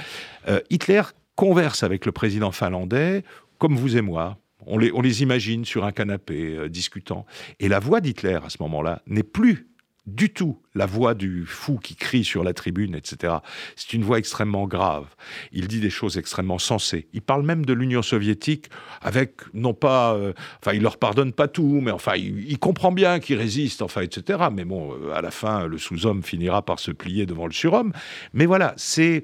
Hitler 0.70 1.02
converse 1.36 1.84
avec 1.84 2.06
le 2.06 2.12
président 2.12 2.52
finlandais 2.52 3.24
comme 3.58 3.76
vous 3.76 3.98
et 3.98 4.02
moi. 4.02 4.38
On 4.68 4.78
les, 4.78 4.92
on 4.94 5.02
les 5.02 5.24
imagine 5.24 5.66
sur 5.66 5.84
un 5.84 5.92
canapé 5.92 6.70
discutant. 6.70 7.26
Et 7.60 7.68
la 7.70 7.80
voix 7.80 8.02
d'Hitler 8.02 8.40
à 8.46 8.50
ce 8.50 8.58
moment-là 8.62 9.02
n'est 9.08 9.24
plus 9.24 9.68
du 10.08 10.32
tout 10.32 10.58
la 10.78 10.86
voix 10.86 11.16
du 11.16 11.46
fou 11.46 11.80
qui 11.82 11.96
crie 11.96 12.24
sur 12.24 12.44
la 12.44 12.54
tribune, 12.54 12.96
etc. 12.96 13.36
C'est 13.76 13.94
une 13.94 14.04
voix 14.04 14.20
extrêmement 14.20 14.68
grave. 14.68 15.08
Il 15.52 15.68
dit 15.68 15.80
des 15.80 15.90
choses 15.90 16.18
extrêmement 16.18 16.60
sensées. 16.60 17.08
Il 17.14 17.22
parle 17.22 17.44
même 17.44 17.66
de 17.66 17.74
l'Union 17.74 18.02
soviétique 18.02 18.70
avec, 19.02 19.42
non 19.54 19.74
pas, 19.74 20.14
euh, 20.14 20.34
enfin, 20.62 20.74
il 20.74 20.84
leur 20.84 20.98
pardonne 20.98 21.34
pas 21.34 21.48
tout, 21.48 21.82
mais 21.82 21.92
enfin, 21.92 22.14
il, 22.16 22.58
comprend 22.60 22.92
bien 22.92 23.20
qu'il 23.20 23.38
résiste, 23.38 23.82
enfin, 23.82 24.02
etc. 24.02 24.46
Mais 24.52 24.66
bon, 24.66 24.94
euh, 24.94 25.14
à 25.14 25.22
la 25.22 25.32
fin, 25.32 25.66
le 25.66 25.78
sous-homme 25.78 26.24
finira 26.24 26.62
par 26.62 26.80
se 26.80 26.92
plier 26.92 27.26
devant 27.26 27.48
le 27.48 27.54
surhomme. 27.54 27.92
Mais 28.34 28.46
voilà, 28.46 28.74
c'est 28.78 29.24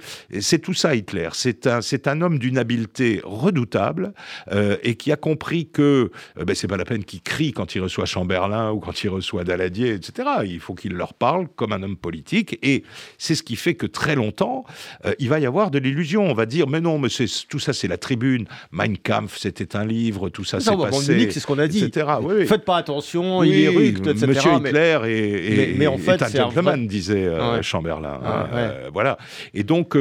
tout 0.62 0.74
ça, 0.74 0.96
Hitler. 0.96 1.30
C'est 1.34 1.67
un 1.67 1.82
un 2.06 2.22
homme 2.22 2.38
d'une 2.38 2.58
habileté 2.58 3.22
redoutable 3.24 4.13
euh, 4.52 4.78
et 4.84 4.96
qui 4.96 5.12
a 5.12 5.15
compris 5.15 5.67
que 5.67 6.12
ben, 6.36 6.56
c'est 6.56 6.67
pas 6.67 6.78
la 6.78 6.86
peine 6.86 7.04
qu'il 7.04 7.22
crie 7.22 7.52
quand 7.54 7.76
il 7.76 7.82
reçoit 7.82 8.06
Chamberlain 8.06 8.72
ou 8.72 8.80
quand 8.80 9.04
il 9.04 9.10
reçoit 9.10 9.43
Daladier, 9.43 9.93
etc. 9.93 10.30
Il 10.46 10.60
faut 10.60 10.73
qu'il 10.74 10.94
leur 10.94 11.14
parle 11.14 11.48
comme 11.56 11.72
un 11.72 11.84
homme 11.84 11.98
politique, 11.98 12.58
et 12.62 12.84
c'est 13.18 13.36
ce 13.36 13.44
qui 13.44 13.56
fait 13.56 13.76
que 13.76 13.86
très 13.86 14.16
longtemps, 14.16 14.66
euh, 15.06 15.14
il 15.20 15.30
va 15.30 15.40
y 15.40 15.46
avoir 15.46 15.72
de 15.72 15.80
l'illusion. 15.80 16.30
On 16.30 16.34
va 16.34 16.46
dire, 16.46 16.68
mais 16.68 16.82
non, 16.82 17.00
mais 17.00 17.10
tout 17.50 17.60
ça, 17.60 17.74
c'est 17.74 17.88
la 17.88 17.98
tribune. 17.98 18.46
Mein 18.72 18.98
Kampf, 18.98 19.38
c'était 19.38 19.76
un 19.76 19.86
livre, 19.86 20.30
tout 20.30 20.44
ça, 20.44 20.60
c'est 20.60 20.76
passé. 20.76 21.30
c'est 21.32 21.40
ce 21.40 21.48
qu'on 21.48 21.60
a 21.60 21.68
dit. 21.68 21.84
Etc. 21.84 22.06
Faites 22.48 22.66
pas 22.66 22.78
attention, 22.78 23.44
il 23.44 23.56
est 23.56 23.88
etc. 23.90 24.28
Monsieur 24.28 24.52
Hitler 24.54 25.00
est, 25.06 25.78
mais, 25.78 25.88
en 25.88 25.98
fait, 25.98 26.22
un 26.22 26.28
gentleman, 26.28 26.88
disait 26.88 27.26
euh, 27.26 27.62
Chamberlain. 27.62 28.20
Ah, 28.24 28.48
euh, 28.54 28.90
voilà. 28.94 29.18
Et 29.54 29.64
donc, 29.64 29.98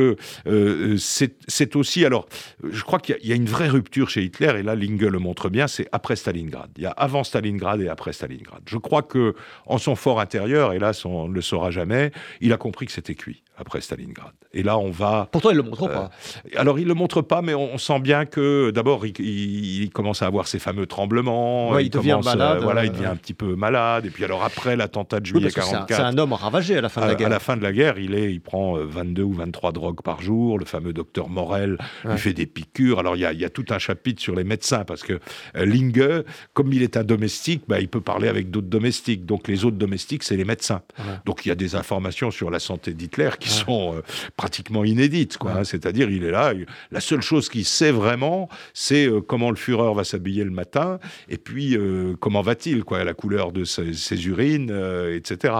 c'est 0.98 1.76
aussi, 1.76 2.04
alors, 2.04 2.26
je 2.68 2.82
crois 2.82 2.98
qu'il 2.98 3.16
y, 3.22 3.32
a 3.32 3.36
une 3.36 3.46
vraie 3.46 3.68
rupture 3.68 4.08
chez 4.08 4.22
Hitler, 4.22 4.52
et 4.58 4.62
là, 4.62 4.74
Linge 4.74 5.02
le 5.02 5.18
montre 5.18 5.48
bien, 5.48 5.66
c'est 5.66 5.88
après 5.92 6.16
Stalingrad. 6.16 6.70
Il 6.76 6.82
y 6.82 6.86
a 6.86 6.90
avant 6.90 7.24
Stalingrad 7.24 7.80
et 7.80 7.88
après 7.88 8.12
Stalingrad. 8.12 8.62
Je 8.66 8.78
crois 8.78 9.02
que 9.02 9.34
en 9.66 9.78
son 9.78 9.96
fort 9.96 10.20
intérieur, 10.20 10.61
et 10.70 10.78
là, 10.78 10.92
son, 10.92 11.28
ne 11.28 11.34
le 11.34 11.42
saura 11.42 11.72
jamais. 11.72 12.12
Il 12.40 12.52
a 12.52 12.56
compris 12.56 12.86
que 12.86 12.92
c'était 12.92 13.16
cuit 13.16 13.42
après 13.56 13.80
Stalingrad. 13.80 14.32
Et 14.54 14.62
là, 14.62 14.76
on 14.78 14.90
va. 14.90 15.28
Pourtant, 15.30 15.50
il 15.50 15.56
le 15.56 15.62
montre 15.62 15.88
pas. 15.88 16.10
Euh, 16.46 16.60
alors, 16.60 16.78
il 16.78 16.86
le 16.86 16.94
montre 16.94 17.22
pas, 17.22 17.42
mais 17.42 17.54
on, 17.54 17.78
sent 17.78 18.00
bien 18.00 18.26
que 18.26 18.70
d'abord, 18.70 19.06
il, 19.06 19.90
commence 19.90 20.22
à 20.22 20.26
avoir 20.26 20.46
ces 20.46 20.58
fameux 20.58 20.86
tremblements. 20.86 21.78
il, 21.78 21.90
devient 21.90 22.20
malade. 22.22 22.62
voilà, 22.62 22.84
il 22.84 22.92
devient 22.92 23.06
un 23.06 23.16
petit 23.16 23.34
peu 23.34 23.54
malade. 23.54 24.06
Et 24.06 24.10
puis, 24.10 24.24
alors 24.24 24.42
après 24.42 24.76
l'attentat 24.76 25.20
de 25.20 25.26
juillet 25.26 25.50
44, 25.50 25.86
c'est 25.88 26.02
un, 26.02 26.18
homme 26.18 26.32
ravagé 26.32 26.76
à 26.76 26.80
la 26.80 26.88
fin 26.88 27.02
de 27.02 27.06
la 27.06 27.14
guerre. 27.14 27.26
À 27.26 27.30
la 27.30 27.40
fin 27.40 27.56
de 27.56 27.62
la 27.62 27.72
guerre, 27.72 27.98
il 27.98 28.14
est, 28.14 28.32
il 28.32 28.40
prend 28.40 28.74
22 28.74 29.22
euh, 29.22 29.24
ou 29.24 29.32
23 29.32 29.72
drogues 29.72 30.02
par 30.02 30.20
jour. 30.20 30.58
Le 30.58 30.64
fameux 30.64 30.92
docteur 30.92 31.28
Morel 31.28 31.78
lui 32.04 32.18
fait 32.18 32.34
des 32.34 32.46
piqûres. 32.46 32.98
Alors, 32.98 33.16
il 33.16 33.20
y, 33.20 33.26
a, 33.26 33.32
il 33.32 33.40
y, 33.40 33.44
a, 33.44 33.50
tout 33.50 33.66
un 33.70 33.78
chapitre 33.78 34.20
sur 34.20 34.34
les 34.34 34.44
médecins 34.44 34.84
parce 34.84 35.02
que 35.02 35.14
euh, 35.56 35.64
Linge, 35.64 36.24
comme 36.52 36.72
il 36.72 36.82
est 36.82 36.96
un 36.96 37.04
domestique, 37.04 37.62
bah, 37.68 37.80
il 37.80 37.88
peut 37.88 38.00
parler 38.00 38.28
avec 38.28 38.50
d'autres 38.50 38.68
domestiques. 38.68 39.24
Donc, 39.24 39.48
les 39.48 39.64
autres 39.64 39.78
domestiques, 39.78 40.24
c'est 40.24 40.36
les 40.36 40.44
médecin. 40.52 40.82
Donc 41.24 41.46
il 41.46 41.48
y 41.48 41.52
a 41.52 41.54
des 41.54 41.74
informations 41.76 42.30
sur 42.30 42.50
la 42.50 42.58
santé 42.58 42.92
d'Hitler 42.92 43.30
qui 43.40 43.48
sont 43.48 43.94
euh, 43.96 44.02
pratiquement 44.36 44.84
inédites. 44.84 45.38
Quoi, 45.38 45.52
hein. 45.52 45.64
C'est-à-dire, 45.64 46.10
il 46.10 46.24
est 46.24 46.30
là, 46.30 46.52
la 46.90 47.00
seule 47.00 47.22
chose 47.22 47.48
qu'il 47.48 47.64
sait 47.64 47.90
vraiment, 47.90 48.50
c'est 48.74 49.06
euh, 49.06 49.22
comment 49.22 49.50
le 49.50 49.56
Führer 49.56 49.94
va 49.94 50.04
s'habiller 50.04 50.44
le 50.44 50.50
matin, 50.50 50.98
et 51.30 51.38
puis 51.38 51.74
euh, 51.74 52.14
comment 52.20 52.42
va-t-il, 52.42 52.84
quoi, 52.84 53.02
la 53.02 53.14
couleur 53.14 53.52
de 53.52 53.64
ses, 53.64 54.26
urines, 54.26 54.70
etc. 55.14 55.54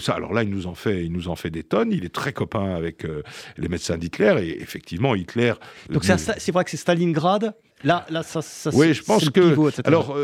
ça, 0.00 0.14
alors 0.14 0.32
là, 0.32 0.42
il 0.42 0.50
nous, 0.50 0.66
en 0.66 0.74
fait, 0.74 1.04
il 1.04 1.12
nous 1.12 1.28
en 1.28 1.36
fait 1.36 1.50
des 1.50 1.62
tonnes. 1.62 1.92
Il 1.92 2.04
est 2.04 2.14
très 2.14 2.32
copain 2.32 2.74
avec 2.74 3.06
les 3.56 3.68
médecins 3.68 3.96
d'Hitler, 3.96 4.34
et 4.42 4.62
effectivement, 4.62 5.14
Hitler... 5.14 5.54
Donc 5.90 6.04
c'est 6.04 6.52
vrai 6.52 6.64
que 6.64 6.70
c'est 6.70 6.76
Stalingrad 6.76 7.54
Là, 7.84 8.06
là, 8.08 8.22
ça, 8.22 8.42
ça 8.42 8.70
oui, 8.72 8.94
je 8.94 9.02
pense 9.02 9.30
que. 9.30 9.86
alors, 9.86 10.16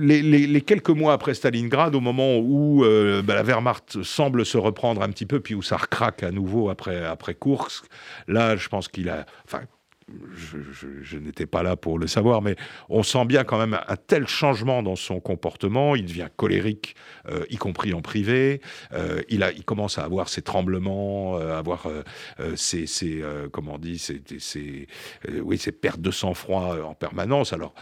les, 0.00 0.60
quelques 0.62 0.90
mois 0.90 1.12
après 1.12 1.34
Stalingrad, 1.34 1.94
au 1.94 2.00
moment 2.00 2.38
où 2.38 2.84
bah, 3.24 3.34
la 3.34 3.42
Wehrmacht 3.42 4.02
semble 4.02 4.46
se 4.46 4.56
reprendre 4.56 5.02
un 5.02 5.08
petit 5.08 5.26
peu, 5.26 5.40
puis 5.40 5.54
où 5.54 5.62
ça 5.62 5.76
recraque 5.76 6.22
à 6.22 6.30
nouveau 6.30 6.70
après, 6.70 7.04
après 7.04 7.34
Kursk, 7.34 7.84
là, 8.28 8.56
je 8.56 8.68
pense 8.68 8.88
qu'il 8.88 9.08
a. 9.08 9.26
Enfin, 9.44 9.62
je, 11.02 11.18
n'étais 11.18 11.46
pas 11.46 11.62
là 11.62 11.76
pour 11.76 11.98
le 11.98 12.06
savoir, 12.06 12.42
mais 12.42 12.56
on 12.88 13.02
sent 13.02 13.24
bien 13.24 13.44
quand 13.44 13.58
même 13.58 13.78
un 13.86 13.96
tel 13.96 14.26
changement 14.26 14.82
dans 14.82 14.96
son 14.96 15.20
comportement. 15.20 15.96
Il 15.96 16.06
devient 16.06 16.28
colérique, 16.36 16.94
euh, 17.28 17.44
y 17.50 17.56
compris 17.56 17.94
en 17.94 18.02
privé. 18.02 18.60
Euh, 18.92 19.22
il, 19.28 19.42
commence 19.64 19.98
à 19.98 20.04
avoir 20.04 20.28
ses 20.28 20.42
tremblements, 20.42 21.38
euh, 21.38 21.58
avoir 21.58 21.86
ses, 22.54 22.86
ses 22.86 23.22
comment 23.52 23.78
dit, 23.78 23.98
ses, 23.98 24.88
oui, 25.42 25.58
ses 25.58 25.72
pertes 25.72 26.00
de 26.00 26.10
sang-froid 26.10 26.78
en 26.84 26.94
permanence. 26.94 27.52
Alors, 27.52 27.74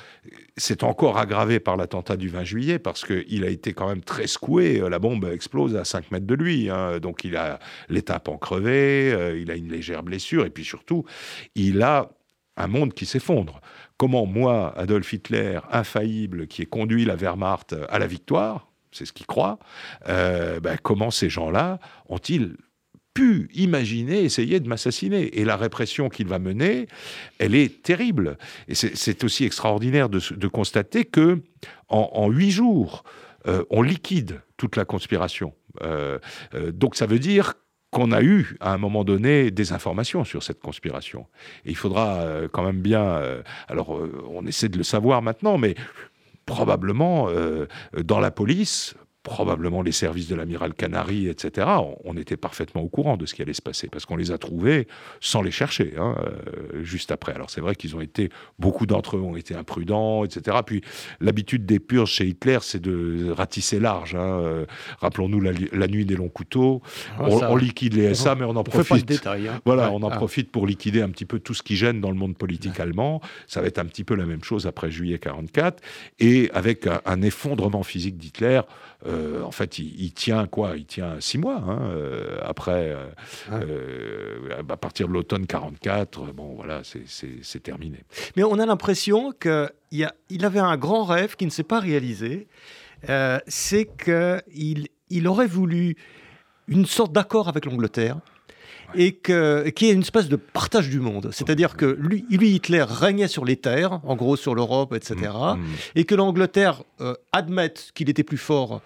c'est 0.57 0.83
encore 0.83 1.19
aggravé 1.19 1.61
par 1.61 1.77
l'attentat 1.77 2.17
du 2.17 2.29
20 2.29 2.45
juillet 2.45 2.79
parce 2.79 3.05
qu'il 3.05 3.45
a 3.45 3.49
été 3.49 3.73
quand 3.73 3.89
même 3.89 4.03
très 4.03 4.27
secoué. 4.27 4.83
La 4.89 4.99
bombe 4.99 5.25
explose 5.25 5.77
à 5.77 5.85
5 5.85 6.11
mètres 6.11 6.27
de 6.27 6.35
lui. 6.35 6.71
Hein. 6.71 7.01
donc, 7.01 7.25
il 7.25 7.37
a 7.37 7.59
l'étape 7.89 8.29
en 8.29 8.39
crevé, 8.39 9.37
il 9.41 9.51
a 9.51 9.57
une 9.57 9.71
légère 9.71 10.03
blessure, 10.03 10.45
et 10.45 10.51
puis 10.51 10.65
surtout, 10.65 11.05
il 11.55 11.83
a 11.83 12.11
un 12.57 12.67
monde 12.67 12.95
qui 12.95 13.07
s'effondre. 13.07 13.61
Comment 13.97 14.27
moi, 14.27 14.77
Adolf 14.77 15.13
Hitler, 15.13 15.61
infaillible, 15.71 16.47
qui 16.47 16.63
ai 16.63 16.67
conduit 16.67 17.05
la 17.05 17.17
Wehrmacht 17.17 17.75
à 17.89 17.99
la 17.99 18.07
victoire, 18.07 18.69
c'est 18.91 19.07
ce 19.07 19.13
qu'il 19.13 19.27
croit, 19.27 19.59
euh, 20.09 20.61
ben, 20.61 20.77
comment 20.83 21.11
ces 21.11 21.31
gens-là 21.31 21.79
ont-ils 22.09 22.57
pu 23.15 23.51
imaginer 23.55 24.23
essayer 24.23 24.61
de 24.61 24.69
m'assassiner? 24.69 25.39
Et 25.39 25.45
la 25.45 25.57
répression 25.57 26.09
qu'il 26.09 26.27
va 26.27 26.39
mener, 26.39 26.89
elle 27.39 27.55
est 27.55 27.83
terrible. 27.83 28.39
Et 28.69 28.75
c'est 28.75 29.25
aussi 29.25 29.45
extraordinaire 29.45 30.09
de, 30.09 30.49
constater 30.49 31.05
que 31.05 31.43
en 31.89 32.29
huit 32.31 32.51
jours, 32.51 33.05
euh, 33.49 33.65
on 33.71 33.83
liquide 33.83 34.41
toute 34.57 34.77
la 34.77 34.85
conspiration. 34.85 35.53
Euh, 35.83 36.19
donc 36.73 36.97
ça 36.97 37.07
veut 37.07 37.19
dire 37.19 37.55
qu'on 37.93 38.11
a 38.11 38.23
eu 38.23 38.57
à 38.61 38.73
un 38.73 38.79
moment 38.79 39.05
donné 39.05 39.51
des 39.51 39.73
informations 39.73 40.25
sur 40.25 40.43
cette 40.43 40.61
conspiration. 40.61 41.27
Et 41.67 41.71
il 41.71 41.77
faudra 41.77 42.23
euh, 42.23 42.49
quand 42.51 42.65
même 42.65 42.81
bien, 42.81 43.05
euh, 43.05 43.43
alors 43.69 43.97
euh, 43.97 44.25
on 44.31 44.47
essaie 44.47 44.71
de 44.71 44.79
le 44.79 44.83
savoir 44.83 45.21
maintenant, 45.21 45.59
mais 45.59 45.75
probablement 46.47 47.29
dans 47.97 48.19
la 48.19 48.33
police, 48.33 48.97
probablement 49.23 49.83
les 49.83 49.93
services 49.93 50.29
de 50.29 50.35
l'amiral 50.35 50.75
Canary, 50.75 51.29
etc., 51.29 51.69
on, 52.05 52.17
était 52.17 52.37
parfaitement 52.37 52.83
au 52.83 52.89
courant 52.89 53.17
de 53.17 53.25
ce 53.25 53.35
qui 53.35 53.43
allait 53.43 53.53
se 53.53 53.63
passer, 53.63 53.89
parce 53.89 54.05
qu'on 54.05 54.17
les 54.17 54.33
a 54.33 54.39
trouvés 54.39 54.87
sans 55.21 55.43
les 55.43 55.51
chercher, 55.51 55.95
hein, 55.97 56.17
euh, 56.19 56.83
juste 56.83 57.11
après. 57.11 57.33
Alors 57.33 57.49
c'est 57.49 57.61
vrai 57.61 57.75
qu'ils 57.75 57.97
ont 57.97 58.01
été, 58.01 58.31
beaucoup 58.59 58.87
d'entre 58.87 59.17
eux 59.17 59.21
ont 59.21 59.37
été 59.37 59.55
imprudents, 59.55 60.25
etc. 60.25 60.59
Puis 60.67 60.83
l'habitude 61.21 61.67
des 61.67 61.79
purges 61.79 62.11
chez 62.11 62.27
Hitler, 62.27 62.59
c'est 62.63 62.81
de 62.81 63.31
ratisser 63.31 63.81
large. 63.81 64.15
Hein, 64.15 64.41
euh, 64.41 64.67
Rappelons-nous 65.01 65.41
la, 65.41 65.87
nuit 65.89 66.05
des 66.05 66.17
longs 66.17 66.29
couteaux. 66.29 66.83
Ah, 67.19 67.25
on, 67.29 67.57
liquide 67.57 67.95
les 67.95 68.15
SA, 68.15 68.35
mais 68.35 68.45
on 68.45 68.57
en 68.57 68.65
profite. 68.65 69.07
Détail, 69.07 69.49
hein. 69.49 69.61
Voilà, 69.65 69.91
on 69.91 70.03
en 70.03 70.11
ah. 70.11 70.17
profite 70.17 70.51
pour 70.51 70.67
liquider 70.67 71.01
un 71.01 71.11
petit 71.11 71.25
peu 71.25 71.39
tout 71.39 71.55
ce 71.55 71.63
qui 71.63 71.77
gêne 71.77 72.01
dans 72.01 72.11
le 72.11 72.17
monde 72.17 72.37
politique 72.37 72.79
allemand. 72.81 73.21
Ça 73.47 73.61
va 73.61 73.69
être 73.69 73.79
un 73.79 73.87
petit 73.87 74.05
peu 74.05 74.15
la 74.15 74.27
même 74.27 74.45
chose 74.45 74.67
après 74.67 74.91
juillet 74.91 75.19
44, 75.19 75.83
et 76.19 76.51
avec 76.53 76.87
un 77.05 77.23
effondrement 77.23 77.83
physique 77.83 78.17
d'Hitler. 78.17 78.61
Euh, 79.07 79.43
en 79.43 79.51
fait, 79.51 79.79
il, 79.79 80.13
tient 80.13 80.47
quoi? 80.47 80.77
Il 80.77 80.87
tient 80.87 81.21
six 81.21 81.39
mois 81.39 81.57
hein, 81.57 81.91
euh, 81.91 82.39
après, 82.45 82.95
euh, 83.51 84.59
à 84.59 84.77
partir 84.77 85.09
de 85.09 85.13
l'automne 85.13 85.47
44. 85.47 86.33
Bon, 86.33 86.55
voilà, 86.55 86.83
c'est 86.85 87.63
terminé. 87.63 87.99
Mais 88.37 88.45
on 88.45 88.59
a 88.59 88.67
l'impression 88.67 89.33
qu'il 89.33 89.71
il 90.31 90.45
avait 90.45 90.61
un 90.61 90.77
grand 90.77 91.05
rêve 91.05 91.37
qui 91.37 91.45
ne 91.45 91.51
s'est 91.51 91.63
pas 91.65 91.81
réalisé. 91.81 92.47
c'est 93.47 93.89
qu'il 93.97 94.89
il 95.11 95.29
aurait 95.29 95.47
voulu 95.47 95.97
une 96.69 96.87
sorte 96.87 97.13
d'accord 97.13 97.49
avec 97.49 97.67
l'Angleterre 97.67 98.19
et 98.95 99.13
que, 99.13 99.69
qui 99.71 99.89
est 99.89 99.93
une 99.93 100.01
espèce 100.01 100.29
de 100.29 100.37
partage 100.37 100.89
du 100.89 101.01
monde. 101.01 101.31
C'est-à-dire 101.33 101.77
que 101.77 101.97
lui, 102.01 102.25
lui, 102.31 102.55
Hitler 102.55 102.85
régnait 102.89 103.29
sur 103.29 103.45
les 103.45 103.57
terres, 103.57 104.01
en 104.05 104.17
gros 104.17 104.37
sur 104.37 104.55
l'Europe, 104.55 104.95
etc., 104.95 105.17
mm, 105.17 105.61
mm. 105.61 105.65
et 105.97 106.05
que 106.05 106.15
l'Angleterre 106.15 106.83
euh, 107.01 107.15
admette 107.33 107.91
qu'il 107.95 108.11
était 108.11 108.23
plus 108.23 108.39
fort 108.39 108.81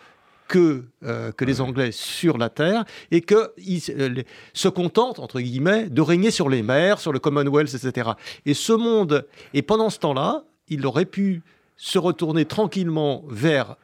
que, 0.49 0.85
euh, 1.05 1.33
que 1.33 1.45
les 1.45 1.61
Anglais 1.61 1.91
sur 1.93 2.39
la 2.39 2.49
terre 2.49 2.85
et 3.11 3.21
qu'ils 3.21 3.83
euh, 3.91 4.23
se 4.53 4.69
contentent, 4.69 5.19
entre 5.19 5.41
guillemets, 5.41 5.89
de 5.89 6.01
régner 6.01 6.31
sur 6.31 6.49
les 6.49 6.63
mers, 6.63 7.01
sur 7.01 7.13
le 7.13 7.19
Commonwealth, 7.19 7.75
etc. 7.75 8.11
Et 8.45 8.55
ce 8.55 8.73
monde, 8.73 9.27
et 9.55 9.63
pendant 9.63 9.91
ce 9.91 9.99
temps-là, 9.99 10.45
il 10.69 10.87
aurait 10.87 11.05
pu 11.05 11.43
se 11.77 11.99
retourner 11.99 12.45
tranquillement 12.45 13.25
vers 13.29 13.77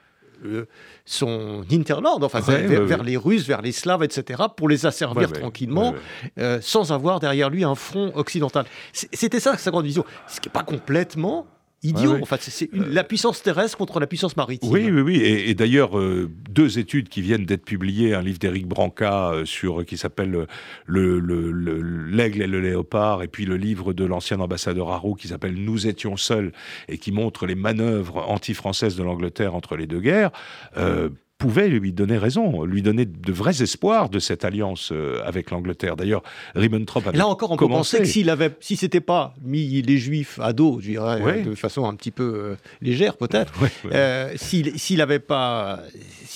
son 1.04 1.64
interland, 1.70 2.22
enfin 2.22 2.40
vers, 2.40 3.02
les 3.02 3.16
Russes, 3.16 3.46
vers 3.46 3.62
les 3.62 3.72
Slaves, 3.72 4.02
etc., 4.02 4.42
pour 4.56 4.68
les 4.68 4.86
asservir 4.86 5.32
tranquillement, 5.32 5.94
euh, 6.38 6.58
sans 6.60 6.92
avoir 6.92 7.20
derrière 7.20 7.50
lui 7.50 7.64
un 7.64 7.74
front 7.74 8.12
occidental. 8.14 8.64
C'était 8.92 9.40
ça 9.40 9.56
sa 9.56 9.70
grande 9.70 9.84
vision, 9.84 10.04
ce 10.26 10.40
qui 10.40 10.48
n'est 10.48 10.52
pas 10.52 10.64
complètement 10.64 11.46
idiot. 11.82 12.18
En 12.20 12.24
fait, 12.24 12.40
c'est 12.42 12.70
la 12.72 13.04
puissance 13.04 13.42
terrestre 13.42 13.76
contre 13.76 14.00
la 14.00 14.06
puissance 14.06 14.36
maritime. 14.36 14.70
Oui, 14.70 14.90
oui, 14.90 15.00
oui. 15.00 15.16
Et, 15.22 15.54
d'ailleurs, 15.54 15.98
euh, 15.98 16.30
deux 16.50 16.78
études 16.78 17.08
qui 17.08 17.22
viennent 17.22 17.44
d'être 17.44 17.64
publiées, 17.64 18.14
un 18.14 18.22
livre 18.22 18.38
d'Éric 18.38 18.66
Branca 18.66 19.30
euh, 19.30 19.44
sur 19.44 19.84
qui 19.84 19.96
s'appelle 19.96 20.46
le, 20.86 21.18
l'aigle 22.10 22.42
et 22.42 22.46
le 22.46 22.60
léopard, 22.60 23.22
et 23.22 23.28
puis 23.28 23.44
le 23.44 23.56
livre 23.56 23.92
de 23.92 24.04
l'ancien 24.04 24.40
ambassadeur 24.40 24.90
Harrow 24.90 25.14
qui 25.14 25.28
s'appelle 25.28 25.54
Nous 25.54 25.86
étions 25.86 26.16
seuls 26.16 26.52
et 26.88 26.98
qui 26.98 27.12
montre 27.12 27.46
les 27.46 27.54
manœuvres 27.54 28.24
anti-françaises 28.28 28.96
de 28.96 29.02
l'Angleterre 29.02 29.54
entre 29.54 29.76
les 29.76 29.86
deux 29.86 30.00
guerres. 30.00 30.30
Euh, 30.76 31.08
pouvait 31.42 31.68
lui 31.68 31.92
donner 31.92 32.18
raison, 32.18 32.64
lui 32.64 32.82
donner 32.82 33.04
de 33.04 33.32
vrais 33.32 33.62
espoirs 33.62 34.08
de 34.08 34.18
cette 34.20 34.44
alliance 34.44 34.90
euh, 34.92 35.20
avec 35.24 35.50
l'Angleterre. 35.50 35.96
D'ailleurs, 35.96 36.22
Ribbentrop 36.54 37.06
avait 37.06 37.18
Là 37.18 37.26
encore, 37.26 37.50
on 37.50 37.56
peut 37.56 37.66
penser 37.66 37.98
que 37.98 38.04
s'il 38.04 38.30
avait, 38.30 38.52
si 38.60 38.76
c'était 38.76 39.00
pas 39.00 39.34
mis 39.42 39.82
les 39.82 39.98
Juifs 39.98 40.38
à 40.40 40.52
dos, 40.52 40.78
je 40.80 40.90
dirais, 40.90 41.42
de 41.42 41.54
façon 41.56 41.84
un 41.86 41.94
petit 41.94 42.12
peu 42.12 42.22
euh, 42.22 42.56
légère 42.80 43.16
peut-être, 43.16 43.52
euh, 43.92 44.32
s'il 44.36 44.98
n'avait 44.98 45.18
pas, 45.18 45.80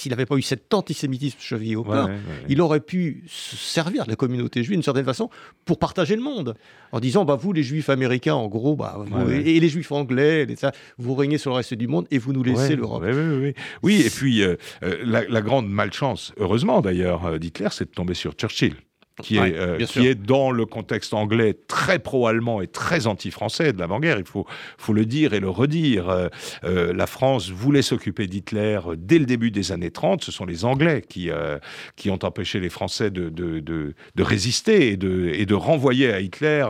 s'il 0.07 0.11
n'avait 0.13 0.27
pas 0.27 0.37
eu 0.37 0.43
cet 0.43 0.73
antisémitisme 0.73 1.39
chevillé 1.41 1.75
au 1.75 1.83
corps, 1.83 2.09
il 2.49 2.61
aurait 2.61 2.81
pu 2.81 3.25
se 3.27 3.57
servir 3.57 4.05
de 4.05 4.11
la 4.11 4.17
communauté 4.17 4.63
juive 4.63 4.77
d'une 4.77 4.85
certaine 4.85 5.05
façon 5.05 5.31
pour 5.65 5.81
partager 5.81 6.15
le 6.15 6.23
monde, 6.23 6.55
en 6.93 7.01
disant, 7.01 7.25
bah 7.25 7.35
vous 7.35 7.53
les 7.53 7.65
Juifs 7.65 7.89
américains, 7.89 8.35
en 8.35 8.47
gros, 8.47 8.77
bah, 8.77 9.05
et, 9.31 9.59
les 9.59 9.69
Juifs 9.69 9.91
anglais, 9.91 10.47
ça, 10.57 10.71
vous 10.97 11.17
régnez 11.17 11.39
sur 11.39 11.51
le 11.51 11.57
reste 11.57 11.75
du 11.75 11.89
monde 11.89 12.07
et 12.13 12.19
vous 12.19 12.33
nous 12.33 12.45
laissez 12.45 12.77
l'Europe. 12.77 13.03
Oui, 13.05 13.55
oui, 13.83 14.03
et 14.07 14.11
puis 14.11 14.43
la, 14.83 15.41
grande 15.41 15.69
malchance, 15.69 16.33
heureusement 16.39 16.81
d'ailleurs, 16.81 17.27
euh, 17.27 17.39
d'Hitler, 17.39 17.69
c'est 17.71 17.85
de 17.85 17.95
tomber 17.95 18.15
sur 18.15 18.33
Churchill 18.33 18.75
qui, 19.23 19.37
est, 19.37 19.57
euh, 19.57 19.79
qui 19.79 20.07
est 20.07 20.15
dans 20.15 20.51
le 20.51 20.67
contexte 20.67 21.15
anglais 21.15 21.57
très 21.69 21.99
pro-allemand 21.99 22.61
et 22.61 22.67
très 22.67 23.07
anti-français 23.07 23.73
de 23.73 23.79
l'avant-guerre, 23.79 24.19
il 24.19 24.27
faut, 24.27 24.47
faut 24.79 24.93
le 24.93 25.07
dire 25.07 25.33
et 25.33 25.41
le 25.41 25.49
redire. 25.49 26.11
Euh, 26.11 26.29
euh, 26.65 26.93
la 26.93 27.07
France 27.07 27.51
voulait 27.51 27.83
s'occuper 27.83 28.27
d'Hitler 28.27 28.81
dès 28.97 29.19
le 29.19 29.27
début 29.27 29.51
des 29.51 29.73
années 29.73 29.91
30, 29.91 30.23
ce 30.23 30.33
sont 30.33 30.45
les 30.45 30.65
Anglais 30.65 31.03
qui, 31.07 31.31
qui 31.97 32.11
ont 32.11 32.19
empêché 32.23 32.61
les 32.61 32.69
Français 32.69 33.11
de, 33.11 33.29
de, 33.29 33.61
de, 33.61 33.95
de 34.15 34.23
résister 34.23 34.93
et 34.93 34.97
de, 34.97 35.31
et 35.33 35.47
de 35.47 35.55
renvoyer 35.55 36.13
à 36.13 36.21
Hitler, 36.21 36.67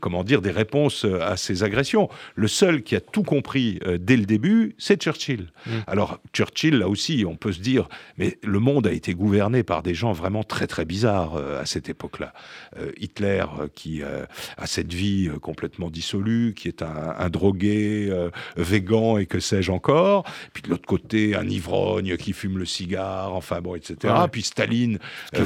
comment 0.00 0.24
dire, 0.24 0.40
des 0.42 0.50
réponses 0.50 1.04
à 1.04 1.36
ces 1.36 1.62
agressions. 1.62 2.08
Le 2.34 2.48
seul 2.48 2.82
qui 2.82 2.96
a 2.96 3.00
tout 3.00 3.22
compris 3.22 3.80
dès 4.00 4.16
le 4.16 4.24
début, 4.24 4.74
c'est 4.78 5.00
Churchill. 5.00 5.48
Mmh. 5.66 5.70
Alors 5.86 6.20
Churchill, 6.32 6.78
là 6.78 6.88
aussi, 6.88 7.24
on 7.26 7.36
peut 7.36 7.52
se 7.52 7.60
dire, 7.60 7.88
mais 8.16 8.38
le 8.42 8.58
monde 8.58 8.86
a 8.86 8.92
été 8.92 9.14
gouverné 9.14 9.62
par 9.62 9.82
des 9.82 9.94
gens 9.94 10.12
vraiment 10.12 10.44
très 10.44 10.66
très 10.66 10.84
bizarres. 10.84 11.17
Euh, 11.18 11.60
à 11.60 11.66
cette 11.66 11.88
époque-là. 11.88 12.32
Euh, 12.78 12.92
Hitler, 12.98 13.44
euh, 13.60 13.68
qui 13.74 14.02
a 14.02 14.66
cette 14.66 14.92
vie 14.92 15.28
complètement 15.40 15.90
dissolue, 15.90 16.54
qui 16.54 16.68
est 16.68 16.82
un, 16.82 17.28
drogué, 17.30 18.12
végan 18.56 19.18
et 19.18 19.26
que 19.26 19.40
sais-je 19.40 19.72
encore. 19.72 20.24
Puis 20.52 20.62
de 20.62 20.68
l'autre 20.68 20.86
côté, 20.86 21.34
un 21.34 21.48
ivrogne 21.48 22.16
qui 22.16 22.32
fume 22.32 22.58
le 22.58 22.64
cigare, 22.64 23.34
enfin 23.34 23.60
bon, 23.60 23.74
etc. 23.74 24.14
Puis 24.30 24.42
Staline, 24.42 24.98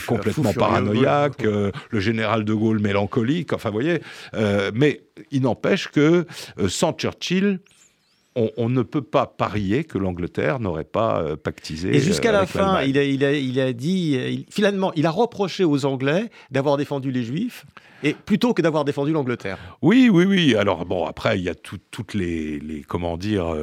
complètement 0.06 0.52
paranoïaque, 0.52 1.42
le 1.42 2.00
général 2.00 2.44
de 2.44 2.54
Gaulle 2.54 2.80
mélancolique, 2.80 3.52
enfin 3.52 3.70
vous 3.70 3.80
voyez. 3.80 4.00
mais 4.74 5.02
il 5.30 5.42
n'empêche 5.42 5.88
que 5.88 6.26
sans 6.68 6.92
Churchill, 6.92 7.60
on, 8.34 8.68
ne 8.68 8.82
peut 8.82 9.02
pas 9.02 9.26
parier 9.26 9.84
que 9.84 9.98
l'Angleterre 9.98 10.58
n'aurait 10.58 10.84
pas 10.84 11.36
pactisé. 11.36 11.94
Et 11.94 12.00
jusqu'à 12.00 12.32
la 12.32 12.46
fin, 12.46 12.82
il 12.82 12.98
a, 12.98 13.04
il, 13.04 13.60
a, 13.60 13.72
dit, 13.72 14.46
finalement, 14.50 14.92
il 14.94 15.06
a 15.06 15.10
reproché 15.10 15.64
aux 15.64 15.84
Anglais 15.84 16.30
d'avoir 16.50 16.76
défendu 16.76 17.10
les 17.10 17.22
Juifs, 17.22 17.66
et 18.02 18.14
plutôt 18.14 18.52
que 18.52 18.62
d'avoir 18.62 18.84
défendu 18.84 19.12
l'Angleterre. 19.12 19.58
Oui, 19.80 20.08
oui, 20.12 20.24
oui. 20.24 20.56
Alors 20.56 20.84
bon, 20.86 21.06
après, 21.06 21.38
il 21.38 21.44
y 21.44 21.48
a 21.48 21.54
toutes 21.54 22.14
les, 22.14 22.58
les, 22.58 22.82
comment 22.82 23.16
dire, 23.16 23.54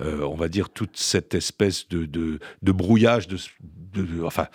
on 0.00 0.34
va 0.34 0.48
dire 0.48 0.70
toute 0.70 0.96
cette 0.96 1.34
espèce 1.34 1.88
de, 1.88 2.04
de, 2.04 2.38
de 2.62 2.72
brouillage 2.72 3.28
de, 3.28 4.24
enfin, 4.24 4.46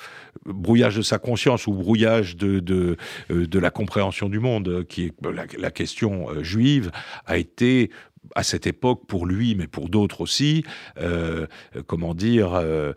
brouillage 0.46 0.96
de 0.96 1.02
sa 1.02 1.20
conscience 1.20 1.68
ou 1.68 1.74
brouillage 1.74 2.36
de, 2.36 2.60
de, 2.60 2.98
euh, 3.32 3.48
de 3.48 3.60
la 3.60 3.72
compréhension 3.72 4.30
du 4.30 4.40
monde, 4.40 4.86
qui 4.88 5.06
est 5.06 5.14
la, 5.58 5.72
question 5.72 6.30
euh, 6.30 6.44
juive, 6.44 6.92
a 7.26 7.38
été 7.38 7.90
à 8.36 8.44
cette 8.44 8.68
époque, 8.68 9.06
pour 9.08 9.26
lui, 9.26 9.56
mais 9.56 9.68
pour 9.68 9.90
d'autres 9.90 10.22
aussi, 10.22 10.64
euh, 11.00 11.48
comment 11.88 12.14
dire, 12.14 12.54
euh, 12.54 12.94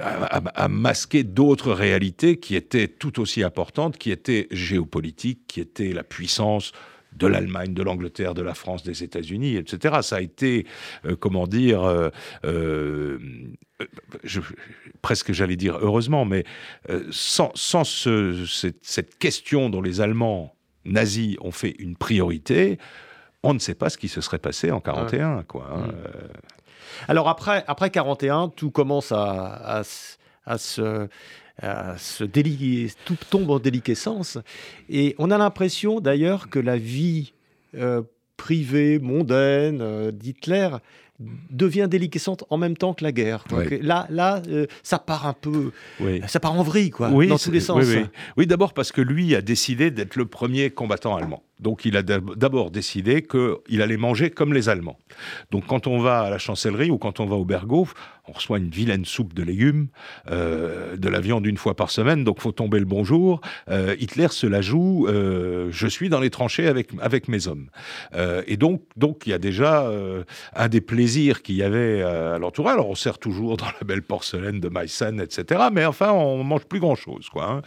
à, 0.00 0.68
masquer 0.68 1.24
d'autres 1.24 1.72
réalités 1.72 2.38
qui 2.38 2.56
étaient 2.56 2.88
tout 2.88 3.20
aussi 3.20 3.42
importantes, 3.42 3.98
qui 3.98 4.10
étaient 4.10 4.48
géopolitiques, 4.50 5.46
qui 5.46 5.60
étaient 5.60 5.92
la 5.92 6.04
puissance 6.04 6.72
de 7.16 7.26
l'Allemagne, 7.26 7.74
de 7.74 7.82
l'Angleterre, 7.82 8.34
de 8.34 8.42
la 8.42 8.54
France, 8.54 8.82
des 8.82 9.04
États-Unis, 9.04 9.56
etc. 9.56 9.98
Ça 10.02 10.16
a 10.16 10.20
été, 10.20 10.66
euh, 11.04 11.16
comment 11.16 11.46
dire, 11.46 11.84
euh, 11.84 12.10
euh, 12.44 13.18
presque 15.02 15.32
j'allais 15.32 15.56
dire 15.56 15.78
heureusement, 15.80 16.24
mais 16.24 16.44
sans, 17.10 17.52
cette, 17.84 19.18
question 19.18 19.70
dont 19.70 19.82
les 19.82 20.00
Allemands 20.00 20.54
nazis 20.84 21.36
ont 21.40 21.50
fait 21.50 21.74
une 21.78 21.96
priorité, 21.96 22.78
on 23.44 23.54
ne 23.54 23.58
sait 23.58 23.74
pas 23.74 23.90
ce 23.90 23.98
qui 23.98 24.08
se 24.08 24.20
serait 24.20 24.38
passé 24.38 24.70
en 24.70 24.80
41, 24.80 25.44
quoi. 25.44 25.68
Hein, 25.72 25.86
mm. 25.86 25.92
Alors 27.08 27.28
après, 27.28 27.64
après 27.66 27.90
41, 27.90 28.48
tout 28.48 28.70
commence 28.70 29.12
à, 29.12 29.82
à 30.46 30.58
se 30.58 31.08
euh, 31.62 32.88
tout 33.04 33.16
tombe 33.30 33.50
en 33.50 33.58
déliquescence. 33.58 34.38
Et 34.88 35.14
on 35.18 35.30
a 35.30 35.38
l'impression 35.38 36.00
d'ailleurs 36.00 36.48
que 36.50 36.58
la 36.58 36.76
vie 36.76 37.32
euh, 37.76 38.02
privée, 38.36 38.98
mondaine 38.98 39.80
euh, 39.80 40.10
d'Hitler 40.10 40.70
devient 41.50 41.86
déliquescente 41.88 42.42
en 42.50 42.56
même 42.56 42.76
temps 42.76 42.92
que 42.92 43.04
la 43.04 43.12
guerre. 43.12 43.44
Là, 43.80 44.08
là 44.10 44.42
ça 44.82 44.98
part 44.98 45.28
un 45.28 45.32
peu, 45.32 45.70
ça 46.26 46.40
part 46.40 46.54
en 46.54 46.64
vrille, 46.64 46.90
quoi, 46.90 47.08
dans 47.08 47.38
tous 47.38 47.52
les 47.52 47.60
sens. 47.60 47.86
Oui, 48.36 48.46
d'abord 48.48 48.72
parce 48.74 48.90
que 48.90 49.00
lui 49.00 49.36
a 49.36 49.40
décidé 49.40 49.92
d'être 49.92 50.16
le 50.16 50.26
premier 50.26 50.70
combattant 50.70 51.14
allemand. 51.14 51.44
Donc 51.60 51.84
il 51.84 51.96
a 51.96 52.02
d'abord 52.02 52.70
décidé 52.70 53.22
qu'il 53.22 53.82
allait 53.82 53.96
manger 53.96 54.30
comme 54.30 54.52
les 54.52 54.68
Allemands. 54.68 54.98
Donc 55.50 55.66
quand 55.66 55.86
on 55.86 55.98
va 55.98 56.22
à 56.22 56.30
la 56.30 56.38
chancellerie 56.38 56.90
ou 56.90 56.98
quand 56.98 57.20
on 57.20 57.26
va 57.26 57.36
au 57.36 57.44
Berghof, 57.44 57.94
on 58.26 58.32
reçoit 58.32 58.58
une 58.58 58.70
vilaine 58.70 59.04
soupe 59.04 59.34
de 59.34 59.42
légumes, 59.42 59.88
euh, 60.30 60.96
de 60.96 61.08
la 61.08 61.20
viande 61.20 61.46
une 61.46 61.58
fois 61.58 61.76
par 61.76 61.90
semaine, 61.90 62.24
donc 62.24 62.40
faut 62.40 62.52
tomber 62.52 62.78
le 62.78 62.86
bonjour. 62.86 63.40
Euh, 63.70 63.94
Hitler 64.00 64.28
se 64.30 64.46
la 64.46 64.62
joue, 64.62 65.06
euh, 65.08 65.68
je 65.70 65.86
suis 65.86 66.08
dans 66.08 66.20
les 66.20 66.30
tranchées 66.30 66.66
avec, 66.66 66.90
avec 67.00 67.28
mes 67.28 67.48
hommes. 67.48 67.68
et 68.46 68.56
donc 68.56 68.82
donc 68.96 69.26
il 69.26 69.30
y 69.30 69.32
a 69.32 69.38
déjà 69.38 69.90
un 70.54 70.68
des 70.68 70.80
plaisirs 70.80 71.42
qu'il 71.42 71.56
y 71.56 71.62
avait 71.62 72.02
à 72.02 72.38
l'entourage. 72.38 72.74
Alors 72.74 72.88
on 72.88 72.94
sert 72.94 73.18
toujours 73.18 73.56
dans 73.56 73.66
la 73.66 73.86
belle 73.86 74.02
porcelaine 74.02 74.60
de 74.60 74.68
Meissen, 74.68 75.20
etc. 75.20 75.68
Mais 75.72 75.84
enfin 75.84 76.10
on 76.12 76.42
mange 76.42 76.64
plus 76.64 76.80
grand 76.80 76.96
chose. 76.96 77.28
Hein. 77.36 77.62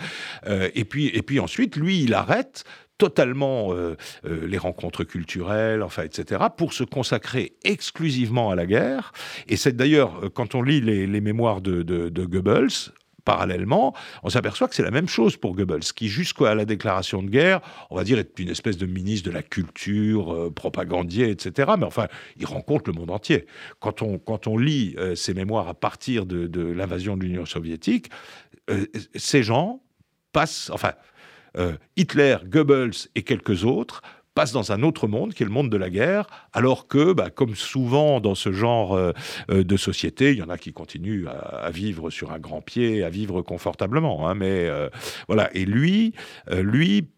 et 0.74 0.86
puis 0.86 1.08
et 1.08 1.22
puis 1.22 1.40
ensuite 1.40 1.76
lui 1.76 2.02
il 2.02 2.14
arrête 2.14 2.64
totalement 2.98 3.74
euh, 3.74 3.95
euh, 4.26 4.48
les 4.48 4.58
rencontres 4.58 5.04
culturelles, 5.04 5.84
enfin, 5.84 6.04
etc., 6.04 6.45
pour 6.56 6.74
se 6.74 6.84
consacrer 6.84 7.54
exclusivement 7.64 8.50
à 8.50 8.56
la 8.56 8.66
guerre. 8.66 9.12
Et 9.48 9.56
c'est 9.56 9.76
d'ailleurs, 9.76 10.24
euh, 10.24 10.30
quand 10.30 10.56
on 10.56 10.62
lit 10.62 10.82
les, 10.82 11.22
mémoires 11.22 11.62
de, 11.62 12.10
Goebbels, 12.10 12.91
parallèlement, 13.24 13.93
on 14.24 14.30
s'aperçoit 14.30 14.68
que 14.68 14.76
c'est 14.76 14.84
la 14.84 14.91
même 14.91 15.10
chose 15.10 15.36
pour 15.36 15.56
Goebbels, 15.56 15.84
qui 15.95 16.08
jusqu'à 16.08 16.56
la 16.56 16.64
déclaration 16.66 17.22
de 17.22 17.30
guerre, 17.30 17.60
on 17.89 17.95
va 17.95 18.04
dire, 18.04 18.18
est 18.20 18.39
une 18.39 18.50
espèce 18.50 18.78
de 18.78 18.86
ministre 18.86 19.30
de 19.30 19.34
la 19.34 19.43
culture, 19.43 20.52
propagandier, 20.56 21.30
etc. 21.30 21.74
Mais 21.78 21.86
enfin, 21.86 22.08
il 22.38 22.45
rencontre 22.45 22.89
le 22.89 22.93
monde 22.93 23.12
entier. 23.12 23.45
Quand 23.80 24.02
on, 24.02 24.18
quand 24.18 24.48
on 24.48 24.58
lit 24.58 24.95
ses 25.16 25.34
mémoires 25.34 25.68
à 25.68 25.74
partir 25.74 26.26
de 26.26 26.62
l'invasion 26.62 27.18
de 27.18 27.24
l'Union 27.24 27.45
soviétique, 27.45 28.10
ces 29.16 29.43
gens 29.43 29.82
passent, 30.32 30.70
enfin, 30.72 30.93
euh, 31.58 31.74
Hitler, 31.95 32.38
Goebbels 32.45 33.10
et 33.16 33.24
quelques 33.24 33.64
autres 33.66 34.01
passent 34.36 34.51
dans 34.51 34.72
un 34.72 34.84
autre 34.84 35.08
monde, 35.08 35.34
qui 35.34 35.41
est 35.41 35.47
le 35.47 35.51
monde 35.51 35.72
de 35.72 35.78
la 35.78 35.89
guerre, 35.89 36.28
alors 36.53 36.88
que, 36.88 37.12
bah, 37.12 37.32
comme 37.32 37.55
souvent 37.55 38.20
dans 38.20 38.36
ce 38.36 38.51
genre 38.51 38.95
euh, 38.95 39.12
euh, 39.49 39.64
de 39.64 39.78
société, 39.78 40.32
il 40.32 40.38
y 40.38 40.43
en 40.43 40.49
a 40.49 40.60
qui 40.60 40.74
continuent 40.74 41.26
à, 41.28 41.72
vivre 41.72 42.12
sur 42.12 42.32
un 42.32 42.38
grand 42.38 42.62
pied, 42.62 43.03
à 43.03 43.10
vivre 43.10 43.41
confortablement. 43.41 44.30
Hein, 44.30 44.36
mais 44.36 44.70
voilà. 45.28 45.49
Et 45.55 45.66
lui, 45.66 46.14
lui 46.51 47.10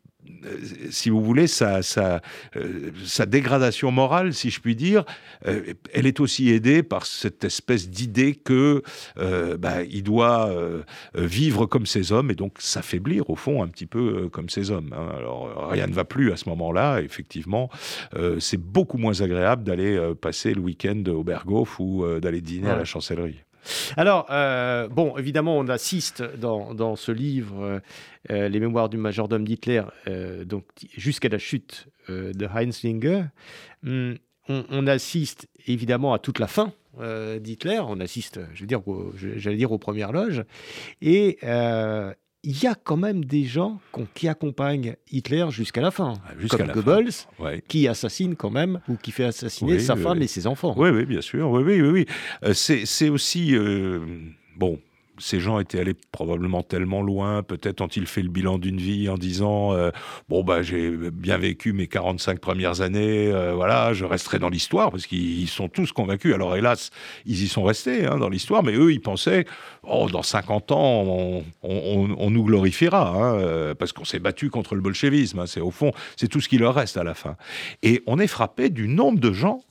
si 0.90 1.10
vous 1.10 1.24
voulez, 1.24 1.48
sa, 1.48 1.82
sa, 1.82 2.22
euh, 2.56 2.92
sa, 3.06 3.26
dégradation 3.26 3.92
morale, 3.92 4.34
si 4.34 4.50
je 4.50 4.60
puis 4.60 4.76
dire, 4.76 5.04
euh, 5.48 5.74
elle 5.94 6.08
est 6.08 6.20
aussi 6.20 6.50
aidée 6.50 6.84
par 6.84 7.06
cette 7.06 7.44
espèce 7.44 7.90
d'idée 7.90 8.36
que 8.36 8.82
bah, 9.58 9.84
il 9.84 10.04
doit 10.04 10.52
vivre 11.16 11.66
comme 11.66 11.86
ces 11.86 12.12
hommes 12.12 12.32
et 12.32 12.36
donc 12.36 12.58
s'affaiblir 12.60 13.30
au 13.30 13.36
fond 13.36 13.64
un 13.64 13.68
petit 13.68 13.86
peu 13.86 14.30
comme 14.30 14.50
ces 14.50 14.72
hommes. 14.72 14.94
Hein. 14.94 15.10
Alors 15.18 15.70
rien 15.70 15.88
ne 15.88 15.94
va 15.94 16.06
plus 16.06 16.32
à 16.32 16.38
ce 16.38 16.48
moment-là. 16.50 17.02
Effectivement, 17.02 17.70
c'est 18.40 18.60
beaucoup 18.60 18.98
moins 18.98 19.22
agréable 19.22 19.64
d'aller 19.64 20.00
passer 20.22 20.54
le 20.54 20.62
week-end 20.62 21.04
au 21.08 21.24
Berghof 21.24 21.80
ou 21.80 22.06
d'aller 22.20 22.42
dîner 22.42 22.70
à 22.70 22.78
la 22.78 22.86
chancellerie. 22.86 23.44
Alors, 23.98 24.28
euh, 24.30 24.88
bon, 24.88 25.18
évidemment, 25.18 25.58
on 25.58 25.68
assiste 25.68 26.24
dans, 26.38 26.96
ce 26.96 27.12
livre, 27.12 27.82
euh, 28.30 28.50
Les 28.50 28.60
mémoires 28.60 28.90
du 28.90 28.98
majordome 28.98 29.46
d'Hitler, 29.46 29.84
euh, 30.08 30.46
donc 30.46 30.66
jusqu'à 30.96 31.30
la 31.30 31.38
chute 31.38 31.88
de 32.08 32.46
Heinzlinger. 32.46 33.26
Hum, 33.86 34.18
on, 34.48 34.88
assiste 34.88 35.48
évidemment 35.68 36.14
à 36.14 36.20
toute 36.20 36.40
la 36.40 36.48
fin 36.48 36.74
d'Hitler. 37.40 37.80
On 37.88 38.00
assiste, 38.00 38.40
je 38.56 38.62
veux 38.62 38.68
dire, 38.68 38.82
j'allais 39.16 39.58
dire 39.58 39.72
aux 39.72 39.78
premières 39.78 40.12
loges. 40.12 40.44
Et 41.02 41.38
il 42.44 42.64
y 42.64 42.68
a 42.68 42.76
quand 42.76 42.98
même 42.98 43.26
des 43.26 43.44
gens 43.44 43.80
qui 44.14 44.28
accompagnent 44.28 44.96
Hitler 45.12 45.48
jusqu'à 45.50 45.82
la 45.82 45.92
fin, 45.92 46.14
ah, 46.26 46.32
jusqu'à 46.40 46.66
comme 46.66 46.72
Goebbels, 46.72 47.12
qui 47.68 47.88
assassine 47.88 48.36
quand 48.36 48.50
même 48.50 48.80
ou 48.88 48.96
qui 48.96 49.12
fait 49.12 49.26
assassiner 49.26 49.80
sa 49.80 49.96
femme 49.96 50.22
et 50.22 50.28
ses 50.28 50.48
enfants. 50.48 50.74
Oui, 50.78 50.90
oui, 50.90 51.06
bien 51.06 51.22
sûr. 51.22 51.50
Oui, 51.50 51.64
oui, 51.64 51.82
oui. 51.82 51.90
oui. 51.90 52.06
Euh, 52.44 52.54
c'est 52.54 53.10
aussi 53.10 53.56
euh, 53.56 54.00
bon 54.56 54.80
ces 55.20 55.40
gens 55.40 55.60
étaient 55.60 55.80
allés 55.80 55.96
probablement 56.12 56.64
tellement 56.64 57.02
loin, 57.02 57.44
peut-être 57.44 57.82
ont-ils 57.82 58.08
fait 58.08 58.22
le 58.22 58.30
bilan 58.30 58.58
d'une 58.58 58.78
vie 58.78 59.10
en 59.10 59.18
disant 59.18 59.74
euh, 59.74 59.92
bon 60.28 60.44
bah 60.44 60.62
j'ai 60.62 60.90
bien 60.90 61.38
vécu 61.38 61.74
mes 61.74 61.88
45 61.88 62.40
premières 62.40 62.82
années, 62.82 63.28
euh, 63.28 63.54
voilà, 63.54 63.94
je 63.94 64.06
resterai 64.06 64.40
dans 64.40 64.50
l'histoire 64.50 64.92
parce 64.92 65.06
qu'ils 65.06 65.48
sont 65.48 65.70
tous 65.70 65.92
convaincus. 65.92 66.34
Alors 66.34 66.56
hélas, 66.56 66.92
ils 67.26 67.44
y 67.44 67.48
sont 67.48 67.64
restés 67.64 68.06
hein, 68.06 68.18
dans 68.18 68.30
l'histoire, 68.30 68.64
mais 68.64 68.74
eux 68.74 68.92
ils 68.92 69.02
pensaient 69.02 69.46
oh 69.84 70.08
dans 70.12 70.24
50 70.24 70.72
ans 70.72 71.44
on, 71.64 72.30
nous 72.30 72.44
glorifiera 72.44 73.10
hein, 73.10 73.40
euh, 73.40 73.76
parce 73.76 73.92
qu'on 73.92 74.06
s'est 74.06 74.20
battu 74.20 74.50
contre 74.50 74.76
le 74.76 74.82
bolchevisme. 74.82 75.40
Hein, 75.40 75.48
c'est 75.48 75.62
au 75.62 75.72
fond 75.72 75.92
c'est 76.16 76.28
tout 76.28 76.42
ce 76.42 76.50
qui 76.50 76.58
leur 76.58 76.76
reste 76.76 76.98
à 76.98 77.04
la 77.04 77.14
fin. 77.14 77.36
Et 77.84 78.04
on 78.08 78.20
est 78.20 78.28
frappé 78.28 78.70
du 78.70 78.88
nombre 78.88 79.20
de 79.20 79.34
gens 79.34 79.62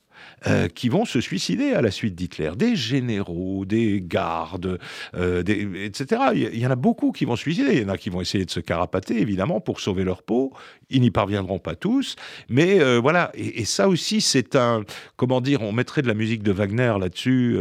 euh, 0.47 0.68
qui 0.68 0.89
vont 0.89 1.05
se 1.05 1.20
suicider 1.20 1.72
à 1.72 1.82
la 1.82 1.91
suite 1.91 2.14
d'Hitler. 2.14 2.53
Des 2.57 2.76
généraux, 2.76 3.64
des 3.64 4.01
gardes, 4.01 4.78
euh, 5.16 5.43
etc. 5.45 6.22
Il 6.34 6.59
y 6.59 6.66
en 6.66 6.70
a 6.70 6.76
beaucoup 6.76 7.11
qui 7.11 7.24
vont 7.24 7.34
se 7.34 7.43
suicider. 7.43 7.72
Il 7.72 7.82
y 7.82 7.84
en 7.84 7.89
a 7.89 7.99
qui 7.99 8.09
vont 8.09 8.20
essayer 8.20 8.45
de 8.45 8.51
se 8.51 8.61
carapater, 8.61 9.20
évidemment, 9.20 9.61
pour 9.61 9.80
sauver 9.80 10.05
leur 10.05 10.22
peau. 10.22 10.53
Ils 10.91 11.01
n'y 11.01 11.11
parviendront 11.11 11.59
pas 11.59 11.74
tous. 11.74 12.14
Mais 12.49 12.80
euh, 12.80 13.01
voilà. 13.01 13.32
Et, 13.34 13.64
ça 13.64 13.89
aussi, 13.89 14.20
c'est 14.20 14.55
un. 14.55 14.84
Comment 15.16 15.41
dire 15.41 15.62
On 15.62 15.72
mettrait 15.72 16.03
de 16.03 16.07
la 16.07 16.14
musique 16.14 16.43
de 16.43 16.53
Wagner 16.53 16.95
là-dessus, 17.01 17.59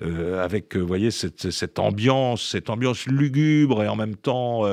avec, 0.00 0.76
vous 0.76 0.86
voyez, 0.86 1.10
cette, 1.10 1.50
cette, 1.50 1.78
ambiance, 1.78 2.50
cette 2.50 2.70
ambiance 2.70 3.06
lugubre 3.06 3.82
et 3.82 3.88
en 3.88 3.96
même 3.96 4.16
temps, 4.16 4.64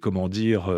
comment 0.00 0.28
dire, 0.28 0.74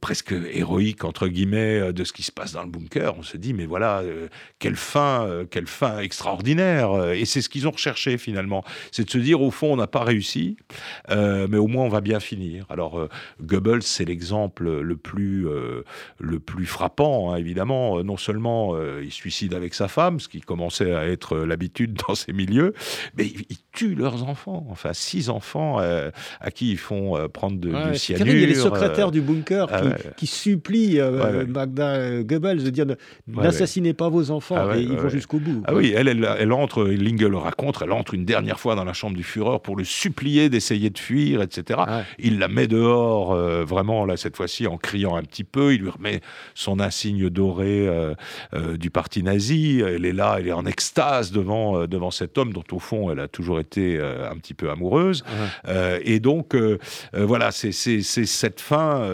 presque 0.00 0.32
héroïque, 0.52 1.04
entre 1.04 1.28
guillemets, 1.28 1.92
de 1.92 2.04
ce 2.04 2.12
qui 2.12 2.22
se 2.22 2.32
passe 2.32 2.52
dans 2.52 2.62
le 2.62 2.70
bunker. 2.70 3.16
On 3.18 3.22
se 3.22 3.36
dit, 3.36 3.52
mais 3.52 3.66
voilà, 3.66 3.95
euh, 4.02 4.28
quelle 4.58 4.76
fin, 4.76 5.26
euh, 5.26 5.44
quelle 5.44 5.66
fin 5.66 6.00
extraordinaire. 6.00 6.92
Euh, 6.92 7.12
et 7.12 7.24
c'est 7.24 7.42
ce 7.42 7.48
qu'ils 7.48 7.68
ont 7.68 7.72
recherché 7.72 8.18
finalement, 8.18 8.64
c'est 8.90 9.04
de 9.04 9.10
se 9.10 9.18
dire 9.18 9.40
au 9.42 9.50
fond 9.50 9.72
on 9.72 9.76
n'a 9.76 9.86
pas 9.86 10.04
réussi, 10.04 10.56
mais 11.10 11.56
au 11.56 11.66
moins 11.66 11.84
on 11.84 11.88
va 11.88 12.00
bien 12.00 12.20
finir. 12.20 12.66
Alors 12.68 13.08
Goebbels 13.42 13.82
c'est 13.82 14.04
l'exemple 14.04 14.80
le 14.80 14.96
plus 14.96 15.46
le 16.18 16.40
plus 16.40 16.66
frappant 16.66 17.32
hein, 17.32 17.36
évidemment. 17.36 18.02
Non 18.02 18.16
seulement 18.16 18.74
il 19.00 19.12
suicide 19.12 19.54
avec 19.54 19.74
sa 19.74 19.88
femme, 19.88 20.20
ce 20.20 20.28
qui 20.28 20.40
commençait 20.40 20.94
à 20.94 21.06
être 21.06 21.38
l'habitude 21.38 22.00
dans 22.08 22.14
ces 22.14 22.32
milieux, 22.32 22.74
mais 23.16 23.26
il, 23.26 23.56
tue 23.72 23.94
leurs 23.94 24.24
enfants. 24.24 24.66
Enfin 24.70 24.92
six 24.92 25.28
enfants 25.28 25.78
à 25.78 26.50
qui 26.50 26.70
ils 26.70 26.78
font 26.78 27.28
prendre 27.28 27.58
de, 27.58 27.90
du 27.90 27.98
cyanure. 27.98 28.26
Il 28.26 28.40
y 28.40 28.44
a 28.44 28.46
les 28.46 28.54
secrétaires 28.54 29.10
du 29.10 29.20
bunker 29.20 29.68
qui, 29.68 30.14
qui 30.16 30.26
supplient 30.26 31.00
Magda 31.48 32.22
Goebbels 32.22 32.62
de 32.62 32.70
dire 32.70 32.86
d'assassiner 33.26 33.85
pas 33.94 34.08
vos 34.08 34.30
enfants. 34.30 34.56
Ah 34.58 34.76
et 34.76 34.82
ils 34.82 34.96
vont 34.96 35.08
jusqu'au 35.08 35.38
bout. 35.38 35.62
Ah 35.66 35.74
oui, 35.74 35.92
elle, 35.96 36.08
elle, 36.08 36.28
elle 36.38 36.52
entre, 36.52 36.84
Linge 36.84 37.24
le 37.24 37.36
raconte, 37.36 37.78
elle 37.82 37.92
entre 37.92 38.14
une 38.14 38.24
dernière 38.24 38.58
fois 38.58 38.74
dans 38.74 38.84
la 38.84 38.92
chambre 38.92 39.16
du 39.16 39.22
Führer 39.22 39.58
pour 39.62 39.76
le 39.76 39.84
supplier 39.84 40.48
d'essayer 40.48 40.90
de 40.90 40.98
fuir, 40.98 41.42
etc. 41.42 41.80
Il 42.18 42.38
la 42.38 42.48
met 42.48 42.66
dehors, 42.66 43.32
euh, 43.32 43.64
vraiment, 43.64 44.04
là, 44.04 44.16
cette 44.16 44.36
fois-ci, 44.36 44.66
en 44.66 44.76
criant 44.76 45.16
un 45.16 45.22
petit 45.22 45.44
peu. 45.44 45.74
Il 45.74 45.82
lui 45.82 45.90
remet 45.90 46.20
son 46.54 46.80
insigne 46.80 47.28
doré 47.30 47.86
euh, 47.86 48.14
euh, 48.54 48.76
du 48.76 48.90
parti 48.90 49.22
nazi. 49.22 49.82
Elle 49.86 50.04
est 50.04 50.12
là, 50.12 50.36
elle 50.38 50.48
est 50.48 50.52
en 50.52 50.66
extase 50.66 51.30
devant, 51.30 51.86
devant 51.86 52.10
cet 52.10 52.38
homme 52.38 52.52
dont, 52.52 52.64
au 52.72 52.78
fond, 52.78 53.10
elle 53.10 53.20
a 53.20 53.28
toujours 53.28 53.60
été 53.60 53.98
un 53.98 54.36
petit 54.36 54.54
peu 54.54 54.70
amoureuse. 54.70 55.24
et 56.02 56.20
donc, 56.20 56.56
voilà, 57.12 57.50
c'est 57.52 57.72
cette 57.72 58.60
fin, 58.60 59.08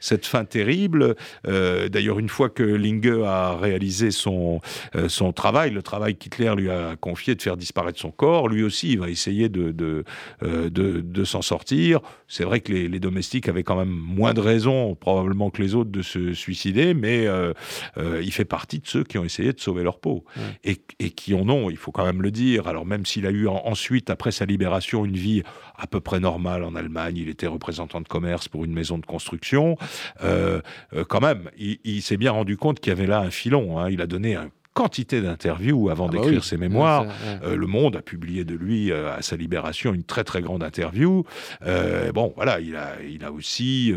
cette 0.00 0.26
fin 0.26 0.44
terrible. 0.44 1.16
D'ailleurs, 1.44 2.18
une 2.18 2.28
fois 2.28 2.48
que 2.48 2.62
Linge 2.62 3.22
a 3.24 3.56
réalisé 3.56 4.10
son, 4.12 4.60
son 5.08 5.32
travail, 5.32 5.70
le 5.70 5.82
travail 5.82 6.14
qu'Hitler 6.16 6.52
lui 6.56 6.70
a 6.70 6.96
confié 6.96 7.34
de 7.34 7.42
faire 7.42 7.56
disparaître 7.56 7.98
son 7.98 8.10
corps, 8.10 8.48
lui 8.48 8.62
aussi, 8.62 8.92
il 8.92 8.98
va 8.98 9.08
essayer 9.08 9.48
de, 9.48 9.72
de, 9.72 10.04
de, 10.40 11.24
s'en 11.24 11.42
sortir. 11.42 12.00
C'est 12.28 12.44
vrai 12.44 12.60
que 12.60 12.72
les, 12.72 12.88
les, 12.88 13.00
domestiques 13.00 13.48
avaient 13.48 13.62
quand 13.62 13.76
même 13.76 13.90
moins 13.90 14.34
de 14.34 14.40
raisons, 14.40 14.94
probablement 14.94 15.50
que 15.50 15.62
les 15.62 15.74
autres, 15.74 15.90
de 15.90 16.02
se 16.02 16.32
suicider, 16.32 16.94
mais 16.94 17.26
euh, 17.26 17.52
euh, 17.98 18.20
il 18.22 18.32
fait 18.32 18.44
partie 18.44 18.80
de 18.80 18.86
ceux 18.86 19.04
qui 19.04 19.18
ont 19.18 19.24
essayé 19.24 19.52
de 19.52 19.60
sauver 19.60 19.82
leur 19.82 19.98
peau. 19.98 20.24
Et, 20.64 20.78
et, 20.98 21.10
qui 21.10 21.34
en 21.34 21.48
ont, 21.48 21.70
il 21.70 21.76
faut 21.76 21.92
quand 21.92 22.04
même 22.04 22.22
le 22.22 22.30
dire. 22.30 22.66
Alors 22.68 22.86
même 22.86 23.06
s'il 23.06 23.26
a 23.26 23.30
eu 23.30 23.46
ensuite, 23.48 24.10
après 24.10 24.32
sa 24.32 24.44
libération, 24.44 25.04
une 25.04 25.16
vie 25.16 25.42
à 25.76 25.86
peu 25.86 26.00
près 26.00 26.20
normale 26.20 26.64
en 26.64 26.74
Allemagne, 26.74 27.16
il 27.16 27.28
était 27.28 27.46
représentant 27.46 28.00
de 28.00 28.08
commerce 28.08 28.48
pour 28.48 28.64
une 28.64 28.72
maison 28.72 28.98
de 28.98 29.06
construction, 29.06 29.76
euh, 30.22 30.60
quand 31.08 31.20
même, 31.20 31.50
il, 31.56 32.02
s'est 32.02 32.16
bien 32.16 32.32
rendu 32.32 32.56
compte 32.56 32.80
qu'il 32.80 32.90
y 32.90 32.96
avait 32.96 33.06
là 33.06 33.20
un 33.20 33.30
filon. 33.30 33.78
Hein. 33.78 33.90
Il 33.90 34.00
a 34.02 34.06
donné 34.06 34.36
un 34.36 34.50
quantité 34.74 35.20
d'interviews 35.20 35.90
avant 35.90 36.08
ah 36.08 36.12
bah 36.12 36.18
d'écrire 36.18 36.44
ses 36.44 36.56
mémoires. 36.56 37.06
Euh, 37.44 37.56
le 37.56 37.66
Monde 37.66 37.96
a 37.96 38.02
publié 38.02 38.44
de 38.44 38.54
lui 38.54 38.90
euh, 38.90 39.14
à 39.14 39.22
sa 39.22 39.36
libération 39.36 39.92
une 39.92 40.04
très 40.04 40.24
très 40.24 40.40
grande 40.40 40.62
interview. 40.62 41.24
Euh, 41.66 42.12
bon, 42.12 42.32
voilà, 42.36 42.60
il 42.60 42.76
a, 42.76 42.96
il 43.02 43.24
a 43.24 43.32
aussi 43.32 43.94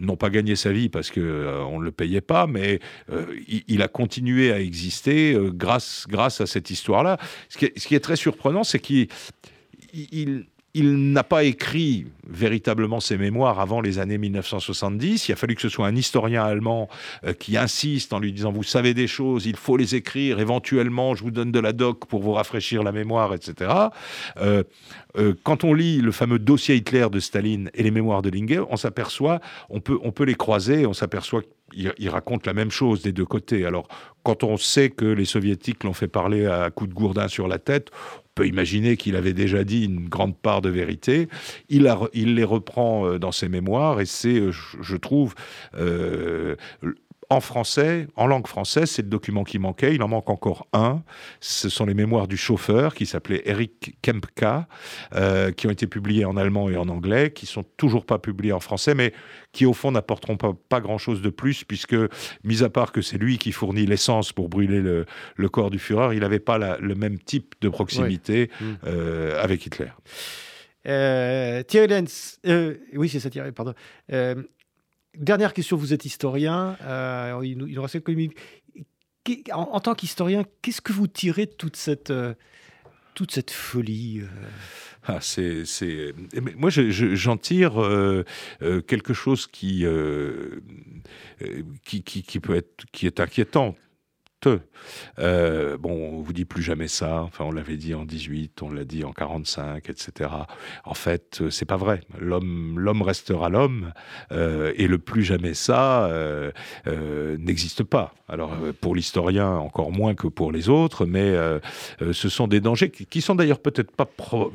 non 0.00 0.16
pas 0.16 0.30
gagné 0.30 0.56
sa 0.56 0.72
vie 0.72 0.88
parce 0.88 1.10
que 1.10 1.62
on 1.68 1.80
ne 1.80 1.84
le 1.84 1.92
payait 1.92 2.20
pas, 2.20 2.46
mais 2.46 2.80
il, 3.48 3.82
a 3.82 3.88
continué 3.88 4.52
à 4.52 4.60
exister 4.60 5.36
grâce 5.52 6.06
grâce 6.08 6.40
à 6.40 6.46
cette 6.46 6.70
histoire-là. 6.70 7.18
Ce, 7.48 7.58
ce, 7.58 7.86
qui 7.86 7.94
est 7.94 8.00
très 8.00 8.16
surprenant, 8.16 8.64
c'est 8.64 8.78
qu'il 8.78 9.08
il, 9.92 10.46
il 10.74 11.12
n'a 11.12 11.24
pas 11.24 11.44
écrit 11.44 12.06
véritablement 12.28 13.00
ses 13.00 13.16
mémoires 13.16 13.60
avant 13.60 13.80
les 13.80 13.98
années 13.98 14.18
1970. 14.18 15.28
Il 15.28 15.32
a 15.32 15.36
fallu 15.36 15.54
que 15.54 15.62
ce 15.62 15.68
soit 15.68 15.86
un 15.86 15.96
historien 15.96 16.44
allemand 16.44 16.88
euh, 17.24 17.32
qui 17.32 17.56
insiste 17.56 18.12
en 18.12 18.18
lui 18.18 18.32
disant 18.32 18.52
Vous 18.52 18.62
savez 18.62 18.94
des 18.94 19.06
choses, 19.06 19.46
il 19.46 19.56
faut 19.56 19.76
les 19.76 19.94
écrire, 19.94 20.40
éventuellement 20.40 21.14
je 21.14 21.22
vous 21.22 21.30
donne 21.30 21.52
de 21.52 21.60
la 21.60 21.72
doc 21.72 22.06
pour 22.06 22.22
vous 22.22 22.32
rafraîchir 22.32 22.82
la 22.82 22.92
mémoire, 22.92 23.34
etc. 23.34 23.70
Euh, 24.38 24.62
euh, 25.16 25.34
quand 25.42 25.64
on 25.64 25.74
lit 25.74 26.00
le 26.00 26.12
fameux 26.12 26.38
dossier 26.38 26.76
Hitler 26.76 27.06
de 27.10 27.20
Staline 27.20 27.70
et 27.74 27.82
les 27.82 27.90
mémoires 27.90 28.22
de 28.22 28.30
Linge, 28.30 28.64
on 28.70 28.76
s'aperçoit, 28.76 29.40
on 29.70 29.80
peut, 29.80 29.98
on 30.02 30.12
peut 30.12 30.24
les 30.24 30.34
croiser, 30.34 30.86
on 30.86 30.92
s'aperçoit 30.92 31.42
qu'il 31.72 32.08
raconte 32.08 32.46
la 32.46 32.54
même 32.54 32.70
chose 32.70 33.02
des 33.02 33.12
deux 33.12 33.26
côtés. 33.26 33.64
Alors, 33.64 33.88
quand 34.22 34.44
on 34.44 34.56
sait 34.56 34.90
que 34.90 35.04
les 35.04 35.24
soviétiques 35.24 35.84
l'ont 35.84 35.92
fait 35.92 36.08
parler 36.08 36.46
à 36.46 36.70
coups 36.70 36.90
de 36.90 36.94
gourdin 36.94 37.28
sur 37.28 37.48
la 37.48 37.58
tête, 37.58 37.90
peut 38.38 38.46
imaginer 38.46 38.96
qu'il 38.96 39.16
avait 39.16 39.32
déjà 39.32 39.64
dit 39.64 39.84
une 39.84 40.08
grande 40.08 40.36
part 40.36 40.62
de 40.62 40.68
vérité. 40.68 41.28
Il, 41.70 41.88
il 42.18 42.34
les 42.34 42.44
reprend 42.44 43.06
euh, 43.06 43.18
dans 43.18 43.32
ses 43.32 43.48
mémoires 43.48 44.00
et 44.00 44.06
c'est, 44.06 44.38
euh, 44.38 44.52
je 44.52 44.96
trouve, 44.96 45.34
euh, 45.76 46.56
en 47.30 47.40
français, 47.40 48.06
en 48.16 48.26
langue 48.26 48.46
française, 48.46 48.90
c'est 48.90 49.02
le 49.02 49.08
document 49.08 49.44
qui 49.44 49.58
manquait. 49.58 49.94
Il 49.94 50.02
en 50.02 50.08
manque 50.08 50.30
encore 50.30 50.66
un. 50.72 51.02
Ce 51.40 51.68
sont 51.68 51.84
les 51.84 51.94
mémoires 51.94 52.26
du 52.26 52.38
chauffeur 52.38 52.94
qui 52.94 53.04
s'appelait 53.04 53.42
Eric 53.44 53.96
Kempka, 54.02 54.66
euh, 55.14 55.52
qui 55.52 55.66
ont 55.66 55.70
été 55.70 55.86
publiés 55.86 56.24
en 56.24 56.36
allemand 56.36 56.70
et 56.70 56.76
en 56.76 56.88
anglais, 56.88 57.30
qui 57.30 57.44
sont 57.44 57.64
toujours 57.76 58.06
pas 58.06 58.18
publiés 58.18 58.52
en 58.52 58.60
français, 58.60 58.94
mais 58.94 59.12
qui 59.52 59.66
au 59.66 59.74
fond 59.74 59.92
n'apporteront 59.92 60.38
pas, 60.38 60.52
pas 60.68 60.80
grand-chose 60.80 61.20
de 61.20 61.28
plus, 61.28 61.64
puisque, 61.64 61.96
mis 62.44 62.62
à 62.62 62.70
part 62.70 62.92
que 62.92 63.02
c'est 63.02 63.18
lui 63.18 63.36
qui 63.36 63.52
fournit 63.52 63.84
l'essence 63.84 64.32
pour 64.32 64.48
brûler 64.48 64.80
le, 64.80 65.48
corps 65.48 65.70
du 65.70 65.78
Führer, 65.78 66.14
il 66.14 66.20
n'avait 66.20 66.40
pas 66.40 66.78
le 66.78 66.94
même 66.94 67.18
type 67.18 67.54
de 67.60 67.68
proximité 67.68 68.50
euh, 68.86 69.42
avec 69.42 69.66
Hitler. 69.66 69.88
Euh, 70.88 71.62
Thierry 71.62 71.88
Lenz, 71.88 72.40
oui 72.94 73.08
c'est 73.08 73.20
ça 73.20 73.30
Thierry, 73.30 73.52
pardon. 73.52 73.74
Dernière 75.18 75.52
question, 75.52 75.76
vous 75.76 75.92
êtes 75.92 76.04
historien, 76.04 76.76
euh, 76.82 77.40
il, 77.42 77.58
nous, 77.58 77.82
reste 77.82 77.98
En, 79.52 79.62
en, 79.72 79.80
tant 79.80 79.94
qu'historien, 79.94 80.44
qu'est-ce 80.62 80.80
que 80.80 80.92
vous 80.92 81.08
tirez 81.08 81.46
de 81.46 81.52
toute 81.52 81.74
cette, 81.74 82.10
euh, 82.10 82.34
toute 83.14 83.32
cette 83.32 83.50
folie 83.50 84.20
euh? 84.20 84.26
Ah, 85.04 85.18
c'est, 85.20 85.64
c'est... 85.64 86.12
Moi, 86.56 86.70
j'en 86.70 87.36
tire 87.38 87.82
quelque 88.86 89.14
chose 89.14 89.46
qui, 89.46 89.86
qui, 91.84 92.02
qui, 92.02 92.22
qui, 92.22 92.40
peut 92.40 92.56
être, 92.56 92.84
qui 92.92 93.06
est 93.06 93.18
inquiétant 93.18 93.74
euh, 95.18 95.76
bon, 95.78 95.90
on 96.12 96.20
vous 96.20 96.32
dit 96.32 96.44
plus 96.44 96.62
jamais 96.62 96.88
ça. 96.88 97.22
Enfin, 97.22 97.44
on 97.44 97.52
l'avait 97.52 97.76
dit 97.76 97.94
en 97.94 98.04
18, 98.04 98.62
on 98.62 98.70
l'a 98.70 98.84
dit 98.84 99.04
en 99.04 99.12
45, 99.12 99.88
etc. 99.90 100.30
En 100.84 100.94
fait, 100.94 101.38
euh, 101.40 101.50
c'est 101.50 101.64
pas 101.64 101.76
vrai. 101.76 102.00
L'homme, 102.18 103.02
restera 103.02 103.48
l'homme, 103.48 103.92
euh, 104.32 104.72
et 104.76 104.86
le 104.86 104.98
plus 104.98 105.22
jamais 105.22 105.54
ça 105.54 106.10
n'existe 107.38 107.82
pas. 107.82 108.14
Alors, 108.28 108.52
pour 108.80 108.94
l'historien, 108.94 109.50
encore 109.50 109.90
moins 109.92 110.14
que 110.14 110.26
pour 110.26 110.52
les 110.52 110.68
autres, 110.68 111.06
mais 111.06 111.34
ce 112.00 112.28
sont 112.28 112.46
des 112.46 112.60
dangers 112.60 112.90
qui, 112.90 113.06
qui 113.06 113.20
sont 113.20 113.34
d'ailleurs 113.34 113.60
peut-être 113.60 113.90
pas 113.90 114.08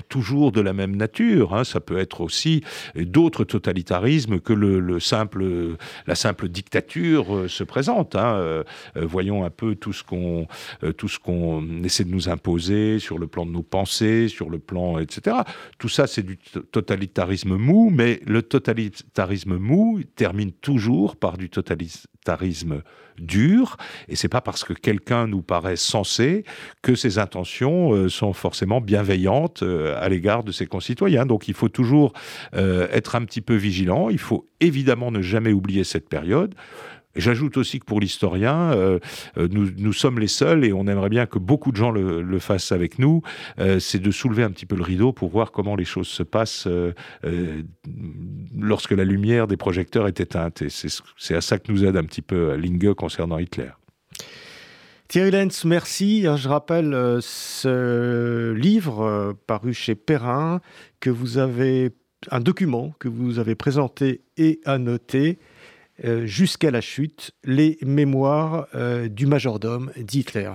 toujours 0.10 0.52
de 0.52 0.62
la 0.62 0.74
même 0.74 0.96
nature. 0.96 1.56
Hein. 1.56 1.64
Ça 1.64 1.80
peut 1.80 1.98
être 1.98 2.22
aussi 2.22 2.64
d'autres 2.96 3.44
totalitarismes 3.44 4.40
que 4.40 4.54
le 4.54 5.00
simple, 5.00 5.76
la 6.06 6.16
simple 6.16 6.50
dictature 6.50 7.46
se 7.48 7.64
présente. 7.64 8.16
Hein. 8.16 8.64
voyons 8.96 9.44
un 9.46 9.50
peu 9.50 9.73
tout 9.76 9.94
ce 9.94 10.04
qu'on 10.04 10.48
euh, 10.84 10.92
tout 10.94 11.08
ce 11.08 11.20
qu'on 11.20 11.84
essaie 11.84 12.04
de 12.04 12.12
nous 12.12 12.30
imposer 12.30 13.00
sur 13.00 13.18
le 13.20 13.28
plan 13.28 13.46
de 13.46 13.52
nos 13.52 13.64
pensées, 13.64 14.28
sur 14.28 14.50
le 14.50 14.60
plan 14.60 15.00
etc. 15.00 15.38
Tout 15.78 15.90
ça 15.90 16.08
c'est 16.08 16.24
du 16.24 16.38
totalitarisme 16.38 17.56
mou, 17.56 17.90
mais 17.92 18.22
le 18.26 18.42
totalitarisme 18.42 19.58
mou 19.58 20.02
termine 20.16 20.52
toujours 20.52 21.16
par 21.16 21.38
du 21.38 21.50
totalitarisme 21.50 22.84
dur, 23.20 23.78
et 24.08 24.16
c'est 24.16 24.28
pas 24.28 24.42
parce 24.42 24.64
que 24.64 24.74
quelqu'un 24.74 25.28
nous 25.28 25.44
paraît 25.44 25.76
sensé 25.76 26.44
que 26.82 26.96
ses 26.96 27.20
intentions 27.20 27.94
euh, 27.94 28.10
sont 28.10 28.34
forcément 28.34 28.82
bienveillantes 28.82 29.62
euh, 29.62 29.96
à 30.02 30.10
l'égard 30.10 30.44
de 30.44 30.52
ses 30.52 30.66
concitoyens. 30.66 31.28
Donc 31.28 31.48
il 31.48 31.54
faut 31.54 31.70
toujours 31.70 32.14
être 32.54 33.16
un 33.16 33.26
petit 33.26 33.42
peu 33.42 33.56
vigilant. 33.56 34.10
Il 34.10 34.18
faut 34.18 34.48
évidemment 34.60 35.12
ne 35.12 35.22
jamais 35.22 35.54
oublier 35.54 35.84
cette 35.84 36.10
période. 36.10 36.56
J'ajoute 37.16 37.58
aussi 37.58 37.80
que 37.80 37.86
pour 37.86 38.00
l'historien, 38.00 38.72
euh, 38.72 39.00
euh, 39.38 39.48
nous, 39.52 39.94
sommes 39.94 40.20
les 40.20 40.28
seuls, 40.28 40.66
et 40.66 40.74
on 40.74 40.88
aimerait 40.88 41.10
bien 41.10 41.28
que 41.28 41.38
beaucoup 41.38 41.72
de 41.72 41.78
gens 41.78 41.92
le, 41.92 42.40
fassent 42.40 42.72
avec 42.72 42.98
nous, 42.98 43.22
euh, 43.60 43.80
c'est 43.80 44.00
de 44.00 44.10
soulever 44.10 44.44
un 44.44 44.50
petit 44.50 44.66
peu 44.66 44.76
le 44.76 44.82
rideau 44.82 45.14
pour 45.14 45.30
voir 45.30 45.52
comment 45.52 45.76
les 45.76 45.86
choses 45.86 46.08
se 46.08 46.24
passent 46.24 46.68
lorsque 48.58 48.92
la 48.92 49.04
lumière 49.04 49.48
des 49.48 49.58
projecteurs 49.58 50.08
est 50.08 50.20
éteinte. 50.20 50.62
Et 50.64 50.68
c'est 50.70 51.36
à 51.36 51.42
ça 51.42 51.60
que 51.60 51.72
nous 51.72 51.86
aide 51.86 51.98
un 51.98 52.04
petit 52.04 52.22
peu 52.22 52.56
Linge 52.56 52.94
concernant 52.96 53.38
Hitler. 53.38 53.70
Thierry 55.08 55.32
Lenz, 55.32 55.66
merci. 55.66 56.24
Je 56.24 56.48
rappelle 56.48 57.20
ce 57.22 58.54
livre 58.54 59.36
paru 59.46 59.74
chez 59.74 59.94
Perrin, 59.94 60.62
que 61.00 61.12
vous 61.12 61.38
avez 61.38 61.92
un 62.32 62.40
document 62.40 62.94
que 63.00 63.08
vous 63.08 63.40
avez 63.40 63.56
présenté 63.56 64.22
et 64.38 64.60
annoté 64.66 65.38
jusqu'à 66.02 66.72
la 66.72 66.82
chute, 66.82 67.32
les 67.44 67.78
mémoires 67.82 68.68
euh, 68.76 69.08
du 69.08 69.26
majordome 69.26 69.92
d'Hitler. 69.98 70.52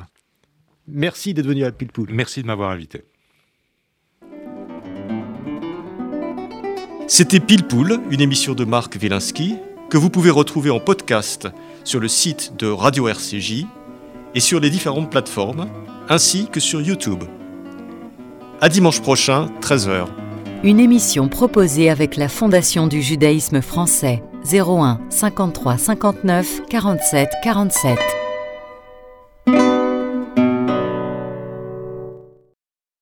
Merci 0.87 1.35
d'être 1.35 1.47
venu 1.47 1.65
à 1.65 1.73
Pilpoul. 1.73 2.09
Merci 2.11 2.43
de 2.43 2.47
m'avoir 2.47 2.71
invité. 2.71 3.05
C'était 7.07 7.41
Pilpoul, 7.41 8.01
une 8.11 8.21
émission 8.21 8.55
de 8.55 8.65
Marc 8.65 8.99
Wielinski, 9.01 9.57
que 9.89 9.97
vous 9.97 10.11
pouvez 10.11 10.31
retrouver 10.31 10.71
en 10.71 10.81
podcast 10.81 11.49
sur 11.85 12.01
le 12.01 12.09
site 12.09 12.53
de 12.59 12.67
Radio 12.67 13.09
RCJ 13.09 13.65
et 14.35 14.41
sur 14.41 14.61
les 14.61 14.69
différentes 14.69 15.11
plateformes, 15.11 15.69
ainsi 16.09 16.49
que 16.53 16.61
sur 16.61 16.83
YouTube. 16.83 17.25
À 18.61 18.69
dimanche 18.69 19.01
prochain, 19.01 19.47
13h. 19.63 20.07
Une 20.65 20.81
émission 20.81 21.29
proposée 21.29 21.89
avec 21.89 22.17
la 22.17 22.29
Fondation 22.29 22.89
du 22.89 23.01
judaïsme 23.01 23.63
français. 23.63 24.23
01 24.51 24.99
53 25.11 25.77
59 25.77 26.63
47 26.71 27.29
47. 27.43 28.28